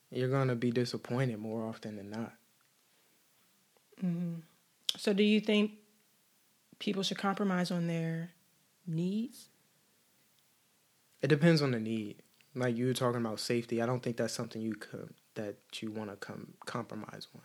you're 0.10 0.30
going 0.30 0.48
to 0.48 0.56
be 0.56 0.72
disappointed 0.72 1.38
more 1.38 1.68
often 1.68 1.98
than 1.98 2.10
not. 2.10 2.34
Mm-hmm. 4.04 4.40
So, 4.98 5.14
do 5.14 5.22
you 5.22 5.40
think 5.40 5.74
people 6.80 7.04
should 7.04 7.18
compromise 7.18 7.70
on 7.70 7.88
their 7.88 8.32
needs? 8.88 9.50
It 11.22 11.28
depends 11.28 11.62
on 11.62 11.72
the 11.72 11.80
need. 11.80 12.24
Like 12.56 12.76
you 12.76 12.88
were 12.88 12.94
talking 12.94 13.22
about 13.22 13.40
safety, 13.40 13.82
I 13.82 13.86
don't 13.86 14.02
think 14.02 14.18
that's 14.18 14.34
something 14.34 14.62
you 14.62 14.74
could 14.74 15.14
that 15.36 15.56
you 15.82 15.92
want 15.92 16.10
to 16.10 16.16
com- 16.18 16.54
compromise 16.66 17.28
on. 17.36 17.42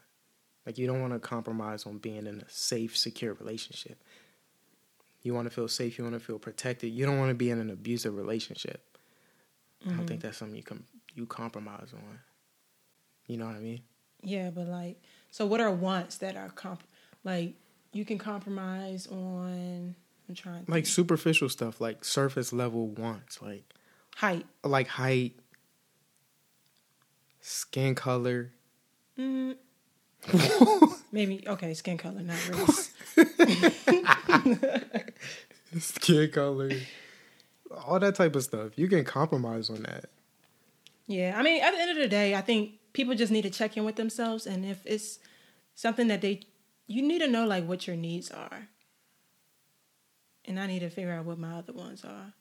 Like 0.64 0.78
you 0.78 0.86
don't 0.86 1.00
want 1.00 1.12
to 1.12 1.20
compromise 1.20 1.86
on 1.86 1.98
being 1.98 2.26
in 2.26 2.40
a 2.40 2.48
safe, 2.48 2.96
secure 2.96 3.34
relationship. 3.34 4.02
You 5.22 5.34
want 5.34 5.46
to 5.48 5.54
feel 5.54 5.68
safe. 5.68 5.98
You 5.98 6.04
want 6.04 6.14
to 6.14 6.20
feel 6.20 6.38
protected. 6.38 6.92
You 6.92 7.06
don't 7.06 7.18
want 7.18 7.30
to 7.30 7.34
be 7.34 7.50
in 7.50 7.60
an 7.60 7.70
abusive 7.70 8.16
relationship. 8.16 8.95
I 9.86 9.90
don't 9.90 10.06
think 10.06 10.20
that's 10.20 10.38
something 10.38 10.56
you 10.56 10.62
can 10.64 10.84
you 11.14 11.26
compromise 11.26 11.92
on. 11.94 12.18
You 13.26 13.38
know 13.38 13.46
what 13.46 13.56
I 13.56 13.60
mean? 13.60 13.80
Yeah, 14.22 14.50
but 14.50 14.66
like, 14.66 15.00
so 15.30 15.46
what 15.46 15.60
are 15.60 15.70
wants 15.70 16.18
that 16.18 16.36
are 16.36 16.48
comp? 16.50 16.82
Like, 17.24 17.54
you 17.92 18.04
can 18.04 18.18
compromise 18.18 19.06
on. 19.06 19.94
I'm 20.28 20.34
trying. 20.34 20.64
To 20.64 20.70
Like 20.70 20.84
think. 20.84 20.94
superficial 20.94 21.48
stuff, 21.48 21.80
like 21.80 22.04
surface 22.04 22.52
level 22.52 22.88
wants, 22.88 23.40
like 23.40 23.64
height. 24.16 24.44
like 24.64 24.88
height, 24.88 25.36
skin 27.40 27.94
color. 27.94 28.50
Mm, 29.18 29.56
maybe 31.12 31.44
okay, 31.46 31.74
skin 31.74 31.96
color, 31.96 32.20
not 32.22 32.48
race. 32.48 32.92
skin 35.78 36.30
color, 36.30 36.70
all 37.84 37.98
that 38.00 38.14
type 38.14 38.34
of 38.36 38.42
stuff. 38.44 38.72
You 38.76 38.88
can 38.88 39.04
compromise 39.04 39.70
on 39.70 39.82
that. 39.82 40.06
Yeah, 41.06 41.34
I 41.36 41.42
mean, 41.42 41.62
at 41.62 41.70
the 41.72 41.80
end 41.80 41.90
of 41.92 41.96
the 41.98 42.08
day, 42.08 42.34
I 42.34 42.40
think 42.40 42.72
people 42.92 43.14
just 43.14 43.30
need 43.32 43.42
to 43.42 43.50
check 43.50 43.76
in 43.76 43.84
with 43.84 43.96
themselves, 43.96 44.46
and 44.46 44.64
if 44.64 44.80
it's 44.84 45.18
something 45.74 46.08
that 46.08 46.20
they, 46.20 46.40
you 46.88 47.02
need 47.02 47.20
to 47.20 47.28
know 47.28 47.46
like 47.46 47.64
what 47.66 47.86
your 47.86 47.96
needs 47.96 48.30
are. 48.30 48.68
and 50.44 50.58
I 50.60 50.66
need 50.66 50.80
to 50.80 50.90
figure 50.90 51.12
out 51.12 51.24
what 51.24 51.38
my 51.38 51.58
other 51.58 51.72
ones 51.72 52.04
are. 52.04 52.32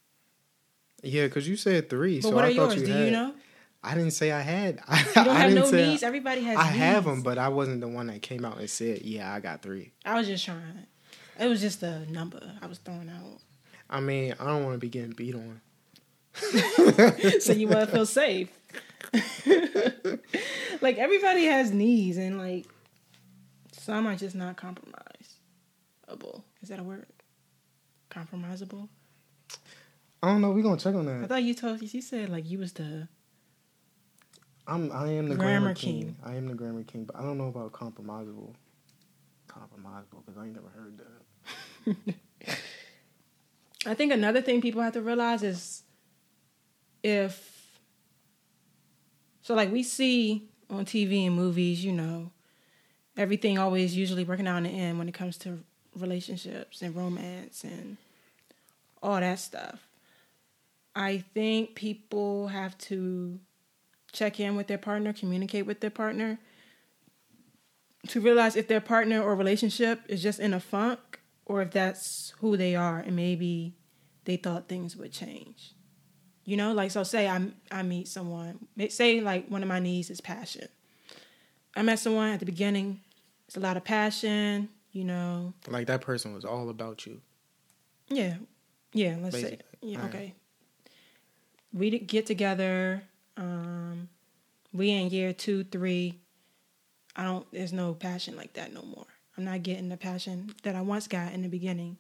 Yeah, 1.04 1.26
because 1.26 1.48
you 1.48 1.56
said 1.58 1.90
three. 1.90 2.22
But 2.22 2.30
so 2.30 2.36
what 2.36 2.46
I 2.46 2.50
are 2.50 2.54
thought 2.54 2.70
yours? 2.78 2.82
you 2.82 2.86
Do 2.88 2.94
had, 2.94 3.06
you 3.06 3.12
know? 3.12 3.34
I 3.84 3.94
didn't 3.94 4.12
say 4.12 4.32
I 4.32 4.42
had. 4.42 4.80
I, 4.88 5.00
You 5.08 5.14
don't 5.14 5.28
I 5.28 5.40
have 5.42 5.54
no 5.54 5.66
say 5.66 5.88
knees. 5.88 6.02
Everybody 6.04 6.42
has. 6.42 6.58
I 6.58 6.64
have 6.64 7.06
them, 7.06 7.22
but 7.22 7.38
I 7.38 7.50
wasn't 7.50 7.82
the 7.82 7.88
one 7.88 8.08
that 8.08 8.22
came 8.24 8.46
out 8.46 8.58
and 8.58 8.70
said, 8.70 9.02
"Yeah, 9.04 9.32
I 9.32 9.40
got 9.40 9.62
three. 9.62 9.92
I 10.04 10.18
was 10.18 10.28
just 10.28 10.44
trying. 10.46 10.88
It 11.40 11.48
was 11.48 11.62
just 11.62 11.84
a 11.84 12.10
number 12.12 12.40
I 12.62 12.66
was 12.68 12.78
throwing 12.80 13.10
out. 13.10 13.42
I 13.90 14.00
mean, 14.00 14.36
I 14.40 14.46
don't 14.46 14.64
want 14.64 14.74
to 14.76 14.80
be 14.80 14.90
getting 14.90 15.12
beat 15.12 15.36
on. 15.36 15.62
so 17.40 17.54
you 17.54 17.68
want 17.68 17.82
to 17.82 17.88
feel 17.88 18.06
safe. 18.06 18.50
like 20.82 20.98
everybody 20.98 21.46
has 21.46 21.72
needs, 21.72 22.18
and 22.18 22.38
like 22.38 22.66
some 23.72 24.08
are 24.08 24.16
just 24.16 24.36
not 24.36 24.58
compromisable. 24.58 26.42
Is 26.62 26.70
that 26.70 26.80
a 26.80 26.84
word? 26.84 27.06
Compromisable. 28.10 28.90
I 30.22 30.28
don't 30.30 30.42
know. 30.42 30.52
We 30.52 30.62
gonna 30.62 30.78
check 30.78 30.96
on 30.96 31.06
that. 31.06 31.24
I 31.24 31.28
thought 31.28 31.44
you 31.44 31.54
told 31.54 31.82
you 31.82 32.02
said 32.02 32.30
like 32.30 32.50
you 32.50 32.60
was 32.60 32.74
the 32.74 33.08
I'm. 34.68 34.92
I 34.92 35.10
am 35.12 35.30
the 35.30 35.36
Grammar 35.36 35.60
grammar, 35.60 35.74
king. 35.76 36.02
king. 36.02 36.16
I 36.26 36.36
am 36.36 36.48
the 36.48 36.56
grammar 36.56 36.84
king, 36.84 37.06
but 37.06 37.16
I 37.16 37.22
don't 37.22 37.38
know 37.38 37.48
about 37.48 37.72
compromisable. 37.72 38.54
Compromisable 39.48 40.26
because 40.26 40.38
I 40.38 40.46
ain't 40.46 40.56
never 40.56 40.70
heard 40.70 40.98
that. 40.98 42.16
I 43.86 43.94
think 43.94 44.12
another 44.12 44.42
thing 44.42 44.62
people 44.62 44.82
have 44.82 44.94
to 44.94 45.02
realize 45.02 45.44
is 45.44 45.84
if 47.04 47.80
so 49.42 49.54
like 49.54 49.72
we 49.72 49.84
see 49.84 50.50
on 50.70 50.86
TV 50.86 51.28
and 51.28 51.36
movies, 51.36 51.86
you 51.86 51.92
know, 51.92 52.32
everything 53.16 53.60
always 53.60 53.96
usually 53.96 54.24
working 54.24 54.48
out 54.48 54.58
in 54.58 54.64
the 54.64 54.70
end 54.70 54.98
when 54.98 55.08
it 55.08 55.14
comes 55.14 55.38
to 55.40 55.60
relationships 55.96 56.82
and 56.82 56.96
romance 56.96 57.64
and 57.64 57.98
all 59.04 59.20
that 59.20 59.40
stuff. 59.40 59.88
I 60.96 61.24
think 61.34 61.76
people 61.76 62.48
have 62.48 62.78
to 62.80 63.40
check 64.12 64.40
in 64.40 64.56
with 64.56 64.68
their 64.68 64.78
partner, 64.78 65.14
communicate 65.14 65.66
with 65.66 65.82
their 65.82 65.90
partner 65.90 66.40
to 68.08 68.22
realize 68.22 68.56
if 68.56 68.68
their 68.68 68.82
partner 68.82 69.22
or 69.22 69.36
relationship 69.36 70.02
is 70.08 70.24
just 70.24 70.40
in 70.40 70.54
a 70.54 70.60
funk 70.60 71.15
or 71.46 71.62
if 71.62 71.72
that's 71.72 72.34
who 72.40 72.58
they 72.58 72.76
are 72.76 73.00
and 73.00 73.16
maybe 73.16 73.76
they 74.26 74.38
thought 74.38 74.68
things 74.68 74.96
would 74.98 75.12
change. 75.12 75.74
You 76.44 76.58
know, 76.58 76.74
like 76.74 76.92
so 76.92 77.04
say 77.04 77.28
I 77.28 77.48
I 77.72 77.84
meet 77.84 78.08
someone, 78.08 78.68
say 78.90 79.22
like 79.22 79.48
one 79.50 79.64
of 79.64 79.70
my 79.70 79.80
needs 79.80 80.10
is 80.10 80.22
passion. 80.22 80.68
I 81.76 81.82
met 81.82 82.00
someone 82.00 82.30
at 82.30 82.40
the 82.40 82.46
beginning, 82.46 83.02
it's 83.48 83.58
a 83.58 83.60
lot 83.60 83.78
of 83.78 83.84
passion, 83.84 84.70
you 84.92 85.04
know. 85.04 85.54
Like 85.68 85.88
that 85.88 86.02
person 86.02 86.34
was 86.34 86.46
all 86.46 86.70
about 86.70 87.06
you. 87.06 87.22
Yeah. 88.08 88.36
Yeah, 88.94 89.18
let's 89.20 89.40
say 89.40 89.60
yeah, 89.82 89.98
alright. 89.98 90.16
okay. 90.16 90.34
We 91.74 91.90
did 91.90 92.08
get 92.08 92.26
together 92.26 93.04
um 93.38 94.08
we 94.72 94.92
in 94.92 95.10
year 95.10 95.34
2 95.34 95.66
3 95.66 96.20
I 97.16 97.24
don't 97.24 97.52
there's 97.52 97.74
no 97.74 97.94
passion 97.94 98.36
like 98.36 98.54
that 98.54 98.74
no 98.74 98.84
more. 98.84 99.08
I'm 99.38 99.44
not 99.44 99.64
getting 99.64 99.90
the 99.90 99.98
passion 99.98 100.54
that 100.64 100.76
I 100.76 100.82
once 100.82 101.08
got 101.08 101.34
in 101.34 101.42
the 101.42 101.50
beginning. 101.50 101.98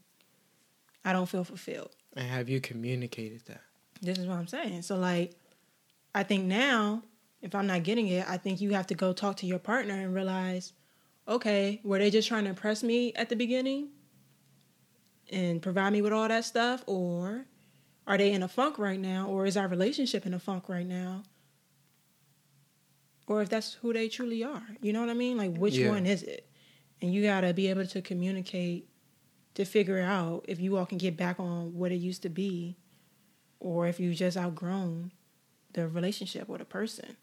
I 1.03 1.13
don't 1.13 1.27
feel 1.27 1.43
fulfilled. 1.43 1.91
And 2.15 2.27
have 2.27 2.49
you 2.49 2.61
communicated 2.61 3.43
that? 3.47 3.61
This 4.01 4.17
is 4.17 4.25
what 4.25 4.37
I'm 4.37 4.47
saying. 4.47 4.83
So 4.83 4.95
like 4.95 5.33
I 6.13 6.23
think 6.23 6.45
now 6.45 7.03
if 7.41 7.53
I'm 7.53 7.67
not 7.67 7.83
getting 7.83 8.07
it, 8.07 8.27
I 8.27 8.37
think 8.37 8.61
you 8.61 8.71
have 8.73 8.87
to 8.87 8.95
go 8.95 9.13
talk 9.13 9.37
to 9.37 9.45
your 9.45 9.59
partner 9.59 9.93
and 9.93 10.13
realize, 10.13 10.73
okay, 11.27 11.79
were 11.83 11.99
they 11.99 12.09
just 12.09 12.27
trying 12.27 12.45
to 12.45 12.49
impress 12.49 12.81
me 12.83 13.13
at 13.13 13.29
the 13.29 13.35
beginning 13.35 13.89
and 15.29 15.61
provide 15.61 15.91
me 15.93 16.01
with 16.01 16.13
all 16.13 16.27
that 16.27 16.45
stuff 16.45 16.83
or 16.87 17.45
are 18.07 18.17
they 18.17 18.31
in 18.31 18.43
a 18.43 18.47
funk 18.47 18.79
right 18.79 18.99
now 18.99 19.27
or 19.27 19.45
is 19.45 19.57
our 19.57 19.67
relationship 19.67 20.25
in 20.25 20.33
a 20.33 20.39
funk 20.39 20.69
right 20.69 20.87
now? 20.87 21.23
Or 23.27 23.41
if 23.41 23.49
that's 23.49 23.73
who 23.73 23.91
they 23.91 24.07
truly 24.07 24.43
are. 24.43 24.67
You 24.81 24.93
know 24.93 25.01
what 25.01 25.09
I 25.09 25.15
mean? 25.15 25.37
Like 25.37 25.57
which 25.57 25.75
Yeah. 25.77 25.89
one 25.89 26.05
is 26.05 26.23
it? 26.23 26.47
And 27.01 27.13
you 27.13 27.23
got 27.23 27.41
to 27.41 27.53
be 27.53 27.67
able 27.67 27.85
to 27.87 28.01
communicate 28.01 28.87
to 29.55 29.65
figure 29.65 29.99
out 29.99 30.45
if 30.47 30.59
you 30.59 30.77
all 30.77 30.85
can 30.85 30.97
get 30.97 31.15
back 31.17 31.39
on 31.39 31.73
what 31.75 31.91
it 31.91 31.95
used 31.95 32.21
to 32.23 32.29
be 32.29 32.75
or 33.59 33.87
if 33.87 33.99
you 33.99 34.13
just 34.13 34.37
outgrown 34.37 35.11
the 35.73 35.87
relationship 35.87 36.49
or 36.49 36.57
the 36.57 36.65
person. 36.65 37.17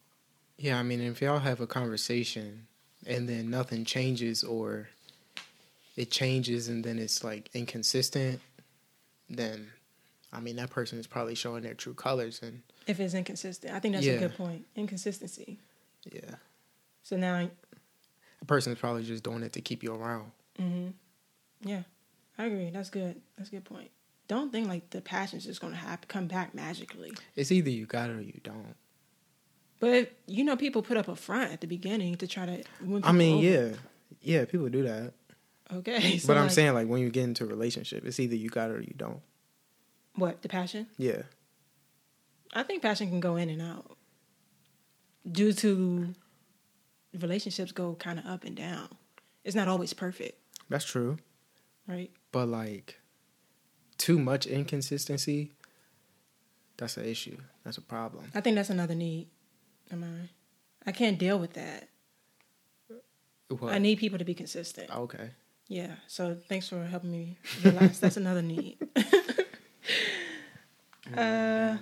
Yeah, 0.58 0.78
I 0.78 0.82
mean, 0.82 1.00
if 1.00 1.20
y'all 1.20 1.38
have 1.40 1.60
a 1.60 1.66
conversation 1.66 2.66
and 3.06 3.28
then 3.28 3.50
nothing 3.50 3.84
changes 3.84 4.44
or 4.44 4.88
it 5.96 6.10
changes 6.10 6.68
and 6.68 6.84
then 6.84 6.98
it's 6.98 7.24
like 7.24 7.50
inconsistent, 7.54 8.40
then 9.28 9.70
I 10.32 10.40
mean 10.40 10.56
that 10.56 10.70
person 10.70 10.98
is 10.98 11.06
probably 11.06 11.34
showing 11.34 11.62
their 11.62 11.74
true 11.74 11.94
colors 11.94 12.40
and 12.42 12.62
If 12.86 13.00
it's 13.00 13.14
inconsistent, 13.14 13.74
I 13.74 13.78
think 13.78 13.94
that's 13.94 14.06
Yeah. 14.06 14.14
a 14.14 14.18
good 14.20 14.36
point. 14.36 14.66
Inconsistency. 14.76 15.58
yeah, 16.10 16.36
So 17.02 17.16
now, 17.16 17.48
a 18.42 18.44
person 18.44 18.72
is 18.72 18.78
probably 18.78 19.04
just 19.04 19.22
doing 19.24 19.42
it 19.42 19.52
to 19.54 19.60
keep 19.60 19.82
you 19.82 19.94
around. 19.94 20.32
Mm-hmm. 20.60 20.88
yeah, 21.68 21.82
I 22.36 22.44
agree. 22.46 22.70
That's 22.70 22.90
good. 22.90 23.20
That's 23.38 23.48
a 23.48 23.52
good 23.52 23.64
point. 23.64 23.90
Don't 24.28 24.52
think 24.52 24.68
like 24.68 24.90
the 24.90 25.00
passion's 25.00 25.44
just 25.44 25.60
gonna 25.60 25.76
happen, 25.76 26.06
come 26.08 26.26
back 26.26 26.54
magically. 26.54 27.12
It's 27.36 27.50
either 27.50 27.70
you 27.70 27.86
got 27.86 28.10
it 28.10 28.16
or 28.16 28.20
you 28.22 28.40
don't. 28.42 28.74
But 29.80 30.12
you 30.26 30.44
know, 30.44 30.56
people 30.56 30.82
put 30.82 30.96
up 30.96 31.08
a 31.08 31.16
front 31.16 31.52
at 31.52 31.60
the 31.60 31.66
beginning 31.66 32.16
to 32.16 32.26
try 32.26 32.46
to. 32.46 32.62
I 33.02 33.12
mean, 33.12 33.38
over. 33.38 33.44
yeah, 33.44 33.76
yeah, 34.20 34.44
people 34.44 34.68
do 34.68 34.82
that. 34.82 35.12
Okay. 35.72 36.18
So 36.18 36.28
but 36.28 36.36
I'm 36.36 36.44
like, 36.44 36.52
saying 36.52 36.74
like 36.74 36.86
when 36.88 37.00
you 37.00 37.10
get 37.10 37.24
into 37.24 37.44
a 37.44 37.46
relationship, 37.46 38.04
it's 38.04 38.20
either 38.20 38.36
you 38.36 38.48
got 38.48 38.70
it 38.70 38.74
or 38.74 38.80
you 38.80 38.94
don't. 38.96 39.20
what 40.16 40.42
the 40.42 40.48
passion? 40.48 40.86
Yeah, 40.98 41.22
I 42.52 42.62
think 42.62 42.82
passion 42.82 43.08
can 43.08 43.20
go 43.20 43.36
in 43.36 43.48
and 43.48 43.62
out 43.62 43.96
due 45.30 45.52
to 45.52 46.14
relationships 47.20 47.72
go 47.72 47.94
kind 47.94 48.18
of 48.18 48.26
up 48.26 48.44
and 48.44 48.56
down. 48.56 48.88
It's 49.44 49.56
not 49.56 49.68
always 49.68 49.92
perfect, 49.92 50.38
that's 50.68 50.84
true. 50.84 51.18
right? 51.86 52.10
But 52.30 52.48
like 52.48 53.00
too 53.98 54.18
much 54.18 54.46
inconsistency, 54.46 55.52
that's 56.76 56.96
an 56.96 57.04
issue. 57.04 57.36
That's 57.64 57.76
a 57.78 57.82
problem. 57.82 58.30
I 58.34 58.40
think 58.40 58.56
that's 58.56 58.70
another 58.70 58.94
need 58.94 59.28
of 59.90 59.98
mine. 59.98 60.28
I 60.86 60.92
can't 60.92 61.18
deal 61.18 61.38
with 61.38 61.52
that. 61.54 61.88
What? 63.48 63.72
I 63.72 63.78
need 63.78 63.98
people 63.98 64.18
to 64.18 64.24
be 64.24 64.34
consistent. 64.34 64.90
okay. 64.90 65.30
Yeah. 65.68 65.94
So 66.06 66.34
thanks 66.48 66.68
for 66.68 66.84
helping 66.84 67.12
me 67.12 67.36
realize 67.62 68.00
that's 68.00 68.16
another 68.16 68.42
need. 68.42 68.78
uh, 71.16 71.76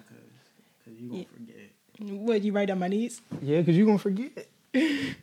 Cause 0.85 0.95
you 0.99 1.09
gonna 1.11 1.25
forget. 1.25 1.57
what 1.99 2.43
you 2.43 2.53
write 2.53 2.69
down 2.69 2.79
my 2.79 2.89
needs? 2.89 3.21
Yeah, 3.43 3.59
because 3.59 3.77
you 3.77 3.87
gonna 3.87 3.99
forget. 3.99 4.49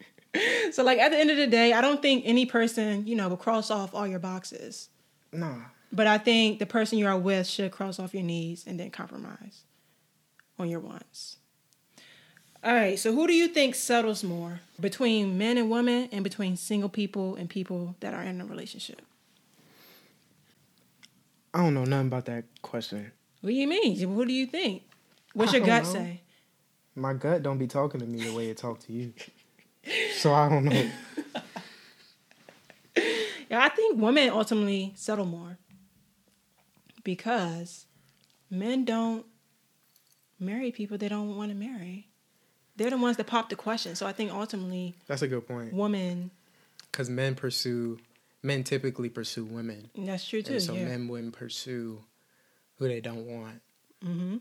So 0.72 0.84
like 0.84 1.00
at 1.00 1.10
the 1.10 1.18
end 1.18 1.32
of 1.32 1.38
the 1.38 1.48
day, 1.48 1.74
I 1.74 1.82
don't 1.82 2.02
think 2.02 2.24
any 2.26 2.46
person 2.46 3.08
you 3.08 3.16
know 3.16 3.28
will 3.30 3.38
cross 3.38 3.72
off 3.72 3.96
all 3.96 4.06
your 4.08 4.20
boxes. 4.20 4.90
Nah. 5.32 5.56
But 5.92 6.08
I 6.08 6.18
think 6.18 6.60
the 6.60 6.66
person 6.66 6.98
you 6.98 7.08
are 7.08 7.18
with 7.18 7.48
should 7.48 7.72
cross 7.72 8.00
off 8.00 8.14
your 8.14 8.24
needs 8.24 8.68
and 8.68 8.80
then 8.80 8.92
compromise 8.92 9.64
on 10.60 10.70
your 10.70 10.80
wants. 10.80 11.38
All 12.64 12.74
right, 12.74 13.00
so 13.00 13.14
who 13.14 13.28
do 13.28 13.34
you 13.34 13.48
think 13.48 13.76
settles 13.76 14.24
more 14.24 14.60
between 14.80 15.38
men 15.38 15.58
and 15.58 15.70
women 15.70 16.10
and 16.12 16.24
between 16.24 16.58
single 16.58 16.90
people 16.90 17.36
and 17.36 17.50
people 17.50 17.96
that 18.02 18.14
are 18.14 18.24
in 18.24 18.42
a 18.42 18.46
relationship? 18.46 19.02
I 21.54 21.62
don't 21.62 21.74
know 21.74 21.86
nothing 21.86 22.08
about 22.08 22.26
that 22.26 22.44
question. 22.62 23.12
What 23.42 23.52
do 23.52 23.56
you 23.56 23.68
mean? 23.68 23.98
Who 23.98 24.26
do 24.26 24.34
you 24.34 24.48
think? 24.48 24.84
What's 25.34 25.54
I 25.54 25.58
your 25.58 25.66
gut 25.66 25.84
know. 25.84 25.94
say? 25.94 26.22
My 26.96 27.14
gut 27.14 27.44
don't 27.44 27.60
be 27.60 27.68
talking 27.68 28.02
to 28.02 28.06
me 28.06 28.24
the 28.24 28.34
way 28.34 28.50
it 28.50 28.58
talk 28.58 28.80
to 28.82 28.92
you. 28.92 29.14
So 30.15 30.34
I 30.34 30.50
don't 30.50 30.65
know. 30.65 30.89
Yeah, 33.50 33.63
I 33.63 33.69
think 33.69 34.02
women 34.02 34.30
ultimately 34.30 34.93
settle 34.95 35.26
more 35.26 35.58
because 37.04 37.86
men 38.50 38.84
don't 38.84 39.26
marry 40.39 40.71
people 40.71 40.97
they 40.97 41.08
don't 41.08 41.38
want 41.38 41.52
to 41.52 41.56
marry. 41.56 42.10
They're 42.76 42.89
the 42.89 42.97
ones 42.97 43.17
that 43.17 43.28
pop 43.28 43.50
the 43.50 43.56
question. 43.56 43.95
So 43.95 44.06
I 44.06 44.12
think 44.12 44.32
ultimately, 44.32 44.95
That's 45.08 45.21
a 45.21 45.28
good 45.28 45.47
point. 45.47 45.73
Women 45.73 46.32
Because 46.91 47.10
men 47.10 47.36
pursue, 47.36 48.00
men 48.43 48.63
typically 48.63 49.10
pursue 49.10 49.45
women. 49.45 49.89
that's 49.95 50.28
true 50.28 50.41
too. 50.41 50.54
And 50.54 50.62
so 50.62 50.73
yeah. 50.73 50.86
men 50.86 51.08
wouldn't 51.08 51.34
pursue 51.34 52.04
who 52.76 52.88
they 52.88 53.00
don't 53.00 53.26
want. 53.26 53.62
Mm-hmm. 54.04 54.38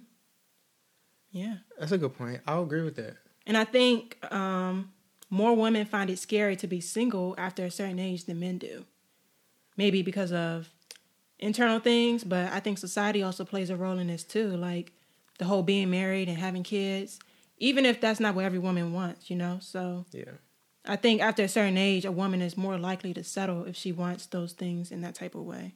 Yeah. 1.31 1.59
That's 1.79 1.93
a 1.93 1.99
good 1.99 2.17
point. 2.19 2.41
I'll 2.47 2.65
agree 2.65 2.83
with 2.83 2.97
that. 2.97 3.17
And 3.47 3.57
I 3.57 3.65
think 3.65 4.19
um, 4.33 4.91
more 5.37 5.55
women 5.55 5.85
find 5.87 6.09
it 6.09 6.19
scary 6.19 6.57
to 6.57 6.67
be 6.67 6.81
single 6.81 7.35
after 7.37 7.65
a 7.65 7.71
certain 7.71 7.99
age 7.99 8.25
than 8.25 8.41
men 8.41 8.59
do. 8.59 8.85
Maybe 9.77 10.01
because 10.03 10.33
of 10.33 10.71
internal 11.39 11.79
things, 11.79 12.25
but 12.25 12.51
I 12.53 12.61
think 12.61 12.79
society 12.79 13.23
also 13.23 13.45
plays 13.45 13.69
a 13.69 13.77
role 13.77 13.99
in 13.99 14.07
this 14.07 14.25
too. 14.25 14.57
Like 14.57 14.93
the 15.39 15.45
whole 15.45 15.63
being 15.63 15.91
married 15.91 16.29
and 16.29 16.39
having 16.39 16.63
kids, 16.63 17.19
even 17.59 17.85
if 17.85 18.01
that's 18.01 18.19
not 18.19 18.35
what 18.35 18.47
every 18.47 18.59
woman 18.59 18.95
wants, 18.95 19.29
you 19.31 19.37
know? 19.37 19.59
So 19.61 20.07
Yeah. 20.13 20.33
I 20.87 20.97
think 20.97 21.21
after 21.21 21.43
a 21.43 21.49
certain 21.49 21.77
age, 21.77 22.05
a 22.05 22.13
woman 22.13 22.41
is 22.41 22.57
more 22.57 22.79
likely 22.79 23.13
to 23.15 23.25
settle 23.25 23.65
if 23.65 23.77
she 23.77 23.93
wants 23.93 24.27
those 24.27 24.53
things 24.55 24.91
in 24.91 25.03
that 25.03 25.15
type 25.15 25.35
of 25.35 25.43
way. 25.43 25.75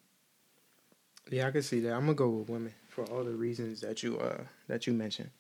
Yeah, 1.31 1.47
I 1.47 1.51
can 1.51 1.63
see 1.63 1.81
that. 1.81 1.93
I'm 1.93 2.01
gonna 2.01 2.15
go 2.15 2.31
with 2.31 2.49
women 2.49 2.73
for 2.89 3.05
all 3.11 3.25
the 3.25 3.33
reasons 3.33 3.81
that 3.83 4.03
you 4.03 4.19
uh 4.19 4.45
that 4.69 4.87
you 4.87 4.95
mentioned. 4.95 5.31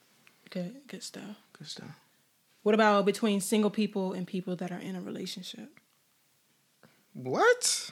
Good, 0.50 0.82
good 0.88 1.02
stuff. 1.02 1.36
Good 1.52 1.68
stuff. 1.68 1.94
What 2.62 2.74
about 2.74 3.06
between 3.06 3.40
single 3.40 3.70
people 3.70 4.12
and 4.12 4.26
people 4.26 4.56
that 4.56 4.70
are 4.70 4.78
in 4.78 4.96
a 4.96 5.00
relationship? 5.00 5.80
What? 7.12 7.90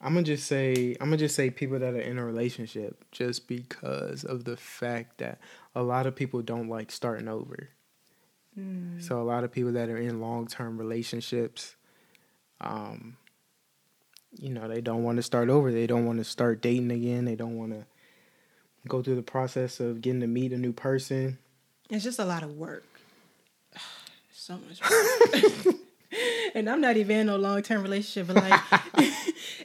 I'm 0.00 0.14
gonna 0.14 0.22
just 0.24 0.46
say 0.46 0.96
I'm 1.00 1.06
gonna 1.06 1.16
just 1.16 1.36
say 1.36 1.50
people 1.50 1.78
that 1.78 1.94
are 1.94 2.00
in 2.00 2.18
a 2.18 2.24
relationship 2.24 3.04
just 3.12 3.46
because 3.46 4.24
of 4.24 4.44
the 4.44 4.56
fact 4.56 5.18
that 5.18 5.38
a 5.74 5.82
lot 5.82 6.06
of 6.06 6.16
people 6.16 6.42
don't 6.42 6.68
like 6.68 6.90
starting 6.90 7.28
over. 7.28 7.68
So 9.00 9.18
a 9.20 9.24
lot 9.24 9.44
of 9.44 9.52
people 9.52 9.72
that 9.72 9.88
are 9.88 9.96
in 9.96 10.20
long 10.20 10.46
term 10.46 10.76
relationships, 10.76 11.76
um, 12.60 13.16
you 14.36 14.50
know, 14.50 14.68
they 14.68 14.82
don't 14.82 15.04
want 15.04 15.16
to 15.16 15.22
start 15.22 15.48
over. 15.48 15.72
They 15.72 15.86
don't 15.86 16.04
want 16.04 16.18
to 16.18 16.24
start 16.24 16.60
dating 16.60 16.90
again. 16.90 17.24
They 17.24 17.34
don't 17.34 17.56
want 17.56 17.72
to 17.72 17.86
go 18.88 19.02
through 19.02 19.16
the 19.16 19.22
process 19.22 19.80
of 19.80 20.00
getting 20.00 20.20
to 20.20 20.26
meet 20.26 20.52
a 20.52 20.58
new 20.58 20.72
person. 20.72 21.38
It's 21.90 22.04
just 22.04 22.18
a 22.18 22.24
lot 22.24 22.42
of 22.42 22.56
work. 22.56 22.84
So 24.34 24.58
much 24.58 24.80
work. 24.90 25.76
and 26.54 26.68
I'm 26.68 26.80
not 26.80 26.96
even 26.96 27.18
in 27.18 27.26
no 27.26 27.36
long 27.36 27.62
term 27.62 27.82
relationship, 27.82 28.32
but 28.32 28.42
like, 28.42 28.60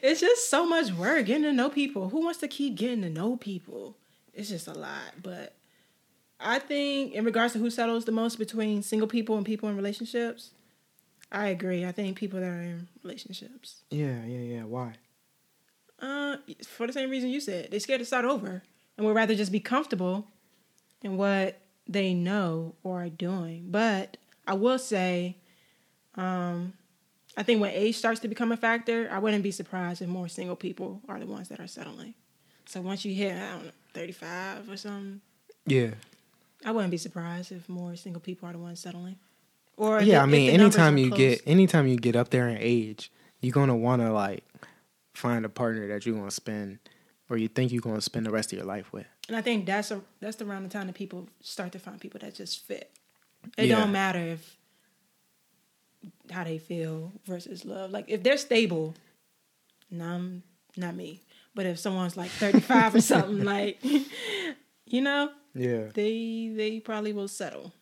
it's 0.02 0.22
just 0.22 0.50
so 0.50 0.66
much 0.66 0.92
work 0.92 1.26
getting 1.26 1.44
to 1.44 1.54
know 1.54 1.70
people. 1.70 2.10
Who 2.10 2.24
wants 2.24 2.40
to 2.40 2.48
keep 2.48 2.76
getting 2.76 3.02
to 3.02 3.10
know 3.10 3.38
people? 3.38 3.96
It's 4.34 4.50
just 4.50 4.68
a 4.68 4.74
lot. 4.74 5.14
But 5.22 5.56
I 6.40 6.60
think, 6.60 7.14
in 7.14 7.26
regards 7.26 7.54
to 7.54 7.60
who 7.60 7.70
settles 7.70 8.06
the 8.06 8.12
most 8.12 8.38
between 8.38 8.84
single 8.84 9.08
people 9.08 9.36
and 9.38 9.46
people 9.46 9.68
in 9.70 9.76
relationships, 9.76 10.52
I 11.32 11.48
agree. 11.48 11.86
I 11.86 11.92
think 11.92 12.18
people 12.18 12.40
that 12.40 12.46
are 12.46 12.62
in 12.62 12.88
relationships. 13.04 13.82
Yeah, 13.90 14.24
yeah, 14.26 14.56
yeah. 14.56 14.64
Why? 14.64 14.94
Uh, 16.00 16.38
for 16.64 16.86
the 16.86 16.94
same 16.94 17.10
reason 17.10 17.30
you 17.30 17.42
said, 17.42 17.70
they're 17.72 17.80
scared 17.80 18.00
to 18.00 18.06
start 18.06 18.24
over 18.24 18.62
and 18.98 19.06
would 19.06 19.16
rather 19.16 19.36
just 19.36 19.52
be 19.52 19.60
comfortable 19.60 20.28
in 21.02 21.18
what 21.18 21.60
they 21.88 22.14
know 22.14 22.76
or 22.84 23.04
are 23.04 23.10
doing. 23.10 23.68
But 23.70 24.18
I 24.48 24.54
will 24.56 24.80
say, 24.80 25.38
um, 26.16 26.74
I 27.38 27.44
think 27.44 27.62
when 27.62 27.72
age 27.72 27.96
starts 27.96 28.20
to 28.22 28.28
become 28.28 28.52
a 28.52 28.58
factor, 28.58 29.08
I 29.12 29.20
wouldn't 29.20 29.44
be 29.44 29.52
surprised 29.52 30.02
if 30.02 30.08
more 30.10 30.28
single 30.28 30.56
people 30.56 31.02
are 31.08 31.20
the 31.20 31.26
ones 31.28 31.50
that 31.50 31.60
are 31.60 31.68
settling. 31.68 32.16
So 32.66 32.82
once 32.82 33.06
you 33.06 33.14
hit, 33.14 33.34
I 33.36 33.52
don't 33.54 33.66
know, 33.66 33.72
35 33.94 34.70
or 34.70 34.78
something, 34.78 35.22
Yeah. 35.66 35.92
I 36.66 36.72
wouldn't 36.72 36.92
be 36.92 36.98
surprised 36.98 37.52
if 37.52 37.70
more 37.70 37.96
single 37.96 38.20
people 38.20 38.50
are 38.50 38.52
the 38.54 38.58
ones 38.58 38.80
settling. 38.80 39.18
Or 39.78 40.02
yeah, 40.02 40.24
I 40.24 40.26
mean, 40.26 40.50
anytime 40.50 40.98
you 40.98 41.10
close. 41.10 41.18
get 41.20 41.42
anytime 41.46 41.88
you 41.88 41.98
get 41.98 42.16
up 42.16 42.30
there 42.30 42.50
in 42.50 42.58
age, 42.60 43.12
you're 43.42 43.54
gonna 43.54 43.76
want 43.76 44.02
to 44.02 44.12
like 44.12 44.44
find 45.14 45.46
a 45.46 45.50
partner 45.50 45.88
that 45.90 46.04
you're 46.04 46.16
gonna 46.16 46.32
spend 46.32 46.80
or 47.30 47.38
you 47.38 47.48
think 47.48 47.72
you're 47.72 47.82
gonna 47.82 48.02
spend 48.02 48.26
the 48.26 48.32
rest 48.32 48.52
of 48.54 48.58
your 48.58 48.66
life 48.68 48.92
with. 48.94 49.06
And 49.28 49.36
I 49.36 49.42
think 49.42 49.66
that's 49.66 49.92
a 49.92 50.02
that's 50.20 50.42
around 50.42 50.64
the 50.64 50.70
time 50.70 50.88
that 50.88 50.96
people 50.96 51.28
start 51.42 51.72
to 51.74 51.80
find 51.80 52.00
people 52.00 52.20
that 52.22 52.34
just 52.36 52.66
fit. 52.66 52.92
It 53.58 53.66
Yeah. 53.68 53.80
don't 53.80 53.92
matter 53.92 54.20
if 54.20 54.58
how 56.32 56.44
they 56.44 56.58
feel 56.58 57.12
versus 57.26 57.66
love. 57.66 57.92
Like 57.92 58.06
if 58.08 58.24
they're 58.24 58.38
stable, 58.38 58.96
no, 59.90 60.06
I'm 60.06 60.44
not 60.76 60.96
me. 60.96 61.22
But 61.56 61.66
if 61.66 61.80
someone's 61.80 62.18
like 62.18 62.30
35 62.40 62.96
or 62.96 63.02
something, 63.02 63.44
like 63.44 63.80
you 64.86 65.02
know, 65.02 65.32
Yeah, 65.54 65.90
they 65.94 66.52
they 66.56 66.80
probably 66.80 67.14
will 67.14 67.28
settle. 67.28 67.74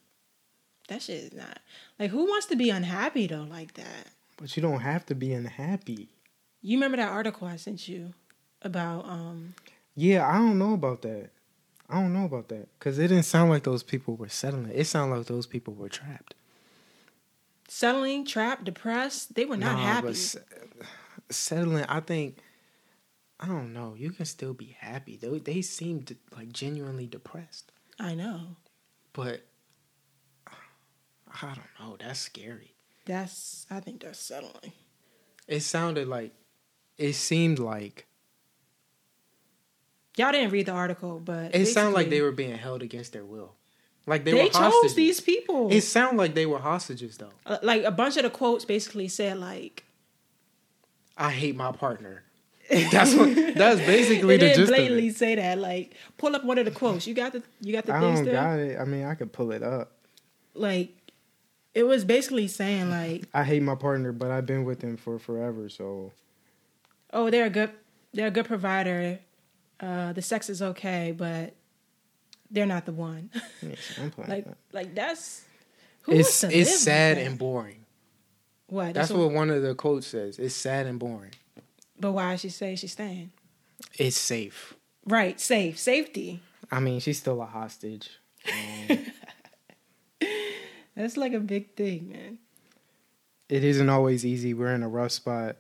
That 0.88 1.02
shit 1.02 1.24
is 1.24 1.34
not 1.34 1.60
like 2.00 2.12
who 2.12 2.26
wants 2.26 2.46
to 2.48 2.56
be 2.56 2.70
unhappy 2.70 3.28
though 3.28 3.48
like 3.50 3.74
that. 3.74 4.08
but 4.38 4.56
you 4.56 4.62
don't 4.62 4.82
have 4.82 5.06
to 5.08 5.16
be 5.16 5.34
unhappy. 5.34 6.10
You 6.62 6.78
remember 6.78 6.98
that 6.98 7.12
article 7.12 7.48
I 7.48 7.56
sent 7.58 7.88
you 7.88 8.14
about 8.66 9.06
um 9.08 9.54
Yeah, 9.96 10.28
I 10.28 10.38
don't 10.38 10.58
know 10.60 10.74
about 10.74 11.02
that. 11.04 11.30
I 11.90 12.02
don't 12.02 12.14
know 12.14 12.26
about 12.26 12.48
that 12.50 12.68
because 12.80 12.98
it 12.98 13.08
didn't 13.10 13.24
sound 13.24 13.50
like 13.52 13.64
those 13.64 13.84
people 13.84 14.16
were 14.16 14.28
settling. 14.30 14.72
It 14.74 14.86
sounded 14.86 15.16
like 15.18 15.28
those 15.28 15.46
people 15.48 15.74
were 15.76 15.90
trapped. 15.90 16.34
settling, 17.68 18.26
trapped, 18.26 18.64
depressed. 18.64 19.36
They 19.36 19.46
were 19.46 19.58
not 19.58 19.74
Nah, 19.78 19.84
happy. 19.84 20.08
but 20.08 20.16
se- 20.18 20.40
settling, 21.30 21.86
I 21.86 22.00
think. 22.00 22.40
I 23.40 23.48
don't 23.48 23.74
know. 23.74 23.96
You 23.98 24.12
can 24.12 24.26
still 24.26 24.54
be 24.54 24.76
happy. 24.80 25.18
They 25.18 25.38
they 25.40 25.62
seemed 25.62 26.16
like 26.36 26.52
genuinely 26.54 27.06
depressed, 27.06 27.72
I 28.00 28.16
know. 28.16 28.56
but 29.14 29.42
I 31.42 31.54
don't 31.54 31.80
know. 31.80 31.98
That's 32.00 32.20
scary. 32.20 32.74
That's 33.06 33.66
I 33.70 33.80
think 33.82 34.02
that's 34.04 34.20
settling. 34.20 34.72
It 35.48 35.60
sounded 35.62 36.08
like 36.08 36.34
it 36.98 37.14
seemed 37.14 37.60
like 37.60 38.08
Y'all 40.18 40.32
didn't 40.32 40.52
read 40.52 40.68
the 40.68 40.72
article, 40.72 41.20
but 41.20 41.54
it 41.54 41.66
sounded 41.66 41.94
like 41.94 42.10
they 42.10 42.22
were 42.22 42.32
being 42.32 42.58
held 42.58 42.82
against 42.82 43.14
their 43.14 43.26
will. 43.26 43.54
Like 44.08 44.24
they, 44.24 44.32
they, 44.32 44.44
were 44.44 44.50
chose 44.50 44.56
hostages. 44.56 44.96
these 44.96 45.20
people. 45.20 45.72
It 45.72 45.82
sounded 45.82 46.18
like 46.18 46.36
they 46.36 46.46
were 46.46 46.60
hostages 46.60 47.18
though. 47.18 47.32
Uh, 47.46 47.58
like 47.64 47.84
a 47.84 47.92
bunch 47.92 48.18
of 48.18 48.24
the 48.24 48.30
quotes 48.30 48.64
basically 48.64 49.08
said 49.08 49.40
like 49.40 49.84
I 51.18 51.32
hate 51.32 51.56
my 51.56 51.72
partner. 51.72 52.24
That's 52.70 53.14
what 53.16 53.36
that's 53.56 53.80
basically 53.86 54.36
it 54.36 54.40
the 54.40 54.46
didn't 54.46 54.56
gist 54.58 54.72
of 54.72 54.76
blatantly 54.78 55.08
it. 55.08 55.16
say 55.16 55.36
that. 55.36 55.58
Like 55.58 55.96
pull 56.18 56.36
up 56.36 56.44
one 56.44 56.58
of 56.58 56.66
the 56.66 56.72
quotes. 56.72 57.08
You 57.08 57.14
got 57.14 57.34
the 57.34 57.44
you 57.62 57.74
got 57.74 57.86
the 57.86 57.94
I 57.94 58.02
don't 58.02 58.26
there. 58.26 58.34
got 58.34 58.60
it. 58.60 58.80
I 58.80 58.86
mean, 58.86 59.06
I 59.06 59.16
could 59.16 59.34
pull 59.34 59.52
it 59.52 59.64
up. 59.64 59.92
Like 60.54 60.90
it 61.74 61.84
was 61.84 62.06
basically 62.06 62.48
saying 62.48 62.90
like, 62.90 63.24
I 63.34 63.44
hate 63.44 63.62
my 63.64 63.76
partner, 63.76 64.12
but 64.12 64.32
I've 64.32 64.46
been 64.46 64.66
with 64.66 64.82
him 64.82 64.98
for 64.98 65.18
forever. 65.18 65.68
So 65.68 66.12
oh, 67.12 67.30
they're 67.32 67.46
a 67.46 67.50
good 67.50 67.72
they're 68.14 68.28
a 68.28 68.32
good 68.32 68.46
provider. 68.46 69.20
Uh, 69.80 70.14
the 70.14 70.22
sex 70.22 70.50
is 70.50 70.62
okay, 70.62 71.14
but 71.16 71.54
they're 72.50 72.66
not 72.66 72.86
the 72.86 72.92
one. 72.94 73.30
like, 74.28 74.46
like 74.72 74.96
that's 74.96 75.44
who 76.04 76.14
It's 76.14 76.42
wants 76.44 76.54
to 76.54 76.60
it's 76.60 76.70
live 76.72 76.80
sad 76.80 77.18
like 77.18 77.26
and 77.28 77.38
boring. 77.38 77.86
what 78.68 78.94
That's 78.94 79.12
what 79.12 79.32
one 79.32 79.50
of 79.50 79.62
the 79.62 79.76
quotes 79.76 80.08
says. 80.08 80.40
It's 80.40 80.56
sad 80.56 80.86
and 80.86 80.98
boring. 81.00 81.32
But 82.00 82.12
why 82.14 82.36
she 82.38 82.50
say 82.50 82.76
she's 82.76 82.92
staying? 82.94 83.32
It's 83.98 84.18
safe. 84.18 84.74
Right, 85.06 85.40
safe, 85.40 85.78
safety. 85.80 86.42
I 86.72 86.80
mean, 86.80 87.00
she's 87.00 87.20
still 87.20 87.42
a 87.42 87.46
hostage. 87.46 88.10
Um, 88.90 88.98
That's 90.96 91.18
like 91.18 91.34
a 91.34 91.40
big 91.40 91.76
thing, 91.76 92.10
man. 92.12 92.38
it 93.50 93.64
isn't 93.64 93.90
always 93.90 94.26
easy. 94.26 94.54
We're 94.54 94.74
in 94.74 94.84
a 94.84 94.88
rough 94.90 95.12
spot. 95.12 95.58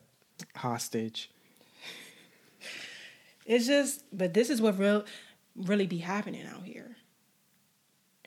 Hostage. 0.56 1.30
It's 3.46 3.68
just, 3.68 4.04
but 4.12 4.34
this 4.34 4.50
is 4.50 4.62
what 4.62 4.78
real, 4.80 5.06
really 5.56 5.86
be 5.86 6.00
happening 6.00 6.46
out 6.48 6.64
here, 6.64 6.96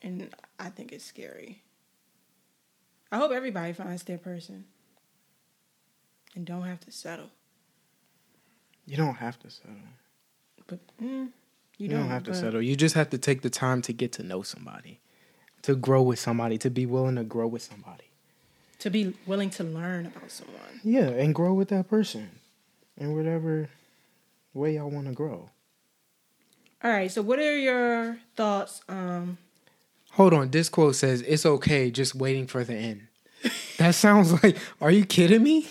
and 0.01 0.33
I 0.57 0.69
think 0.69 0.91
it's 0.93 1.03
scary. 1.03 1.61
I 3.11 3.17
hope 3.17 3.31
everybody 3.31 3.73
finds 3.73 4.03
their 4.03 4.17
person, 4.17 4.65
and 6.35 6.45
don't 6.45 6.63
have 6.63 6.79
to 6.81 6.91
settle. 6.91 7.29
You 8.85 8.97
don't 8.97 9.15
have 9.15 9.37
to 9.39 9.49
settle. 9.49 9.75
But 10.67 10.79
mm, 11.01 11.05
You, 11.05 11.31
you, 11.77 11.87
don't, 11.89 12.07
have 12.07 12.23
to 12.23 12.33
settle. 12.33 12.61
You 12.61 12.75
just 12.75 12.95
have 12.95 13.09
to 13.09 13.17
take 13.17 13.41
the 13.41 13.49
time 13.49 13.81
to 13.83 13.93
get 13.93 14.11
to 14.13 14.23
know 14.23 14.41
somebody, 14.41 14.99
to 15.63 15.75
grow 15.75 16.01
with 16.01 16.19
somebody, 16.19 16.57
to 16.59 16.69
be 16.69 16.85
willing 16.85 17.15
to 17.15 17.23
grow 17.23 17.47
with 17.47 17.61
somebody. 17.61 18.05
To 18.79 18.89
be 18.89 19.13
willing 19.25 19.49
to 19.51 19.63
learn 19.63 20.05
about 20.05 20.31
someone. 20.31 20.79
Yeah, 20.83 21.09
and 21.09 21.35
grow 21.35 21.53
with 21.53 21.67
that 21.69 21.89
person 21.89 22.29
and 22.97 23.15
whatever 23.15 23.69
way 24.53 24.75
y'all 24.75 24.89
want 24.89 25.07
to 25.07 25.13
grow. 25.13 25.49
All 26.83 26.91
right. 26.91 27.11
So, 27.11 27.21
what 27.21 27.39
are 27.39 27.57
your 27.57 28.17
thoughts? 28.35 28.81
Um, 28.87 29.37
Hold 30.11 30.33
on. 30.33 30.51
This 30.51 30.69
quote 30.69 30.95
says, 30.95 31.21
It's 31.21 31.45
okay, 31.45 31.91
just 31.91 32.15
waiting 32.15 32.47
for 32.47 32.63
the 32.63 32.75
end. 32.75 33.07
That 33.77 33.95
sounds 33.95 34.43
like, 34.43 34.57
are 34.81 34.91
you 34.91 35.05
kidding 35.05 35.41
me? 35.43 35.67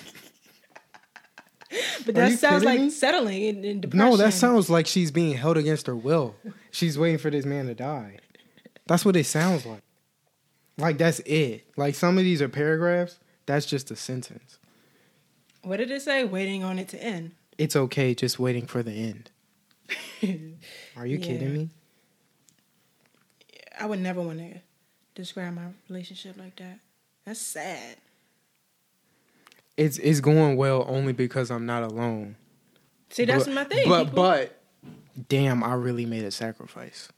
but 2.06 2.14
that 2.14 2.38
sounds 2.38 2.64
like 2.64 2.80
me? 2.80 2.90
settling 2.90 3.42
in, 3.42 3.64
in 3.64 3.80
depression. 3.82 4.10
No, 4.10 4.16
that 4.16 4.32
sounds 4.32 4.70
like 4.70 4.86
she's 4.86 5.10
being 5.10 5.36
held 5.36 5.58
against 5.58 5.86
her 5.86 5.96
will. 5.96 6.34
She's 6.70 6.98
waiting 6.98 7.18
for 7.18 7.30
this 7.30 7.44
man 7.44 7.66
to 7.66 7.74
die. 7.74 8.18
That's 8.86 9.04
what 9.04 9.16
it 9.16 9.24
sounds 9.24 9.66
like. 9.66 9.82
Like, 10.78 10.96
that's 10.96 11.18
it. 11.20 11.66
Like, 11.76 11.94
some 11.94 12.16
of 12.16 12.24
these 12.24 12.40
are 12.40 12.48
paragraphs. 12.48 13.18
That's 13.44 13.66
just 13.66 13.90
a 13.90 13.96
sentence. 13.96 14.58
What 15.62 15.78
did 15.78 15.90
it 15.90 16.00
say? 16.00 16.24
Waiting 16.24 16.64
on 16.64 16.78
it 16.78 16.88
to 16.88 17.02
end. 17.02 17.32
It's 17.58 17.74
okay, 17.76 18.14
just 18.14 18.38
waiting 18.38 18.66
for 18.66 18.82
the 18.82 18.92
end. 18.92 19.30
Are 20.96 21.06
you 21.06 21.18
Yeah. 21.18 21.24
kidding 21.26 21.52
me? 21.52 21.70
I 23.80 23.86
would 23.86 24.00
never 24.00 24.20
want 24.22 24.38
to 24.38 24.60
describe 25.14 25.54
my 25.54 25.68
relationship 25.88 26.36
like 26.38 26.56
that. 26.56 26.78
That's 27.24 27.40
sad. 27.40 27.96
It's 29.76 29.98
it's 29.98 30.20
going 30.20 30.56
well 30.56 30.84
only 30.88 31.12
because 31.12 31.50
I'm 31.50 31.66
not 31.66 31.82
alone. 31.84 32.36
See, 33.10 33.24
that's 33.24 33.44
but, 33.44 33.54
my 33.54 33.64
thing. 33.64 33.88
But 33.88 34.04
people. 34.06 34.16
but 34.22 34.60
damn, 35.28 35.62
I 35.62 35.74
really 35.74 36.06
made 36.06 36.24
a 36.24 36.30
sacrifice. 36.32 37.08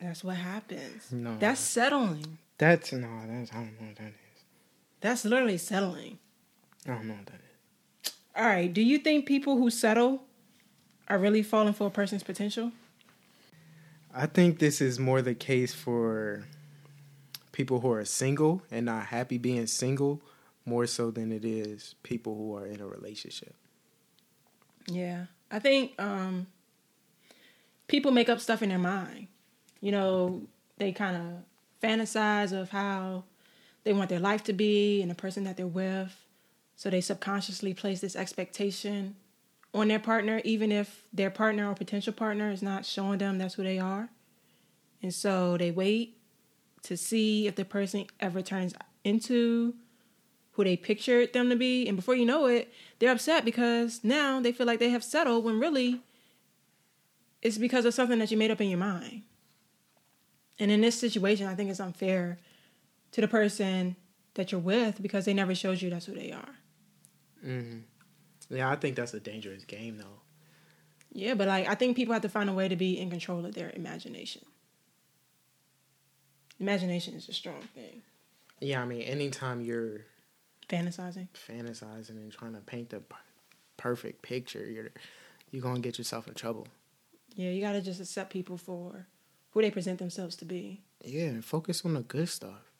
that's 0.00 0.22
what 0.22 0.36
happens. 0.36 1.10
No. 1.10 1.36
That's 1.38 1.60
settling. 1.60 2.38
That's 2.58 2.92
no, 2.92 3.08
that's 3.26 3.50
I 3.52 3.56
don't 3.56 3.80
know 3.80 3.86
what 3.88 3.96
that 3.96 4.08
is. 4.08 4.44
That's 5.00 5.24
literally 5.24 5.58
settling. 5.58 6.18
I 6.86 6.90
don't 6.94 7.06
know 7.06 7.14
what 7.14 7.26
that 7.26 7.34
is. 7.34 7.51
All 8.34 8.46
right. 8.46 8.72
Do 8.72 8.82
you 8.82 8.98
think 8.98 9.26
people 9.26 9.56
who 9.56 9.70
settle 9.70 10.22
are 11.08 11.18
really 11.18 11.42
falling 11.42 11.74
for 11.74 11.86
a 11.86 11.90
person's 11.90 12.22
potential? 12.22 12.72
I 14.14 14.26
think 14.26 14.58
this 14.58 14.80
is 14.80 14.98
more 14.98 15.22
the 15.22 15.34
case 15.34 15.74
for 15.74 16.44
people 17.52 17.80
who 17.80 17.92
are 17.92 18.04
single 18.04 18.62
and 18.70 18.86
not 18.86 19.06
happy 19.06 19.38
being 19.38 19.66
single 19.66 20.20
more 20.64 20.86
so 20.86 21.10
than 21.10 21.32
it 21.32 21.44
is 21.44 21.94
people 22.02 22.34
who 22.34 22.56
are 22.56 22.66
in 22.66 22.80
a 22.80 22.86
relationship. 22.86 23.54
Yeah. 24.86 25.26
I 25.50 25.58
think 25.58 26.00
um, 26.00 26.46
people 27.88 28.10
make 28.10 28.28
up 28.28 28.40
stuff 28.40 28.62
in 28.62 28.70
their 28.70 28.78
mind. 28.78 29.28
You 29.80 29.92
know, 29.92 30.42
they 30.78 30.92
kind 30.92 31.16
of 31.16 31.22
fantasize 31.82 32.52
of 32.52 32.70
how 32.70 33.24
they 33.84 33.92
want 33.92 34.08
their 34.08 34.20
life 34.20 34.44
to 34.44 34.52
be 34.52 35.02
and 35.02 35.10
the 35.10 35.14
person 35.14 35.44
that 35.44 35.56
they're 35.56 35.66
with. 35.66 36.14
So 36.76 36.90
they 36.90 37.00
subconsciously 37.00 37.74
place 37.74 38.00
this 38.00 38.16
expectation 38.16 39.16
on 39.74 39.88
their 39.88 39.98
partner, 39.98 40.40
even 40.44 40.70
if 40.72 41.04
their 41.12 41.30
partner 41.30 41.70
or 41.70 41.74
potential 41.74 42.12
partner 42.12 42.50
is 42.50 42.62
not 42.62 42.84
showing 42.84 43.18
them 43.18 43.38
that's 43.38 43.54
who 43.54 43.62
they 43.62 43.78
are. 43.78 44.10
And 45.02 45.12
so 45.12 45.56
they 45.56 45.70
wait 45.70 46.18
to 46.82 46.96
see 46.96 47.46
if 47.46 47.56
the 47.56 47.64
person 47.64 48.06
ever 48.20 48.42
turns 48.42 48.74
into 49.04 49.74
who 50.52 50.64
they 50.64 50.76
pictured 50.76 51.32
them 51.32 51.48
to 51.48 51.56
be. 51.56 51.86
And 51.86 51.96
before 51.96 52.14
you 52.14 52.26
know 52.26 52.46
it, 52.46 52.72
they're 52.98 53.12
upset 53.12 53.44
because 53.44 54.04
now 54.04 54.40
they 54.40 54.52
feel 54.52 54.66
like 54.66 54.78
they 54.78 54.90
have 54.90 55.04
settled 55.04 55.44
when 55.44 55.58
really 55.58 56.00
it's 57.40 57.58
because 57.58 57.84
of 57.84 57.94
something 57.94 58.18
that 58.18 58.30
you 58.30 58.36
made 58.36 58.50
up 58.50 58.60
in 58.60 58.68
your 58.68 58.78
mind. 58.78 59.22
And 60.58 60.70
in 60.70 60.80
this 60.80 60.98
situation, 60.98 61.46
I 61.46 61.54
think 61.54 61.70
it's 61.70 61.80
unfair 61.80 62.38
to 63.12 63.20
the 63.20 63.28
person 63.28 63.96
that 64.34 64.52
you're 64.52 64.60
with 64.60 65.02
because 65.02 65.24
they 65.24 65.34
never 65.34 65.54
showed 65.54 65.82
you 65.82 65.90
that's 65.90 66.06
who 66.06 66.14
they 66.14 66.30
are. 66.30 66.61
Mm-hmm. 67.44 68.54
Yeah, 68.54 68.70
I 68.70 68.76
think 68.76 68.96
that's 68.96 69.14
a 69.14 69.20
dangerous 69.20 69.64
game, 69.64 69.98
though. 69.98 70.20
Yeah, 71.12 71.34
but 71.34 71.48
like 71.48 71.68
I 71.68 71.74
think 71.74 71.96
people 71.96 72.12
have 72.14 72.22
to 72.22 72.28
find 72.28 72.48
a 72.48 72.52
way 72.52 72.68
to 72.68 72.76
be 72.76 72.98
in 72.98 73.10
control 73.10 73.44
of 73.44 73.54
their 73.54 73.70
imagination. 73.74 74.42
Imagination 76.58 77.14
is 77.14 77.28
a 77.28 77.32
strong 77.32 77.60
thing. 77.74 78.02
Yeah, 78.60 78.82
I 78.82 78.86
mean, 78.86 79.02
anytime 79.02 79.60
you're 79.60 80.02
fantasizing, 80.68 81.28
fantasizing, 81.48 82.10
and 82.10 82.32
trying 82.32 82.54
to 82.54 82.60
paint 82.60 82.90
the 82.90 83.02
perfect 83.76 84.22
picture, 84.22 84.64
you're 84.64 84.90
you're 85.50 85.62
gonna 85.62 85.80
get 85.80 85.98
yourself 85.98 86.28
in 86.28 86.34
trouble. 86.34 86.66
Yeah, 87.34 87.50
you 87.50 87.60
gotta 87.60 87.82
just 87.82 88.00
accept 88.00 88.32
people 88.32 88.56
for 88.56 89.06
who 89.50 89.60
they 89.60 89.70
present 89.70 89.98
themselves 89.98 90.36
to 90.36 90.44
be. 90.44 90.80
Yeah, 91.04 91.40
focus 91.42 91.84
on 91.84 91.94
the 91.94 92.02
good 92.02 92.28
stuff. 92.28 92.71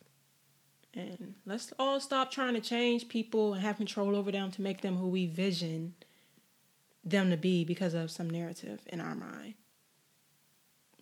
And 0.94 1.34
let's 1.46 1.72
all 1.78 2.00
stop 2.00 2.30
trying 2.30 2.54
to 2.54 2.60
change 2.60 3.08
people 3.08 3.54
and 3.54 3.62
have 3.62 3.76
control 3.76 4.14
over 4.14 4.30
them 4.30 4.50
to 4.52 4.62
make 4.62 4.82
them 4.82 4.96
who 4.96 5.08
we 5.08 5.26
vision 5.26 5.94
them 7.04 7.30
to 7.30 7.36
be 7.36 7.64
because 7.64 7.94
of 7.94 8.10
some 8.10 8.28
narrative 8.28 8.80
in 8.86 9.00
our 9.00 9.14
mind. 9.14 9.54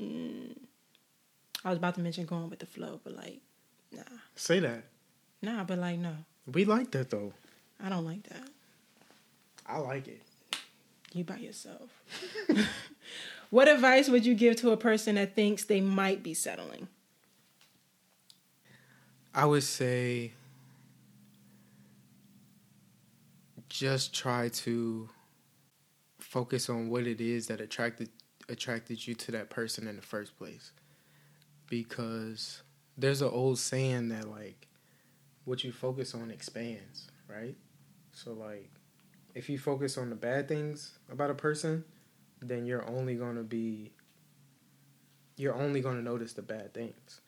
Mm. 0.01 0.57
I 1.65 1.69
was 1.71 1.79
about 1.79 1.95
to 1.97 2.01
mention 2.01 2.25
going 2.25 2.49
with 2.49 2.61
the 2.61 2.67
flow, 2.67 3.01
but 3.05 3.15
like, 3.17 3.41
nah. 3.93 4.03
Say 4.37 4.61
that. 4.61 4.85
Nah, 5.43 5.65
but 5.65 5.79
like, 5.79 5.99
no. 5.99 6.15
We 6.47 6.65
like 6.65 6.91
that 6.93 7.11
though. 7.11 7.33
I 7.83 7.89
don't 7.89 8.05
like 8.05 8.23
that. 8.25 8.49
I 9.67 9.79
like 9.79 10.09
it. 10.09 10.23
You 11.13 11.25
by 11.25 11.37
yourself. 11.37 11.91
what 13.51 13.69
advice 13.69 14.09
would 14.09 14.25
you 14.25 14.35
give 14.35 14.57
to 14.57 14.71
a 14.71 14.77
person 14.77 15.17
that 15.17 15.35
thinks 15.35 15.65
they 15.65 15.81
might 15.81 16.23
be 16.23 16.35
settling? 16.35 16.89
I 19.35 19.47
would 19.47 19.63
say 19.63 20.33
just 23.69 24.13
try 24.13 24.49
to 24.49 25.09
focus 26.19 26.69
on 26.69 26.91
what 26.91 27.07
it 27.07 27.21
is 27.21 27.47
that 27.47 27.61
attracted 27.61 28.09
attracted 28.49 29.07
you 29.07 29.15
to 29.15 29.31
that 29.31 29.49
person 29.49 29.87
in 29.87 29.95
the 29.95 30.03
first 30.03 30.37
place. 30.37 30.73
Because 31.69 32.63
there's 32.99 33.23
an 33.23 33.29
old 33.29 33.61
saying 33.61 34.09
that 34.09 34.29
like 34.29 34.67
what 35.45 35.63
you 35.63 35.71
focus 35.71 36.15
on 36.15 36.33
expands, 36.33 37.09
right? 37.29 37.57
So 38.13 38.33
like 38.33 38.71
if 39.35 39.49
you 39.49 39.59
focus 39.59 39.97
on 39.97 40.11
the 40.11 40.17
bad 40.17 40.49
things 40.49 40.99
about 41.11 41.31
a 41.31 41.35
person, 41.35 41.85
then 42.41 42.67
you're 42.67 42.89
only 42.89 43.15
going 43.15 43.37
to 43.37 43.45
be 43.45 43.93
you're 45.37 45.55
only 45.55 45.81
going 45.81 45.97
to 45.97 46.03
notice 46.03 46.33
the 46.33 46.43
bad 46.43 46.75
things 46.75 47.21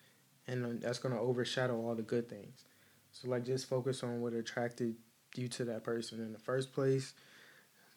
and 0.47 0.81
that's 0.81 0.99
going 0.99 1.13
to 1.13 1.19
overshadow 1.19 1.75
all 1.75 1.95
the 1.95 2.01
good 2.01 2.29
things. 2.29 2.65
So 3.11 3.29
like 3.29 3.45
just 3.45 3.67
focus 3.67 4.03
on 4.03 4.21
what 4.21 4.33
attracted 4.33 4.95
you 5.35 5.47
to 5.49 5.65
that 5.65 5.83
person 5.83 6.19
in 6.19 6.33
the 6.33 6.39
first 6.39 6.73
place. 6.73 7.13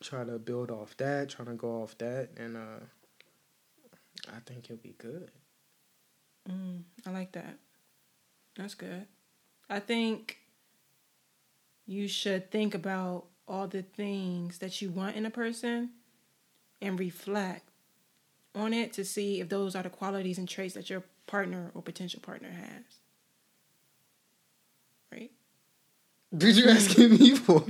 Try 0.00 0.24
to 0.24 0.38
build 0.38 0.70
off 0.70 0.96
that, 0.98 1.30
trying 1.30 1.48
to 1.48 1.54
go 1.54 1.82
off 1.82 1.96
that, 1.98 2.28
and 2.36 2.56
uh, 2.56 2.84
I 4.28 4.40
think 4.44 4.68
you'll 4.68 4.78
be 4.78 4.94
good. 4.98 5.30
Mm, 6.48 6.82
I 7.06 7.10
like 7.10 7.32
that. 7.32 7.56
That's 8.56 8.74
good. 8.74 9.06
I 9.68 9.80
think 9.80 10.38
you 11.86 12.08
should 12.08 12.50
think 12.50 12.74
about 12.74 13.24
all 13.48 13.66
the 13.68 13.82
things 13.82 14.58
that 14.58 14.82
you 14.82 14.90
want 14.90 15.16
in 15.16 15.24
a 15.24 15.30
person 15.30 15.90
and 16.82 16.98
reflect 16.98 17.70
on 18.54 18.72
it 18.72 18.92
to 18.94 19.04
see 19.04 19.40
if 19.40 19.48
those 19.48 19.76
are 19.76 19.82
the 19.82 19.90
qualities 19.90 20.38
and 20.38 20.48
traits 20.48 20.74
that 20.74 20.90
your 20.90 21.04
partner 21.26 21.70
or 21.74 21.82
potential 21.82 22.20
partner 22.20 22.50
has. 22.50 22.84
Right? 25.12 25.30
Did 26.36 26.56
you 26.56 26.68
asking 26.68 27.10
me 27.10 27.36
for? 27.36 27.62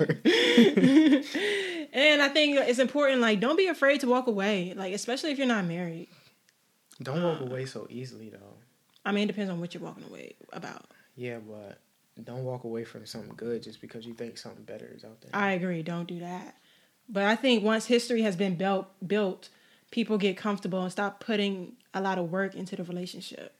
and 1.92 2.22
I 2.22 2.28
think 2.28 2.56
it's 2.58 2.78
important, 2.78 3.20
like, 3.20 3.40
don't 3.40 3.56
be 3.56 3.68
afraid 3.68 4.00
to 4.00 4.08
walk 4.08 4.26
away, 4.26 4.74
like, 4.76 4.94
especially 4.94 5.30
if 5.32 5.38
you're 5.38 5.46
not 5.46 5.64
married. 5.64 6.08
Don't 7.02 7.22
walk 7.22 7.40
away 7.40 7.66
so 7.66 7.86
easily, 7.90 8.30
though. 8.30 8.54
I 9.04 9.12
mean, 9.12 9.24
it 9.24 9.26
depends 9.28 9.50
on 9.50 9.60
what 9.60 9.74
you're 9.74 9.82
walking 9.82 10.04
away 10.04 10.34
about. 10.52 10.86
Yeah, 11.14 11.38
but 11.38 11.78
don't 12.22 12.44
walk 12.44 12.64
away 12.64 12.84
from 12.84 13.06
something 13.06 13.34
good 13.36 13.62
just 13.62 13.80
because 13.80 14.06
you 14.06 14.14
think 14.14 14.38
something 14.38 14.64
better 14.64 14.90
is 14.94 15.04
out 15.04 15.20
there. 15.20 15.30
I 15.34 15.52
agree. 15.52 15.82
Don't 15.82 16.08
do 16.08 16.20
that. 16.20 16.56
But 17.08 17.24
I 17.24 17.36
think 17.36 17.62
once 17.62 17.86
history 17.86 18.22
has 18.22 18.36
been 18.36 18.56
built, 18.56 18.88
built, 19.06 19.48
people 19.90 20.18
get 20.18 20.36
comfortable 20.36 20.82
and 20.82 20.92
stop 20.92 21.20
putting 21.20 21.74
a 21.94 22.00
lot 22.00 22.18
of 22.18 22.30
work 22.30 22.54
into 22.54 22.76
the 22.76 22.84
relationship. 22.84 23.54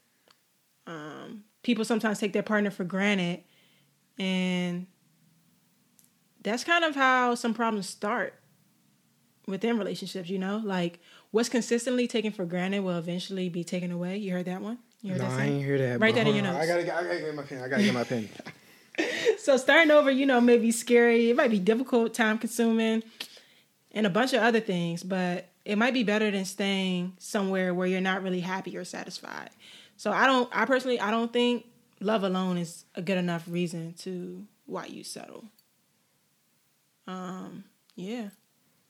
Um, 0.87 1.45
people 1.63 1.85
sometimes 1.85 2.19
take 2.19 2.33
their 2.33 2.43
partner 2.43 2.71
for 2.71 2.85
granted, 2.85 3.43
and 4.19 4.87
that's 6.43 6.65
kind 6.65 6.85
of 6.85 6.95
how 6.95 7.35
some 7.35 7.55
problems 7.55 7.89
start 7.89 8.35
within 9.47 9.79
relationships. 9.79 10.29
You 10.29 10.39
know, 10.39 10.61
like 10.65 11.01
what's 11.31 11.49
consistently 11.49 12.07
taken 12.07 12.33
for 12.33 12.45
granted 12.45 12.81
will 12.81 12.99
eventually 12.99 13.49
be 13.49 13.65
taken 13.65 13.91
away. 13.91 14.17
You 14.17 14.33
heard 14.33 14.47
that 14.47 14.61
one? 14.61 14.79
You 15.03 15.13
heard 15.13 15.23
no, 15.23 15.29
that 15.29 15.41
I 15.41 15.45
ain't 15.45 15.65
hear 15.65 15.79
that. 15.79 16.01
Write 16.01 16.15
that 16.15 16.27
in 16.27 16.35
your 16.35 16.45
notes. 16.45 16.59
I 16.59 16.67
gotta, 16.67 16.83
I 16.83 17.03
gotta 17.03 17.21
get 17.21 17.35
my 17.35 17.43
pen. 17.43 17.63
I 17.63 17.69
gotta 17.69 17.83
get 17.83 17.95
my 17.95 18.05
pen. 18.05 18.29
so 19.39 19.57
starting 19.57 19.91
over, 19.91 20.11
you 20.11 20.27
know, 20.27 20.41
may 20.41 20.59
be 20.59 20.71
scary. 20.71 21.31
It 21.31 21.37
might 21.37 21.51
be 21.51 21.59
difficult, 21.59 22.15
time 22.15 22.39
consuming, 22.39 23.03
and 23.93 24.07
a 24.07 24.11
bunch 24.11 24.33
of 24.33 24.43
other 24.43 24.61
things. 24.61 25.03
But 25.03 25.49
it 25.67 25.77
might 25.77 25.93
be 25.93 26.05
better 26.05 26.31
than 26.31 26.45
staying 26.45 27.15
somewhere 27.19 27.75
where 27.75 27.89
you're 27.89 28.01
not 28.01 28.23
really 28.23 28.39
happy 28.39 28.77
or 28.77 28.85
satisfied. 28.85 29.51
So 29.97 30.13
I 30.13 30.27
don't 30.27 30.49
I 30.57 30.65
personally 30.65 31.01
I 31.01 31.11
don't 31.11 31.33
think 31.33 31.67
love 32.01 32.23
alone 32.23 32.57
is 32.57 32.85
a 32.95 33.03
good 33.03 33.19
enough 33.19 33.43
reason 33.49 33.93
to 33.99 34.47
why 34.67 34.87
you 34.87 35.03
settle. 35.03 35.45
Um 37.09 37.65
yeah. 37.97 38.29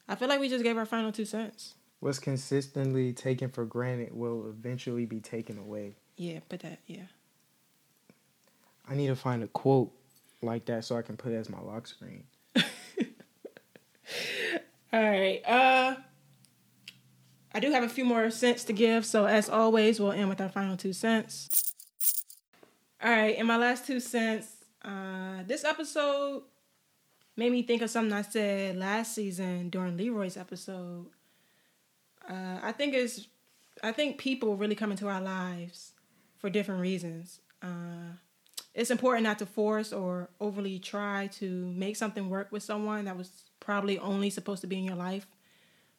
I 0.07 0.16
feel 0.16 0.28
like 0.28 0.38
we 0.38 0.51
just 0.51 0.62
gave 0.62 0.76
our 0.76 0.84
final 0.84 1.11
two 1.12 1.24
cents. 1.24 1.76
What's 2.01 2.18
consistently 2.18 3.14
taken 3.14 3.48
for 3.48 3.64
granted 3.64 4.14
will 4.14 4.46
eventually 4.51 5.07
be 5.07 5.20
taken 5.20 5.59
away. 5.59 5.96
Yeah, 6.16 6.40
put 6.46 6.61
that, 6.61 6.80
yeah. 6.86 7.07
I 8.86 8.94
need 8.94 9.07
to 9.07 9.16
find 9.16 9.42
a 9.42 9.48
quote 9.48 9.92
like 10.42 10.66
that 10.66 10.84
so 10.84 10.98
I 10.98 11.03
can 11.03 11.16
put 11.16 11.32
it 11.32 11.36
as 11.36 11.48
my 11.48 11.61
lock 11.61 11.86
screen. 11.86 12.24
All 14.92 15.03
right. 15.03 15.40
Uh 15.46 15.96
I 17.57 17.59
do 17.59 17.70
have 17.70 17.84
a 17.84 17.88
few 17.88 18.04
more 18.04 18.30
cents 18.30 18.64
to 18.64 18.74
give, 18.74 19.07
so 19.07 19.24
as 19.24 19.48
always, 19.48 19.98
we'll 19.98 20.12
end 20.12 20.28
with 20.28 20.42
our 20.42 20.48
final 20.50 20.76
two 20.76 20.92
cents. 20.92 21.72
All 23.02 23.11
right, 23.11 23.34
in 23.34 23.46
my 23.46 23.57
last 23.57 23.86
two 23.86 23.98
cents, 23.98 24.46
uh, 24.84 25.42
this 25.46 25.64
episode 25.64 26.42
made 27.34 27.50
me 27.50 27.62
think 27.62 27.80
of 27.80 27.88
something 27.88 28.12
I 28.12 28.20
said 28.20 28.76
last 28.76 29.14
season 29.14 29.70
during 29.70 29.96
Leroy's 29.96 30.36
episode. 30.36 31.07
Uh, 32.28 32.59
I 32.62 32.72
think 32.72 32.92
it's, 32.92 33.26
I 33.82 33.90
think 33.90 34.18
people 34.18 34.59
really 34.59 34.74
come 34.74 34.90
into 34.90 35.09
our 35.09 35.22
lives 35.22 35.92
for 36.36 36.50
different 36.50 36.82
reasons. 36.82 37.40
Uh, 37.62 38.18
it's 38.74 38.90
important 38.90 39.24
not 39.24 39.38
to 39.38 39.46
force 39.46 39.94
or 39.94 40.28
overly 40.42 40.78
try 40.78 41.28
to 41.38 41.72
make 41.74 41.96
something 41.96 42.28
work 42.28 42.52
with 42.52 42.62
someone 42.62 43.07
that 43.07 43.16
was 43.16 43.30
probably 43.61 43.98
only 43.98 44.28
supposed 44.28 44.61
to 44.61 44.66
be 44.66 44.76
in 44.76 44.84
your 44.84 44.94
life 44.94 45.26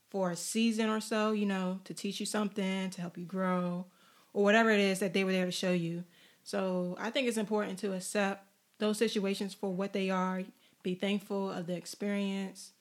for 0.09 0.31
a 0.31 0.35
season 0.35 0.89
or 0.89 1.01
so, 1.01 1.31
you 1.31 1.45
know, 1.45 1.79
to 1.83 1.93
teach 1.93 2.19
you 2.19 2.25
something, 2.25 2.89
to 2.89 3.01
help 3.01 3.17
you 3.17 3.25
grow, 3.25 3.85
or 4.33 4.43
whatever 4.43 4.69
it 4.69 4.79
is 4.79 4.99
that 4.99 5.13
they 5.13 5.23
were 5.23 5.31
there 5.31 5.45
to 5.45 5.51
show 5.51 5.71
you. 5.71 6.03
So 6.43 6.95
I 6.99 7.09
think 7.09 7.27
it's 7.27 7.37
important 7.37 7.79
to 7.79 7.93
accept 7.93 8.45
those 8.79 8.97
situations 8.97 9.53
for 9.53 9.73
what 9.73 9.93
they 9.93 10.09
are, 10.09 10.43
be 10.83 10.95
thankful 10.95 11.51
of 11.51 11.67
the 11.67 11.75
experience, 11.75 12.71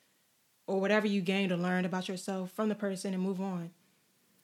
or 0.67 0.81
whatever 0.81 1.07
you 1.07 1.21
gained 1.21 1.53
or 1.53 1.57
learned 1.57 1.87
about 1.87 2.09
yourself 2.09 2.51
from 2.53 2.69
the 2.69 2.75
person 2.75 3.15
and 3.15 3.23
move 3.23 3.41
on. 3.41 3.71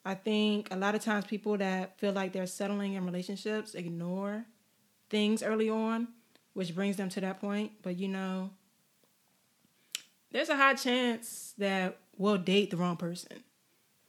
I 0.05 0.15
think 0.15 0.67
a 0.71 0.75
lot 0.75 0.95
of 0.95 1.01
times 1.01 1.25
people 1.25 1.57
that 1.57 1.97
feel 1.97 2.11
like 2.11 2.33
they're 2.33 2.45
settling 2.45 2.93
in 2.93 3.05
relationships 3.05 3.73
ignore 3.73 4.45
things 5.09 5.41
early 5.41 5.69
on, 5.69 6.09
which 6.53 6.75
brings 6.75 6.97
them 6.97 7.09
to 7.09 7.21
that 7.21 7.39
point. 7.39 7.71
But 7.81 7.97
you 7.97 8.09
know, 8.09 8.49
there's 10.33 10.49
a 10.49 10.57
high 10.57 10.73
chance 10.73 11.53
that 11.57 11.97
we'll 12.17 12.37
date 12.37 12.71
the 12.71 12.77
wrong 12.77 12.97
person. 12.97 13.43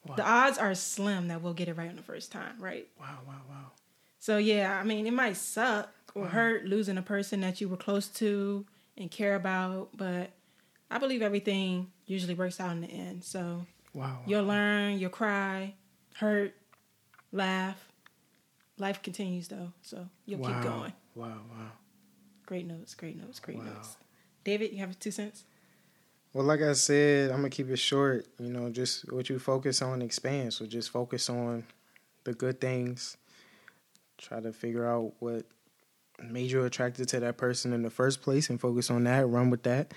Wow. 0.07 0.17
The 0.17 0.29
odds 0.29 0.59
are 0.59 0.75
slim 0.75 1.29
that 1.29 1.41
we'll 1.41 1.55
get 1.55 1.69
it 1.69 1.77
right 1.77 1.89
on 1.89 1.97
the 1.97 2.03
first 2.03 2.33
time, 2.33 2.57
right? 2.59 2.89
Wow, 2.99 3.19
wow, 3.27 3.41
wow. 3.49 3.71
So 4.19 4.39
yeah, 4.39 4.79
I 4.79 4.83
mean, 4.85 5.07
it 5.07 5.13
might 5.13 5.37
suck 5.37 5.91
or 6.15 6.23
wow. 6.23 6.29
hurt 6.29 6.65
losing 6.65 6.99
a 6.99 7.03
person 7.03 7.41
that 7.41 7.61
you 7.61 7.69
were 7.69 7.77
close 7.77 8.09
to 8.09 8.67
and 8.97 9.11
care 9.11 9.35
about, 9.35 9.91
but 9.97 10.31
I 10.91 10.99
believe 10.99 11.23
everything 11.23 11.91
usually 12.07 12.35
works 12.35 12.61
out 12.61 12.73
in 12.73 12.81
the 12.81 12.89
end. 12.89 13.25
So 13.25 13.67
wow, 13.93 14.19
you'll 14.27 14.45
learn, 14.45 14.99
you'll 14.99 15.11
cry, 15.11 15.75
hurt, 16.17 16.55
laugh. 17.33 17.89
Life 18.79 19.03
continues 19.03 19.49
though, 19.49 19.73
so 19.83 20.09
you'll 20.27 20.45
keep 20.45 20.61
going. 20.63 20.93
Wow, 21.15 21.29
wow. 21.51 21.71
Great 22.47 22.67
notes, 22.67 22.95
great 22.95 23.17
notes, 23.17 23.41
great 23.41 23.63
notes. 23.63 23.97
David, 24.43 24.73
you 24.73 24.79
have 24.79 24.99
two 24.99 25.11
cents? 25.11 25.45
Well, 26.35 26.45
like 26.45 26.63
I 26.63 26.73
said, 26.73 27.31
I'm 27.31 27.37
gonna 27.37 27.51
keep 27.51 27.71
it 27.71 27.77
short. 27.77 28.27
You 28.41 28.51
know, 28.51 28.69
just 28.69 29.11
what 29.13 29.29
you 29.31 29.39
focus 29.39 29.81
on 29.81 30.03
expands. 30.03 30.57
So 30.57 30.67
just 30.67 30.91
focus 30.91 31.31
on 31.31 31.63
the 32.25 32.35
good 32.35 32.61
things. 32.61 33.17
Try 34.19 34.41
to 34.41 34.53
figure 34.53 34.85
out 34.85 35.13
what 35.21 35.47
made 36.21 36.51
you 36.51 36.65
attracted 36.65 37.09
to 37.11 37.21
that 37.21 37.37
person 37.37 37.73
in 37.73 37.83
the 37.83 37.91
first 37.91 38.21
place, 38.21 38.51
and 38.51 38.61
focus 38.61 38.91
on 38.91 39.05
that. 39.05 39.29
Run 39.29 39.49
with 39.49 39.63
that. 39.63 39.95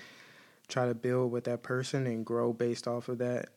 Try 0.68 0.86
to 0.86 0.94
build 0.94 1.32
with 1.32 1.44
that 1.44 1.64
person 1.64 2.06
and 2.06 2.24
grow 2.24 2.52
based 2.52 2.86
off 2.86 3.08
of 3.08 3.18
that. 3.18 3.48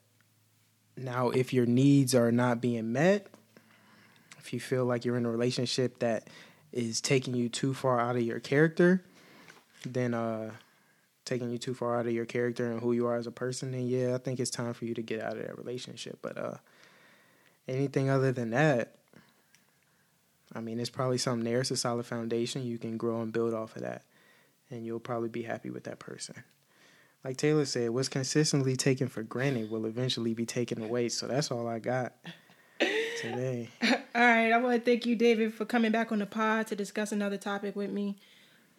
Now, 0.98 1.30
if 1.30 1.54
your 1.54 1.68
needs 1.68 2.16
are 2.16 2.32
not 2.32 2.62
being 2.62 2.92
met, 2.92 3.28
if 4.40 4.54
you 4.54 4.60
feel 4.60 4.86
like 4.86 5.06
you're 5.06 5.18
in 5.18 5.26
a 5.28 5.32
relationship 5.32 6.00
that 6.00 6.30
is 6.72 7.00
taking 7.00 7.36
you 7.36 7.48
too 7.48 7.76
far 7.76 8.00
out 8.00 8.16
of 8.16 8.24
your 8.24 8.40
character, 8.40 9.04
then 9.86 10.16
uh 10.16 10.50
taking 11.32 11.50
you 11.50 11.58
too 11.58 11.74
far 11.74 11.98
out 11.98 12.06
of 12.06 12.12
your 12.12 12.26
character 12.26 12.70
and 12.70 12.82
who 12.82 12.92
you 12.92 13.08
are 13.08 13.16
as 13.16 13.26
a 13.26 13.32
person, 13.32 13.72
then 13.72 13.88
yeah, 13.88 14.14
I 14.14 14.18
think 14.18 14.40
it's 14.40 14.52
time 14.52 14.74
for 14.74 14.84
you 14.84 14.94
to 14.96 15.02
get 15.02 15.22
out 15.22 15.38
of 15.38 15.44
that 15.44 15.58
relationship. 15.58 16.20
But 16.22 16.38
uh, 16.38 16.56
anything 17.70 18.10
other 18.10 18.34
than 18.34 18.50
that, 18.50 18.96
I 20.54 20.60
mean, 20.60 20.78
it's 20.78 20.90
probably 20.90 21.18
something 21.18 21.46
there. 21.46 21.62
It's 21.62 21.72
a 21.72 21.78
solid 21.78 22.06
foundation. 22.06 22.66
You 22.66 22.78
can 22.78 22.98
grow 22.98 23.22
and 23.22 23.32
build 23.32 23.54
off 23.54 23.78
of 23.78 23.84
that, 23.84 24.04
and 24.70 24.86
you'll 24.86 25.00
probably 25.00 25.30
be 25.30 25.44
happy 25.44 25.70
with 25.70 25.86
that 25.86 26.00
person. 26.00 26.36
Like 27.24 27.38
Taylor 27.38 27.64
said, 27.64 27.92
what's 27.92 28.10
consistently 28.10 28.76
taken 28.76 29.08
for 29.08 29.24
granted 29.24 29.72
will 29.72 29.86
eventually 29.86 30.34
be 30.34 30.46
taken 30.46 30.84
away. 30.84 31.08
So 31.08 31.28
that's 31.28 31.50
all 31.50 31.68
I 31.68 31.80
got 31.80 32.14
today. 33.22 33.70
all 33.84 33.90
right. 34.16 34.52
I 34.52 34.58
want 34.58 34.84
to 34.84 34.92
thank 34.92 35.06
you, 35.06 35.16
David, 35.16 35.54
for 35.54 35.64
coming 35.64 35.92
back 35.92 36.12
on 36.12 36.20
the 36.20 36.26
pod 36.26 36.68
to 36.68 36.76
discuss 36.76 37.14
another 37.14 37.38
topic 37.38 37.76
with 37.76 37.92
me. 37.92 38.18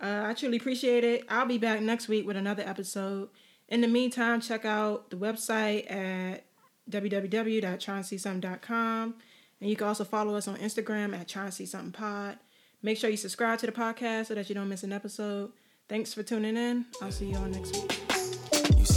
Uh, 0.03 0.25
I 0.27 0.35
truly 0.35 0.57
appreciate 0.57 1.05
it. 1.05 1.25
I'll 1.29 1.47
be 1.47 1.59
back 1.59 1.81
next 1.81 2.09
week 2.09 2.27
with 2.27 2.37
another 2.37 2.65
episode. 2.67 3.29
In 3.69 3.81
the 3.81 3.89
meantime, 3.89 4.41
check 4.41 4.65
out 4.65 5.11
the 5.11 5.17
website 5.17 5.89
at 5.91 6.45
www.tryandseesomething.com. 6.91 9.15
And 9.61 9.71
you 9.71 9.77
can 9.77 9.87
also 9.87 10.05
follow 10.05 10.35
us 10.35 10.49
on 10.49 10.57
Instagram 10.57 11.17
at 11.17 11.29
Try 11.29 11.49
Something 11.51 11.93
Pod. 11.93 12.39
Make 12.83 12.99
sure 12.99 13.09
you 13.09 13.17
subscribe 13.17 13.61
to 13.61 13.67
the 13.67 13.73
podcast 13.73 14.27
so 14.27 14.35
that 14.35 14.49
you 14.49 14.57
don't 14.57 14.69
miss 14.69 14.83
an 14.83 14.93
episode. 14.93 15.53
Thanks 15.89 16.13
for 16.13 16.25
tuning 16.25 16.57
in. 16.57 16.87
I'll 17.01 17.13
see 17.13 17.27
you 17.27 17.37
all 17.37 17.47
next 17.47 17.77
week. 17.77 18.02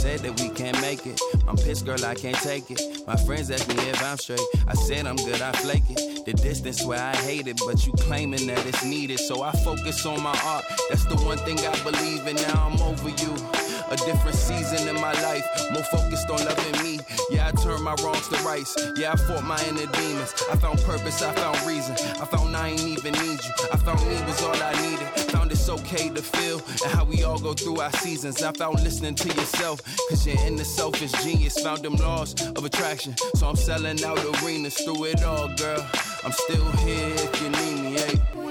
Said 0.06 0.20
that 0.20 0.40
we 0.40 0.50
can't 0.50 0.80
make 0.80 1.04
it. 1.04 1.20
I'm 1.48 1.56
pissed, 1.56 1.84
girl, 1.84 2.04
I 2.04 2.14
can't 2.14 2.36
take 2.36 2.70
it. 2.70 2.80
My 3.08 3.16
friends 3.16 3.50
ask 3.50 3.66
me 3.66 3.74
if 3.88 4.00
I'm 4.04 4.16
straight. 4.16 4.38
I 4.68 4.74
said 4.74 5.04
I'm 5.04 5.16
good, 5.16 5.42
I 5.42 5.50
flake 5.50 5.82
it. 5.90 6.24
The 6.24 6.32
distance 6.32 6.84
where 6.84 7.00
I 7.00 7.16
hate 7.16 7.48
it, 7.48 7.60
but 7.66 7.84
you 7.84 7.92
claiming 7.94 8.46
that 8.46 8.64
it's 8.66 8.84
needed. 8.84 9.18
So 9.18 9.42
I 9.42 9.50
focus 9.50 10.06
on 10.06 10.22
my 10.22 10.38
art. 10.44 10.64
That's 10.90 11.06
the 11.06 11.16
one 11.16 11.38
thing 11.38 11.58
I 11.58 11.76
believe 11.82 12.24
in. 12.24 12.36
Now 12.36 12.68
I'm 12.68 12.80
over 12.82 13.08
you. 13.08 13.65
A 13.88 13.96
different 13.98 14.36
season 14.36 14.88
in 14.88 14.96
my 14.96 15.12
life, 15.22 15.46
more 15.72 15.84
focused 15.84 16.28
on 16.28 16.44
loving 16.44 16.82
me. 16.82 16.98
Yeah, 17.30 17.46
I 17.46 17.52
turned 17.62 17.84
my 17.84 17.94
wrongs 18.02 18.28
to 18.28 18.36
rights. 18.42 18.76
Yeah, 18.96 19.12
I 19.12 19.16
fought 19.16 19.44
my 19.44 19.62
inner 19.68 19.86
demons. 19.92 20.34
I 20.50 20.56
found 20.56 20.80
purpose, 20.80 21.22
I 21.22 21.32
found 21.34 21.60
reason. 21.66 21.94
I 22.20 22.24
found 22.24 22.56
I 22.56 22.70
ain't 22.70 22.80
even 22.80 23.12
need 23.12 23.44
you. 23.44 23.50
I 23.72 23.76
found 23.76 24.00
me 24.08 24.20
was 24.26 24.42
all 24.42 24.60
I 24.60 24.72
needed. 24.82 25.06
Found 25.30 25.52
it's 25.52 25.68
okay 25.68 26.08
to 26.08 26.20
feel 26.22 26.58
and 26.84 26.92
how 26.92 27.04
we 27.04 27.22
all 27.22 27.38
go 27.38 27.54
through 27.54 27.80
our 27.80 27.92
seasons. 27.92 28.42
I 28.42 28.52
found 28.52 28.82
listening 28.82 29.14
to 29.14 29.28
yourself, 29.28 29.80
cause 30.08 30.26
your 30.26 30.38
inner 30.44 30.64
self 30.64 31.00
is 31.00 31.12
genius. 31.22 31.58
Found 31.60 31.82
them 31.84 31.94
laws 31.94 32.34
of 32.56 32.64
attraction. 32.64 33.14
So 33.36 33.48
I'm 33.48 33.56
selling 33.56 34.02
out 34.04 34.18
arenas 34.42 34.74
through 34.80 35.04
it 35.04 35.22
all, 35.22 35.48
girl. 35.54 35.86
I'm 36.24 36.32
still 36.32 36.70
here 36.78 37.14
if 37.14 37.40
you 37.40 37.48
need 37.50 37.82
me, 37.82 38.00
hey. 38.00 38.45